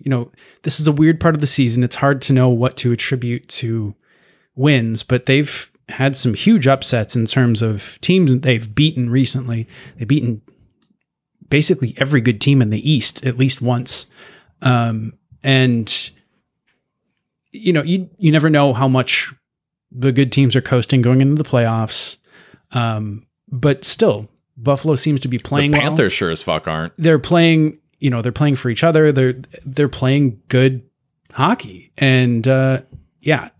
you 0.00 0.10
know, 0.10 0.30
this 0.62 0.80
is 0.80 0.88
a 0.88 0.92
weird 0.92 1.20
part 1.20 1.34
of 1.34 1.40
the 1.40 1.46
season. 1.46 1.84
It's 1.84 1.96
hard 1.96 2.20
to 2.22 2.32
know 2.32 2.48
what 2.48 2.76
to 2.78 2.92
attribute 2.92 3.48
to 3.48 3.94
wins, 4.56 5.02
but 5.02 5.26
they've 5.26 5.70
had 5.88 6.16
some 6.16 6.34
huge 6.34 6.66
upsets 6.66 7.14
in 7.14 7.26
terms 7.26 7.62
of 7.62 7.98
teams 8.00 8.32
that 8.32 8.42
they've 8.42 8.74
beaten 8.74 9.10
recently. 9.10 9.68
They've 9.96 10.08
beaten 10.08 10.42
basically 11.48 11.94
every 11.98 12.20
good 12.20 12.40
team 12.40 12.62
in 12.62 12.70
the 12.70 12.90
East 12.90 13.26
at 13.26 13.36
least 13.36 13.60
once. 13.60 14.06
Um, 14.62 15.14
and 15.42 16.10
you 17.52 17.72
know, 17.72 17.82
you 17.82 18.08
you 18.18 18.30
never 18.30 18.48
know 18.48 18.72
how 18.72 18.88
much 18.88 19.34
the 19.90 20.12
good 20.12 20.30
teams 20.32 20.54
are 20.54 20.60
coasting 20.60 21.02
going 21.02 21.20
into 21.20 21.42
the 21.42 21.48
playoffs. 21.48 22.16
Um, 22.72 23.26
but 23.48 23.84
still, 23.84 24.28
Buffalo 24.56 24.94
seems 24.94 25.20
to 25.20 25.28
be 25.28 25.38
playing 25.38 25.72
the 25.72 25.78
well 25.78 25.88
Panthers 25.88 26.12
sure 26.12 26.30
as 26.30 26.42
fuck 26.42 26.68
aren't. 26.68 26.92
they're 26.96 27.18
playing 27.18 27.79
you 28.00 28.10
know 28.10 28.22
they're 28.22 28.32
playing 28.32 28.56
for 28.56 28.68
each 28.70 28.82
other. 28.82 29.12
They're 29.12 29.34
they're 29.64 29.88
playing 29.88 30.40
good 30.48 30.82
hockey. 31.32 31.92
And 31.98 32.48
uh 32.48 32.82
yeah. 33.20 33.50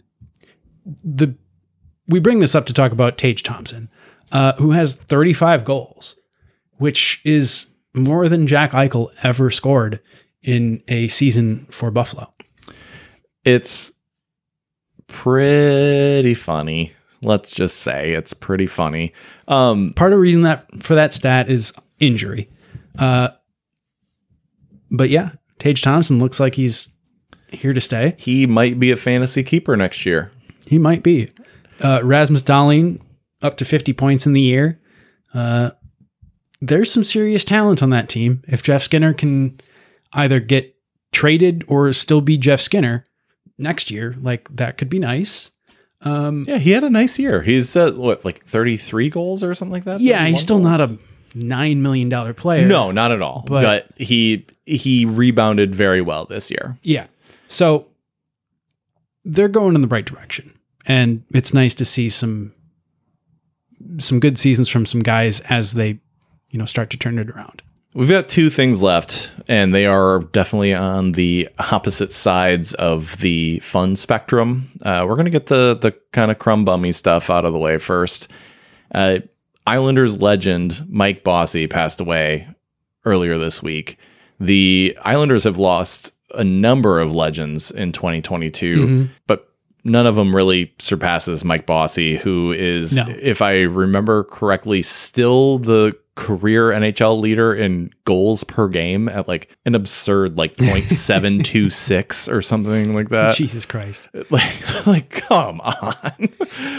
The 1.05 1.35
we 2.09 2.19
bring 2.19 2.41
this 2.41 2.55
up 2.55 2.67
to 2.67 2.73
talk 2.73 2.91
about 2.91 3.19
Tage 3.19 3.43
Thompson 3.43 3.89
uh 4.33 4.55
who 4.55 4.73
has 4.73 4.97
35 4.97 5.65
goals 5.65 6.17
which 6.79 7.21
is 7.25 7.69
more 7.95 8.29
than 8.29 8.47
Jack 8.47 8.73
Eichel 8.73 9.11
ever 9.23 9.51
scored 9.51 10.01
in 10.43 10.83
a 10.89 11.09
season 11.09 11.67
for 11.71 11.91
Buffalo. 11.91 12.33
It's 13.45 13.93
pretty 15.07 16.35
funny. 16.35 16.95
Let's 17.21 17.53
just 17.53 17.79
say 17.79 18.13
it's 18.13 18.33
pretty 18.33 18.67
funny. 18.67 19.13
Um, 19.47 19.93
part 19.95 20.13
of 20.13 20.17
the 20.17 20.21
reason 20.21 20.43
that 20.43 20.83
for 20.83 20.95
that 20.95 21.13
stat 21.13 21.51
is 21.51 21.75
injury. 21.99 22.49
Uh 22.99 23.29
but 24.91 25.11
yeah 25.11 25.31
Tage 25.59 25.83
Thompson 25.83 26.19
looks 26.19 26.41
like 26.41 26.55
he's 26.55 26.95
here 27.51 27.73
to 27.73 27.81
stay 27.81 28.15
he 28.19 28.47
might 28.47 28.79
be 28.79 28.91
a 28.91 28.97
fantasy 28.97 29.43
keeper 29.43 29.77
next 29.77 30.07
year. 30.07 30.31
He 30.67 30.79
might 30.79 31.03
be. 31.03 31.29
Uh, 31.81 32.01
Rasmus 32.05 32.43
Dahlin 32.45 33.01
up 33.43 33.57
to 33.57 33.65
50 33.65 33.93
points 33.95 34.25
in 34.27 34.35
the 34.35 34.41
year. 34.41 34.81
Uh, 35.35 35.71
there's 36.61 36.93
some 36.93 37.03
serious 37.05 37.43
talent 37.43 37.83
on 37.83 37.91
that 37.91 38.09
team. 38.09 38.43
If 38.47 38.63
Jeff 38.63 38.83
Skinner 38.85 39.13
can 39.15 39.59
either 40.13 40.39
get 40.39 40.77
traded 41.13 41.65
or 41.67 41.93
still 41.93 42.21
be 42.21 42.37
Jeff 42.39 42.61
Skinner 42.61 43.05
next 43.59 43.91
year, 43.91 44.15
like 44.21 44.49
that 44.57 44.79
could 44.79 44.89
be 44.89 44.99
nice. 44.99 45.51
Um, 46.03 46.45
Yeah, 46.47 46.59
he 46.59 46.71
had 46.71 46.85
a 46.85 46.91
nice 46.91 47.19
year. 47.19 47.43
He's 47.43 47.75
uh, 47.75 47.93
what 47.93 48.25
like 48.25 48.45
33 48.45 49.11
goals 49.11 49.43
or 49.43 49.55
something 49.55 49.73
like 49.73 49.85
that. 49.85 50.01
yeah, 50.01 50.25
he's 50.27 50.41
still 50.41 50.59
not 50.61 50.81
a 50.81 50.99
nine 51.35 51.83
million 51.83 52.09
dollar 52.09 52.33
player. 52.35 52.67
No, 52.67 52.91
not 52.91 53.13
at 53.13 53.23
all. 53.23 53.45
But- 53.47 53.63
But, 53.63 54.01
he 54.07 54.47
he 54.67 55.05
rebounded 55.05 55.75
very 55.75 56.01
well 56.01 56.25
this 56.27 56.51
year. 56.51 56.79
Yeah. 56.83 57.07
So 57.49 57.87
they're 59.25 59.49
going 59.49 59.75
in 59.75 59.83
the 59.83 59.89
right 59.89 60.05
direction. 60.05 60.55
And 60.87 61.23
it's 61.35 61.53
nice 61.53 61.75
to 61.77 61.85
see 61.85 62.09
some 62.09 62.53
some 63.99 64.21
good 64.21 64.39
seasons 64.39 64.69
from 64.69 64.87
some 64.87 65.01
guys 65.03 65.41
as 65.43 65.73
they, 65.73 65.99
you 66.51 66.59
know, 66.59 66.65
start 66.65 66.91
to 66.91 66.97
turn 66.97 67.19
it 67.19 67.31
around. 67.31 67.63
We've 67.95 68.09
got 68.09 68.29
two 68.29 68.51
things 68.51 68.81
left, 68.81 69.33
and 69.49 69.75
they 69.75 69.85
are 69.85 70.21
definitely 70.33 70.75
on 70.75 71.13
the 71.13 71.49
opposite 71.59 72.13
sides 72.13 72.73
of 72.75 73.17
the 73.19 73.59
fun 73.61 73.97
spectrum. 73.97 74.69
Uh, 74.83 75.05
we're 75.09 75.17
gonna 75.17 75.29
get 75.31 75.47
the 75.47 75.77
the 75.81 75.93
kind 76.13 76.31
of 76.31 76.39
crumb 76.39 76.65
bummy 76.65 76.93
stuff 76.93 77.31
out 77.31 77.45
of 77.45 77.53
the 77.53 77.59
way 77.59 77.79
first. 77.79 78.31
Uh, 78.95 79.19
Islanders 79.71 80.21
legend 80.21 80.85
Mike 80.89 81.23
Bossy 81.23 81.69
passed 81.69 82.01
away 82.01 82.49
earlier 83.05 83.39
this 83.39 83.63
week. 83.63 83.99
The 84.41 84.99
Islanders 85.03 85.45
have 85.45 85.59
lost 85.59 86.13
a 86.35 86.43
number 86.43 86.99
of 86.99 87.15
legends 87.15 87.71
in 87.71 87.93
2022, 87.93 88.77
mm-hmm. 88.77 89.13
but 89.29 89.50
none 89.85 90.07
of 90.07 90.15
them 90.17 90.35
really 90.35 90.73
surpasses 90.79 91.45
Mike 91.45 91.67
Bossy, 91.67 92.17
who 92.17 92.53
is, 92.53 92.97
No. 92.97 93.07
if 93.21 93.43
I 93.43 93.61
remember 93.63 94.25
correctly, 94.25 94.83
still 94.83 95.59
the 95.59 95.97
career 96.17 96.71
NHL 96.71 97.19
leader 97.19 97.55
in 97.55 97.91
goals 98.05 98.45
per 98.45 98.69
game 98.69 99.09
at 99.09 99.27
like 99.27 99.57
an 99.65 99.75
absurd 99.75 100.37
like 100.37 100.55
0.726 101.25 102.33
or 102.33 102.43
something 102.43 102.93
like 102.93 103.09
that. 103.11 103.35
Jesus 103.37 103.67
Christ. 103.67 104.09
Like, 104.31 104.87
like 104.87 105.11
come 105.11 105.61
on. 105.61 106.29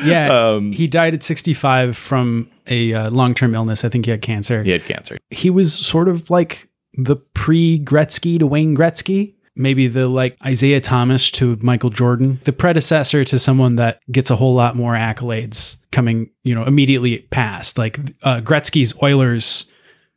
Yeah. 0.06 0.30
Um, 0.52 0.72
he 0.72 0.88
died 0.88 1.14
at 1.14 1.24
65 1.24 1.98
from 1.98 2.50
a 2.68 2.94
uh, 2.94 3.10
long 3.10 3.34
term 3.34 3.56
illness. 3.56 3.84
I 3.84 3.90
think 3.90 4.06
he 4.06 4.12
had 4.12 4.22
cancer. 4.22 4.64
he 4.64 4.72
had 4.72 4.86
cancer. 4.86 5.18
He 5.32 5.50
was 5.50 5.74
sort 5.74 6.08
of 6.08 6.30
like 6.30 6.70
the 6.94 7.16
pre 7.16 7.80
Gretzky 7.84 8.38
to 8.40 8.48
Wayne 8.48 8.76
Gretzky. 8.78 9.34
Maybe 9.56 9.88
the 9.88 10.08
like 10.08 10.38
Isiah 10.46 10.80
Thomas 10.80 11.30
to 11.32 11.58
Michael 11.62 11.90
Jordan, 11.90 12.40
the 12.46 12.54
predecessor 12.54 13.24
to 13.26 13.38
someone 13.38 13.76
that 13.76 14.00
gets 14.10 14.30
a 14.32 14.38
whole 14.38 14.56
lot 14.56 14.78
more 14.78 14.94
accolades 14.94 15.76
coming, 15.92 16.32
you 16.44 16.56
know, 16.56 16.64
immediately 16.64 17.20
past. 17.32 17.78
Like 17.78 18.00
uh, 18.24 18.40
Gretzky's 18.40 18.94
Oilers 19.04 19.70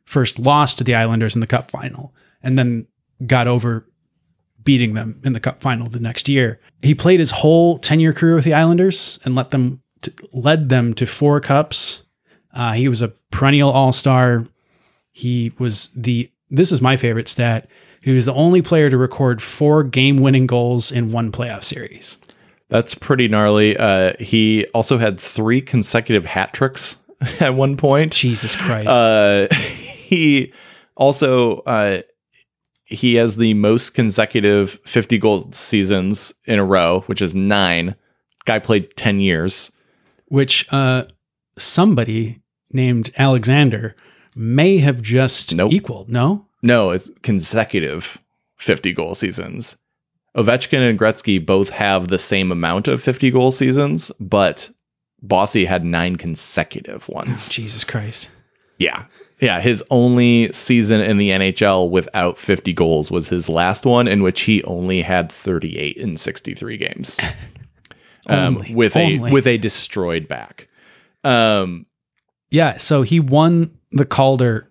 first 0.05 0.39
lost 0.39 0.77
to 0.77 0.83
the 0.83 0.95
Islanders 0.95 1.35
in 1.35 1.41
the 1.41 1.47
Cup 1.47 1.69
final, 1.69 2.15
and 2.41 2.57
then 2.57 2.87
got 3.25 3.47
over 3.47 3.85
beating 4.63 4.93
them 4.93 5.19
in 5.23 5.33
the 5.33 5.39
Cup 5.39 5.59
final 5.59 5.87
the 5.87 5.99
next 5.99 6.29
year. 6.29 6.59
He 6.81 6.95
played 6.95 7.19
his 7.19 7.31
whole 7.31 7.77
ten 7.77 7.99
year 7.99 8.13
career 8.13 8.35
with 8.35 8.45
the 8.45 8.53
Islanders 8.53 9.19
and 9.25 9.35
let 9.35 9.51
them 9.51 9.81
led 10.31 10.69
them 10.69 10.93
to 10.93 11.05
four 11.05 11.39
cups. 11.41 12.03
Uh, 12.53 12.73
he 12.73 12.87
was 12.87 13.01
a 13.01 13.09
perennial 13.31 13.69
All 13.69 13.91
Star. 13.91 14.45
He 15.11 15.51
was 15.59 15.89
the 15.89 16.31
this 16.49 16.71
is 16.71 16.81
my 16.81 16.95
favorite 16.95 17.27
stat. 17.27 17.69
He 18.05 18.11
was 18.13 18.25
the 18.25 18.33
only 18.35 18.61
player 18.61 18.91
to 18.91 18.97
record 18.99 19.41
four 19.41 19.83
game 19.83 20.17
winning 20.17 20.45
goals 20.45 20.91
in 20.91 21.11
one 21.11 21.31
playoff 21.31 21.63
series. 21.63 22.19
That's 22.69 22.93
pretty 22.93 23.27
gnarly. 23.27 23.75
Uh, 23.75 24.13
he 24.19 24.67
also 24.75 24.99
had 24.99 25.19
three 25.19 25.59
consecutive 25.59 26.23
hat 26.23 26.53
tricks 26.53 26.97
at 27.39 27.55
one 27.55 27.77
point. 27.77 28.13
Jesus 28.13 28.55
Christ. 28.55 28.87
Uh, 28.89 29.47
he 29.55 30.53
also 30.95 31.61
uh, 31.61 32.03
he 32.83 33.15
has 33.15 33.37
the 33.37 33.55
most 33.55 33.95
consecutive 33.95 34.77
50 34.85 35.17
goal 35.17 35.51
seasons 35.51 36.31
in 36.45 36.59
a 36.59 36.63
row, 36.63 36.99
which 37.07 37.23
is 37.23 37.33
nine. 37.33 37.95
Guy 38.45 38.59
played 38.59 38.95
10 38.95 39.19
years. 39.19 39.71
Which 40.27 40.71
uh, 40.71 41.05
somebody 41.57 42.43
named 42.71 43.09
Alexander 43.17 43.95
may 44.35 44.77
have 44.77 45.01
just 45.01 45.55
Nope. 45.55 45.71
equaled. 45.71 46.09
No? 46.09 46.45
No, 46.61 46.91
it's 46.91 47.09
consecutive 47.21 48.17
50 48.57 48.93
goal 48.93 49.15
seasons. 49.15 49.77
Ovechkin 50.35 50.89
and 50.89 50.99
Gretzky 50.99 51.43
both 51.43 51.69
have 51.69 52.07
the 52.09 52.17
same 52.17 52.51
amount 52.51 52.87
of 52.87 53.01
50 53.01 53.31
goal 53.31 53.51
seasons, 53.51 54.11
but 54.19 54.69
Bossy 55.21 55.65
had 55.65 55.83
nine 55.83 56.17
consecutive 56.17 57.07
ones. 57.07 57.47
Jesus 57.49 57.83
Christ. 57.83 58.29
Yeah. 58.77 59.05
Yeah. 59.39 59.61
His 59.61 59.83
only 59.89 60.51
season 60.51 60.99
in 61.01 61.17
the 61.17 61.29
NHL 61.29 61.89
without 61.89 62.37
50 62.37 62.73
goals 62.73 63.09
was 63.11 63.29
his 63.29 63.47
last 63.47 63.85
one, 63.85 64.07
in 64.07 64.21
which 64.23 64.41
he 64.41 64.61
only 64.63 65.01
had 65.01 65.31
38 65.31 65.95
in 65.97 66.17
63 66.17 66.77
games. 66.77 67.17
Um, 68.27 68.55
Only. 68.57 68.73
with 68.73 68.97
Only. 68.97 69.29
a 69.29 69.33
with 69.33 69.45
a 69.45 69.59
destroyed 69.59 70.27
back. 70.27 70.67
Um, 71.23 71.85
Yeah, 72.49 72.77
so 72.77 73.03
he 73.03 73.19
won 73.19 73.77
the 73.91 74.03
Calder 74.03 74.67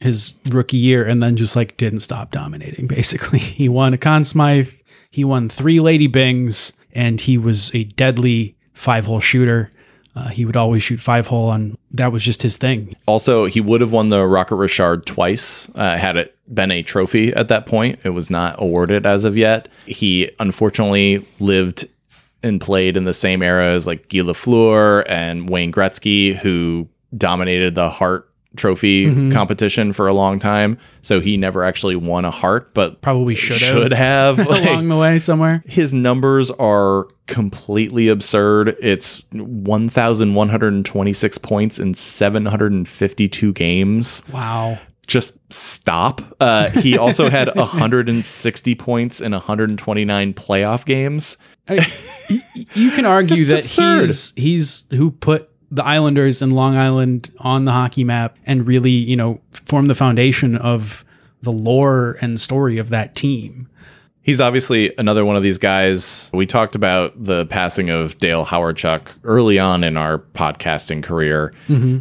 his 0.00 0.34
rookie 0.50 0.76
year 0.78 1.04
and 1.04 1.22
then 1.22 1.36
just 1.36 1.54
like 1.56 1.76
didn't 1.76 2.00
stop 2.00 2.30
dominating 2.30 2.86
basically. 2.86 3.38
He 3.60 3.68
won 3.68 3.92
a 3.94 3.98
Conn 3.98 4.24
Smythe, 4.24 4.70
he 5.10 5.24
won 5.24 5.48
three 5.48 5.80
Lady 5.80 6.08
Byngs, 6.08 6.72
and 6.92 7.20
he 7.20 7.36
was 7.36 7.74
a 7.74 7.84
deadly 7.84 8.56
five 8.72 9.04
hole 9.06 9.20
shooter. 9.20 9.70
Uh, 10.16 10.28
he 10.28 10.44
would 10.44 10.56
always 10.56 10.82
shoot 10.82 10.98
five 10.98 11.26
hole 11.28 11.48
on 11.50 11.76
that 11.92 12.10
was 12.10 12.24
just 12.24 12.42
his 12.42 12.56
thing. 12.56 12.96
also, 13.06 13.44
he 13.46 13.60
would 13.60 13.80
have 13.80 13.92
won 13.92 14.08
the 14.08 14.26
Rocket 14.26 14.56
Richard 14.56 15.06
twice 15.06 15.68
uh, 15.74 15.96
had 15.96 16.16
it 16.16 16.36
been 16.52 16.70
a 16.70 16.82
trophy 16.82 17.32
at 17.34 17.48
that 17.48 17.66
point. 17.66 18.00
It 18.02 18.10
was 18.10 18.30
not 18.30 18.60
awarded 18.60 19.06
as 19.06 19.24
of 19.24 19.36
yet. 19.36 19.68
He 19.86 20.30
unfortunately 20.40 21.24
lived 21.38 21.88
and 22.42 22.60
played 22.60 22.96
in 22.96 23.04
the 23.04 23.12
same 23.12 23.42
era 23.42 23.74
as 23.74 23.86
like 23.86 24.08
Guy 24.08 24.18
Lafleur 24.18 25.04
and 25.08 25.48
Wayne 25.48 25.72
Gretzky, 25.72 26.34
who 26.34 26.88
dominated 27.16 27.74
the 27.74 27.90
Hart 27.90 28.29
Trophy 28.56 29.30
competition 29.30 29.92
for 29.92 30.08
a 30.08 30.12
long 30.12 30.40
time. 30.40 30.76
So 31.02 31.20
he 31.20 31.36
never 31.36 31.62
actually 31.62 31.94
won 31.96 32.24
a 32.24 32.30
Hart, 32.32 32.74
but 32.74 33.00
Probably 33.00 33.34
should, 33.36 33.56
should 33.56 33.92
have, 33.92 34.38
have. 34.38 34.46
Like, 34.48 34.64
along 34.64 34.88
the 34.88 34.96
way 34.96 35.18
somewhere. 35.18 35.62
his 35.66 35.92
numbers 35.92 36.50
are 36.52 37.06
completely 37.28 38.08
absurd. 38.08 38.76
It's 38.80 39.22
1,126 39.32 41.38
points 41.38 41.78
in 41.78 41.94
752 41.94 43.52
games. 43.52 44.22
Wow. 44.32 44.78
Just 45.06 45.36
stop. 45.52 46.20
Uh, 46.40 46.70
he 46.70 46.96
also 46.98 47.30
had 47.30 47.48
160 47.56 48.74
points 48.76 49.20
in 49.20 49.32
129 49.32 50.34
playoff 50.34 50.84
games. 50.84 51.36
I- 51.68 51.86
you 52.74 52.90
can 52.90 53.04
argue 53.06 53.44
that 53.46 53.60
absurd. 53.60 54.02
he's 54.06 54.32
he's 54.36 54.84
who 54.90 55.10
put 55.10 55.49
the 55.70 55.84
Islanders 55.84 56.42
and 56.42 56.52
Long 56.52 56.76
Island 56.76 57.30
on 57.38 57.64
the 57.64 57.72
hockey 57.72 58.04
map 58.04 58.36
and 58.46 58.66
really, 58.66 58.90
you 58.90 59.16
know, 59.16 59.40
form 59.66 59.86
the 59.86 59.94
foundation 59.94 60.56
of 60.56 61.04
the 61.42 61.52
lore 61.52 62.18
and 62.20 62.38
story 62.40 62.78
of 62.78 62.88
that 62.90 63.14
team. 63.14 63.68
He's 64.22 64.40
obviously 64.40 64.92
another 64.98 65.24
one 65.24 65.36
of 65.36 65.42
these 65.42 65.58
guys. 65.58 66.30
We 66.34 66.44
talked 66.44 66.74
about 66.74 67.12
the 67.22 67.46
passing 67.46 67.88
of 67.88 68.18
Dale 68.18 68.44
Hawerchuk 68.44 69.10
early 69.24 69.58
on 69.58 69.82
in 69.82 69.96
our 69.96 70.18
podcasting 70.18 71.02
career 71.02 71.52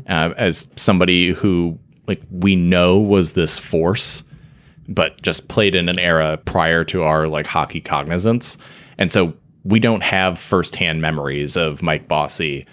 uh, 0.07 0.33
as 0.37 0.67
somebody 0.75 1.31
who, 1.31 1.79
like, 2.07 2.21
we 2.29 2.55
know 2.55 2.99
was 2.99 3.33
this 3.33 3.57
force, 3.57 4.23
but 4.89 5.21
just 5.21 5.47
played 5.47 5.75
in 5.75 5.87
an 5.87 5.97
era 5.97 6.37
prior 6.43 6.83
to 6.85 7.03
our 7.03 7.27
like 7.27 7.45
hockey 7.45 7.79
cognizance, 7.79 8.57
and 8.97 9.11
so 9.11 9.33
we 9.63 9.79
don't 9.79 10.03
have 10.03 10.37
firsthand 10.37 11.01
memories 11.01 11.55
of 11.55 11.81
Mike 11.81 12.07
Bossy 12.07 12.65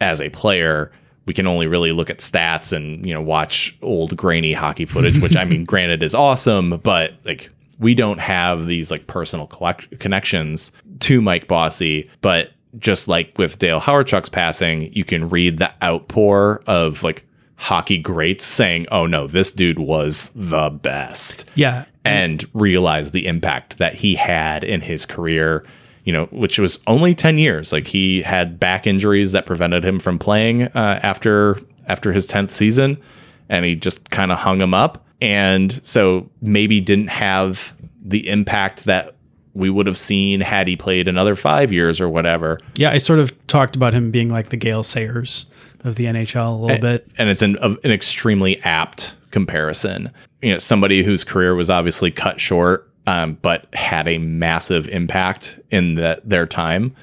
as 0.00 0.20
a 0.20 0.28
player. 0.30 0.90
We 1.26 1.34
can 1.34 1.46
only 1.46 1.66
really 1.66 1.92
look 1.92 2.10
at 2.10 2.18
stats 2.18 2.72
and 2.72 3.06
you 3.06 3.14
know 3.14 3.22
watch 3.22 3.76
old 3.82 4.16
grainy 4.16 4.52
hockey 4.52 4.86
footage, 4.86 5.18
which 5.18 5.36
I 5.36 5.44
mean, 5.44 5.64
granted, 5.72 6.02
is 6.02 6.14
awesome, 6.14 6.78
but 6.82 7.14
like 7.24 7.50
we 7.78 7.94
don't 7.94 8.18
have 8.18 8.66
these 8.66 8.90
like 8.90 9.06
personal 9.06 9.46
collect- 9.46 9.98
connections 10.00 10.72
to 11.00 11.20
Mike 11.20 11.46
Bossy. 11.48 12.06
But 12.20 12.50
just 12.78 13.08
like 13.08 13.32
with 13.38 13.58
Dale 13.58 13.80
Hawerchuk's 13.80 14.28
passing, 14.28 14.92
you 14.92 15.04
can 15.04 15.28
read 15.28 15.58
the 15.58 15.72
outpour 15.82 16.62
of 16.66 17.02
like 17.02 17.24
hockey 17.56 17.98
greats 17.98 18.44
saying, 18.44 18.86
"Oh 18.90 19.06
no, 19.06 19.26
this 19.26 19.52
dude 19.52 19.78
was 19.78 20.30
the 20.34 20.70
best." 20.70 21.48
Yeah. 21.54 21.84
and 22.04 22.44
realize 22.54 23.10
the 23.10 23.26
impact 23.26 23.76
that 23.76 23.94
he 23.94 24.14
had 24.14 24.64
in 24.64 24.80
his 24.80 25.04
career, 25.04 25.64
you 26.04 26.12
know, 26.12 26.26
which 26.26 26.58
was 26.58 26.78
only 26.86 27.14
10 27.14 27.38
years. 27.38 27.72
Like 27.72 27.86
he 27.86 28.22
had 28.22 28.58
back 28.58 28.86
injuries 28.86 29.32
that 29.32 29.46
prevented 29.46 29.84
him 29.84 30.00
from 30.00 30.18
playing 30.18 30.64
uh, 30.64 31.00
after 31.02 31.58
after 31.86 32.12
his 32.12 32.28
10th 32.28 32.50
season 32.50 32.96
and 33.48 33.64
he 33.64 33.74
just 33.74 34.10
kind 34.10 34.30
of 34.30 34.38
hung 34.38 34.60
him 34.60 34.72
up 34.72 35.04
and 35.20 35.72
so 35.84 36.30
maybe 36.40 36.80
didn't 36.80 37.08
have 37.08 37.72
the 38.02 38.28
impact 38.28 38.84
that 38.84 39.16
we 39.54 39.68
would 39.68 39.86
have 39.86 39.98
seen 39.98 40.40
had 40.40 40.68
he 40.68 40.76
played 40.76 41.08
another 41.08 41.34
5 41.34 41.72
years 41.72 42.00
or 42.00 42.08
whatever. 42.08 42.58
Yeah, 42.76 42.92
I 42.92 42.98
sort 42.98 43.18
of 43.18 43.46
talked 43.48 43.74
about 43.74 43.92
him 43.92 44.10
being 44.12 44.30
like 44.30 44.50
the 44.50 44.56
Gale 44.56 44.84
Sayers 44.84 45.46
of 45.82 45.96
the 45.96 46.04
NHL 46.04 46.48
a 46.48 46.52
little 46.52 46.78
bit. 46.78 47.08
and 47.18 47.28
it's 47.28 47.42
an, 47.42 47.56
an 47.60 47.78
extremely 47.90 48.60
apt 48.62 49.16
comparison. 49.32 50.10
You 50.42 50.52
know, 50.52 50.58
somebody 50.58 51.02
whose 51.02 51.24
career 51.24 51.54
was 51.54 51.68
obviously 51.68 52.10
cut 52.10 52.40
short, 52.40 52.89
um, 53.10 53.38
but 53.42 53.66
had 53.74 54.06
a 54.06 54.18
massive 54.18 54.88
impact 54.88 55.58
in 55.70 55.96
that 55.96 56.28
their 56.28 56.46
time. 56.46 56.94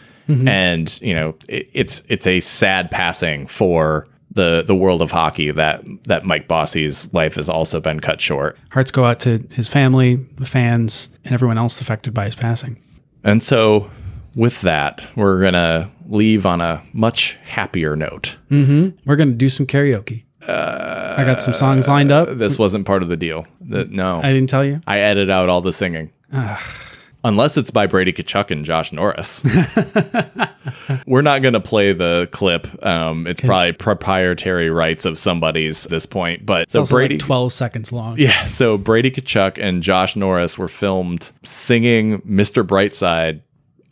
And 0.47 1.01
you 1.01 1.13
know, 1.13 1.35
it, 1.47 1.69
it's 1.73 2.03
it's 2.09 2.27
a 2.27 2.39
sad 2.41 2.91
passing 2.91 3.47
for 3.47 4.05
the 4.31 4.63
the 4.65 4.75
world 4.75 5.01
of 5.01 5.11
hockey 5.11 5.51
that 5.51 5.85
that 6.03 6.23
Mike 6.25 6.47
Bossy's 6.47 7.13
life 7.13 7.35
has 7.35 7.49
also 7.49 7.79
been 7.79 7.99
cut 8.01 8.19
short. 8.19 8.57
Hearts 8.71 8.91
go 8.91 9.05
out 9.05 9.19
to 9.21 9.39
his 9.51 9.69
family, 9.69 10.15
the 10.35 10.45
fans, 10.45 11.09
and 11.23 11.33
everyone 11.33 11.57
else 11.57 11.79
affected 11.79 12.13
by 12.13 12.25
his 12.25 12.35
passing. 12.35 12.81
And 13.23 13.41
so, 13.41 13.89
with 14.35 14.61
that, 14.61 15.09
we're 15.15 15.41
gonna 15.41 15.89
leave 16.07 16.45
on 16.45 16.61
a 16.61 16.81
much 16.93 17.37
happier 17.43 17.95
note. 17.95 18.37
We're 19.05 19.15
going 19.15 19.29
to 19.29 19.35
do 19.35 19.49
some 19.49 19.65
karaoke. 19.65 20.23
I 20.47 21.23
got 21.25 21.41
some 21.41 21.53
songs 21.53 21.87
lined 21.87 22.11
up. 22.11 22.29
This 22.37 22.57
wasn't 22.57 22.85
part 22.85 23.03
of 23.03 23.09
the 23.09 23.17
deal. 23.17 23.45
That 23.61 23.91
no, 23.91 24.19
I 24.19 24.33
didn't 24.33 24.49
tell 24.49 24.63
you. 24.63 24.81
I 24.87 24.99
edit 24.99 25.29
out 25.29 25.49
all 25.49 25.61
the 25.61 25.73
singing. 25.73 26.11
Unless 27.23 27.57
it's 27.57 27.71
by 27.71 27.87
Brady 27.87 28.13
Tkachuk 28.13 28.51
and 28.51 28.63
Josh 28.63 28.93
Norris. 28.93 29.43
We're 31.07 31.23
not 31.23 31.41
going 31.41 31.55
to 31.55 31.59
play 31.59 31.91
the 31.91 32.29
clip. 32.31 32.67
Um, 32.85 33.27
it's 33.27 33.41
probably 33.41 33.73
proprietary 33.73 34.69
rights 34.69 35.03
of 35.03 35.17
somebody's 35.17 35.85
at 35.85 35.89
this 35.89 36.05
point. 36.05 36.45
But 36.45 36.71
so 36.71 36.79
Also 36.79 36.95
Brady. 36.95 37.15
like 37.15 37.25
12 37.25 37.53
seconds 37.53 37.91
long. 37.91 38.15
yeah, 38.19 38.47
so 38.47 38.77
Brady 38.77 39.11
Tkachuk 39.11 39.57
and 39.61 39.83
Josh 39.83 40.15
Norris 40.15 40.57
were 40.57 40.67
filmed 40.69 41.31
singing 41.43 42.21
Mr. 42.21 42.65
Brightside 42.65 43.41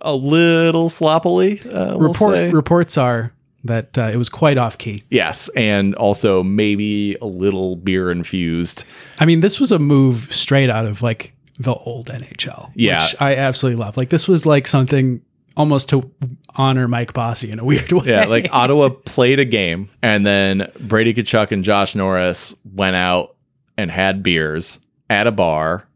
a 0.01 0.15
little 0.15 0.89
sloppily. 0.89 1.59
Uh, 1.61 1.97
we'll 1.97 2.09
Report 2.09 2.53
reports 2.53 2.97
are 2.97 3.33
that 3.65 3.97
uh, 3.97 4.09
it 4.13 4.15
was 4.17 4.29
quite 4.29 4.57
off 4.57 4.77
key. 4.77 5.03
yes, 5.09 5.49
and 5.55 5.93
also 5.95 6.41
maybe 6.43 7.15
a 7.21 7.25
little 7.25 7.75
beer 7.75 8.11
infused. 8.11 8.83
I 9.19 9.25
mean, 9.25 9.41
this 9.41 9.59
was 9.59 9.71
a 9.71 9.79
move 9.79 10.31
straight 10.33 10.69
out 10.69 10.85
of 10.85 11.01
like 11.01 11.33
the 11.59 11.73
old 11.73 12.07
NHL. 12.07 12.71
Yeah. 12.75 13.03
which 13.03 13.15
I 13.19 13.35
absolutely 13.35 13.81
love. 13.83 13.97
Like 13.97 14.09
this 14.09 14.27
was 14.27 14.45
like 14.45 14.67
something 14.67 15.21
almost 15.57 15.89
to 15.89 16.11
honor 16.57 16.87
Mike 16.87 17.13
Bossy 17.13 17.49
in 17.51 17.59
a 17.59 17.63
weird 17.65 17.91
way. 17.91 18.05
Yeah, 18.07 18.25
like 18.25 18.49
Ottawa 18.53 18.89
played 18.89 19.39
a 19.39 19.45
game, 19.45 19.89
and 20.01 20.25
then 20.25 20.71
Brady 20.81 21.13
Tkachuk 21.13 21.51
and 21.51 21.63
Josh 21.63 21.95
Norris 21.95 22.53
went 22.73 22.95
out 22.95 23.35
and 23.77 23.89
had 23.91 24.21
beers 24.23 24.79
at 25.09 25.27
a 25.27 25.31
bar 25.31 25.87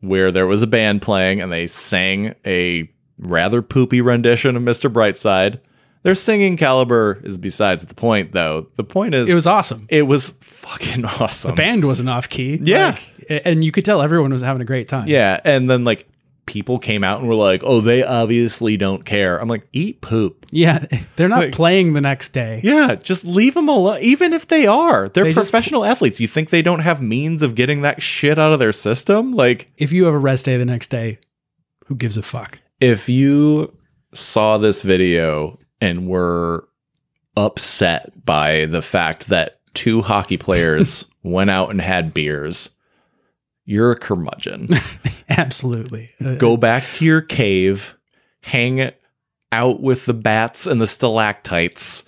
where 0.00 0.32
there 0.32 0.46
was 0.46 0.62
a 0.62 0.66
band 0.66 1.02
playing, 1.02 1.40
and 1.40 1.52
they 1.52 1.66
sang 1.66 2.34
a 2.44 2.90
rather 3.18 3.62
poopy 3.62 4.00
rendition 4.00 4.56
of 4.56 4.62
Mr. 4.62 4.92
Brightside. 4.92 5.60
Their 6.04 6.14
singing 6.16 6.56
caliber 6.56 7.20
is 7.22 7.38
besides 7.38 7.84
the 7.84 7.94
point, 7.94 8.32
though. 8.32 8.68
The 8.76 8.84
point 8.84 9.14
is, 9.14 9.28
it 9.28 9.34
was 9.34 9.46
awesome. 9.46 9.86
it 9.88 10.02
was 10.02 10.30
fucking 10.40 11.04
awesome. 11.20 11.52
The 11.52 11.56
band 11.56 11.84
wasn't 11.84 12.08
off 12.08 12.28
key. 12.28 12.58
Yeah. 12.62 12.96
Like, 13.30 13.42
and 13.46 13.62
you 13.62 13.70
could 13.70 13.84
tell 13.84 14.02
everyone 14.02 14.32
was 14.32 14.42
having 14.42 14.62
a 14.62 14.64
great 14.64 14.88
time. 14.88 15.06
Yeah, 15.08 15.38
and 15.44 15.70
then 15.70 15.84
like 15.84 16.08
people 16.44 16.80
came 16.80 17.04
out 17.04 17.20
and 17.20 17.28
were 17.28 17.36
like, 17.36 17.62
"Oh, 17.64 17.80
they 17.80 18.02
obviously 18.02 18.76
don't 18.76 19.04
care." 19.04 19.38
I'm 19.40 19.46
like, 19.48 19.68
"Eat 19.72 20.00
poop." 20.00 20.44
Yeah, 20.50 20.84
they're 21.16 21.28
not 21.28 21.38
Like- 21.38 21.52
playing 21.52 21.92
the 21.92 22.00
next 22.00 22.30
day. 22.32 22.60
Yeah, 22.64 22.96
just 22.96 23.24
leave 23.24 23.54
them 23.54 23.68
alone. 23.68 24.00
Even 24.02 24.32
if 24.32 24.48
they 24.48 24.66
are, 24.66 25.08
they're 25.08 25.22
They 25.22 25.32
just- 25.34 25.52
professional 25.52 25.84
athletes. 25.84 26.20
You 26.20 26.26
think 26.26 26.50
they 26.50 26.62
don't 26.62 26.80
have 26.80 27.00
means 27.00 27.42
of 27.42 27.54
getting 27.54 27.82
that 27.82 28.02
shit 28.02 28.40
out 28.40 28.50
of 28.52 28.58
their 28.58 28.72
system? 28.72 29.30
Like, 29.30 29.68
If 29.78 29.92
you 29.92 30.04
have 30.06 30.14
a 30.14 30.18
rest 30.18 30.46
day 30.46 30.56
the 30.56 30.64
next 30.64 30.90
day, 30.90 31.20
who 31.86 31.94
gives 31.94 32.16
a 32.16 32.22
fuck? 32.24 32.58
if 32.80 33.08
you 33.08 33.72
saw 34.12 34.58
this 34.58 34.82
video 34.82 35.56
and 35.82 36.06
were 36.06 36.66
upset 37.36 38.24
by 38.24 38.66
the 38.66 38.80
fact 38.82 39.28
that 39.28 39.58
two 39.74 40.02
hockey 40.02 40.36
players 40.36 41.06
went 41.22 41.50
out 41.50 41.70
and 41.70 41.80
had 41.80 42.14
beers, 42.14 42.70
you're 43.64 43.92
a 43.92 43.96
curmudgeon. 43.98 44.68
Absolutely. 45.28 46.10
Uh, 46.24 46.34
Go 46.34 46.56
back 46.56 46.84
to 46.96 47.04
your 47.04 47.20
cave, 47.20 47.96
hang 48.42 48.90
out 49.50 49.80
with 49.80 50.06
the 50.06 50.14
bats 50.14 50.66
and 50.66 50.80
the 50.80 50.86
stalactites, 50.86 52.04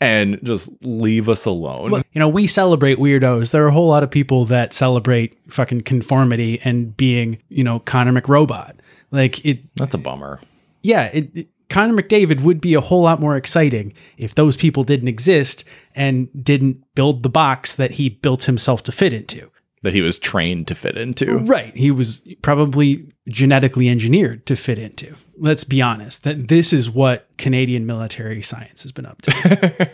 and 0.00 0.38
just 0.42 0.68
leave 0.82 1.28
us 1.28 1.46
alone. 1.46 1.90
Look, 1.90 2.06
you 2.12 2.18
know, 2.18 2.28
we 2.28 2.46
celebrate 2.46 2.98
weirdos. 2.98 3.50
There 3.50 3.64
are 3.64 3.68
a 3.68 3.72
whole 3.72 3.88
lot 3.88 4.02
of 4.02 4.10
people 4.10 4.44
that 4.46 4.72
celebrate 4.74 5.36
fucking 5.50 5.82
conformity 5.82 6.60
and 6.64 6.94
being, 6.96 7.38
you 7.48 7.64
know, 7.64 7.78
Connor 7.80 8.12
McRobot. 8.20 8.74
Like 9.10 9.44
it, 9.44 9.60
That's 9.76 9.94
a 9.94 9.98
bummer. 9.98 10.40
yeah, 10.82 11.04
it, 11.12 11.30
it- 11.36 11.48
Connor 11.68 12.00
McDavid 12.00 12.40
would 12.40 12.60
be 12.60 12.74
a 12.74 12.80
whole 12.80 13.02
lot 13.02 13.20
more 13.20 13.36
exciting 13.36 13.92
if 14.18 14.34
those 14.34 14.56
people 14.56 14.84
didn't 14.84 15.08
exist 15.08 15.64
and 15.94 16.28
didn't 16.42 16.82
build 16.94 17.22
the 17.22 17.28
box 17.28 17.74
that 17.74 17.92
he 17.92 18.08
built 18.08 18.44
himself 18.44 18.82
to 18.84 18.92
fit 18.92 19.12
into. 19.12 19.50
That 19.82 19.92
he 19.92 20.00
was 20.00 20.18
trained 20.18 20.68
to 20.68 20.74
fit 20.74 20.96
into. 20.96 21.38
Right. 21.38 21.74
He 21.76 21.90
was 21.90 22.26
probably 22.42 23.08
genetically 23.28 23.88
engineered 23.88 24.46
to 24.46 24.56
fit 24.56 24.78
into. 24.78 25.16
Let's 25.38 25.64
be 25.64 25.82
honest, 25.82 26.24
that 26.24 26.48
this 26.48 26.72
is 26.72 26.88
what 26.88 27.28
Canadian 27.36 27.84
military 27.84 28.42
science 28.42 28.82
has 28.82 28.92
been 28.92 29.06
up 29.06 29.20
to. 29.22 29.90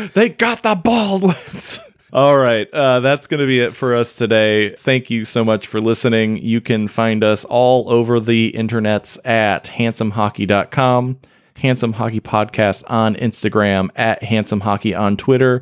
they 0.13 0.29
got 0.29 0.63
the 0.63 0.75
Baldwins. 0.75 1.79
All 2.11 2.39
right, 2.39 2.67
uh, 2.73 3.01
that's 3.01 3.27
going 3.27 3.39
to 3.39 3.45
be 3.45 3.59
it 3.59 3.75
for 3.75 3.95
us 3.95 4.15
today. 4.15 4.71
Thank 4.75 5.11
you 5.11 5.23
so 5.23 5.45
much 5.45 5.67
for 5.67 5.79
listening. 5.79 6.37
You 6.37 6.59
can 6.59 6.87
find 6.87 7.23
us 7.23 7.45
all 7.45 7.87
over 7.87 8.19
the 8.19 8.51
internets 8.53 9.19
at 9.27 9.65
handsomehockey.com, 9.65 11.19
Handsome 11.57 11.93
Hockey 11.93 12.19
Podcast 12.19 12.83
on 12.87 13.15
Instagram, 13.15 13.91
at 13.95 14.23
Handsome 14.23 14.61
Hockey 14.61 14.95
on 14.95 15.17
Twitter, 15.17 15.61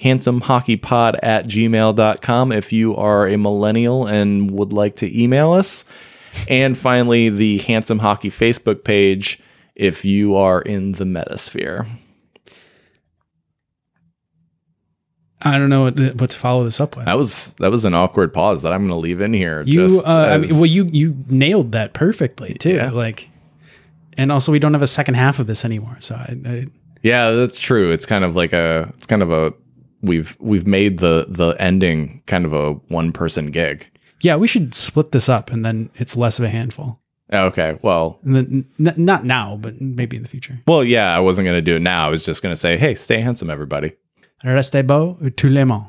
handsomehockeypod 0.00 1.18
at 1.24 1.46
gmail.com 1.46 2.52
if 2.52 2.72
you 2.72 2.94
are 2.94 3.26
a 3.26 3.36
millennial 3.36 4.06
and 4.06 4.52
would 4.52 4.72
like 4.72 4.94
to 4.96 5.20
email 5.20 5.50
us. 5.52 5.84
And 6.48 6.78
finally, 6.78 7.30
the 7.30 7.58
Handsome 7.58 7.98
Hockey 7.98 8.30
Facebook 8.30 8.84
page 8.84 9.40
if 9.74 10.04
you 10.04 10.36
are 10.36 10.62
in 10.62 10.92
the 10.92 11.04
metasphere. 11.04 11.88
I 15.42 15.56
don't 15.58 15.70
know 15.70 15.84
what, 15.84 15.98
what 16.20 16.30
to 16.30 16.36
follow 16.36 16.64
this 16.64 16.80
up 16.80 16.96
with. 16.96 17.06
That 17.06 17.16
was 17.16 17.54
that 17.54 17.70
was 17.70 17.84
an 17.84 17.94
awkward 17.94 18.32
pause 18.32 18.62
that 18.62 18.72
I'm 18.72 18.80
going 18.80 18.90
to 18.90 18.96
leave 18.96 19.20
in 19.20 19.32
here. 19.32 19.62
You, 19.62 19.86
uh, 20.06 20.28
I 20.32 20.38
mean, 20.38 20.54
well, 20.54 20.66
you 20.66 20.84
you 20.92 21.16
nailed 21.28 21.72
that 21.72 21.92
perfectly 21.94 22.54
too. 22.54 22.74
Yeah. 22.74 22.90
Like, 22.90 23.30
and 24.18 24.30
also 24.30 24.52
we 24.52 24.58
don't 24.58 24.74
have 24.74 24.82
a 24.82 24.86
second 24.86 25.14
half 25.14 25.38
of 25.38 25.46
this 25.46 25.64
anymore. 25.64 25.96
So 26.00 26.14
I, 26.14 26.36
I 26.44 26.66
yeah, 27.02 27.30
that's 27.30 27.58
true. 27.58 27.90
It's 27.90 28.04
kind 28.06 28.24
of 28.24 28.36
like 28.36 28.52
a 28.52 28.92
it's 28.96 29.06
kind 29.06 29.22
of 29.22 29.30
a 29.32 29.52
we've 30.02 30.36
we've 30.40 30.66
made 30.66 30.98
the 30.98 31.26
the 31.28 31.50
ending 31.58 32.22
kind 32.26 32.44
of 32.44 32.52
a 32.52 32.72
one 32.88 33.12
person 33.12 33.50
gig. 33.50 33.86
yeah, 34.20 34.36
we 34.36 34.46
should 34.46 34.74
split 34.74 35.12
this 35.12 35.28
up, 35.30 35.50
and 35.50 35.64
then 35.64 35.88
it's 35.94 36.16
less 36.16 36.38
of 36.38 36.44
a 36.44 36.50
handful. 36.50 37.00
Okay, 37.32 37.78
well, 37.80 38.18
then 38.24 38.66
n- 38.84 38.94
not 38.96 39.24
now, 39.24 39.56
but 39.56 39.80
maybe 39.80 40.16
in 40.16 40.22
the 40.22 40.28
future. 40.28 40.58
well, 40.66 40.82
yeah, 40.82 41.16
I 41.16 41.20
wasn't 41.20 41.46
going 41.46 41.54
to 41.56 41.62
do 41.62 41.76
it 41.76 41.82
now. 41.82 42.04
I 42.06 42.10
was 42.10 42.24
just 42.24 42.42
going 42.42 42.52
to 42.52 42.60
say, 42.60 42.76
hey, 42.76 42.96
stay 42.96 43.20
handsome, 43.20 43.50
everybody. 43.50 43.92
Restez 44.44 44.82
beau, 44.82 45.18
tout 45.36 45.48
le 45.48 45.64
monde. 45.64 45.84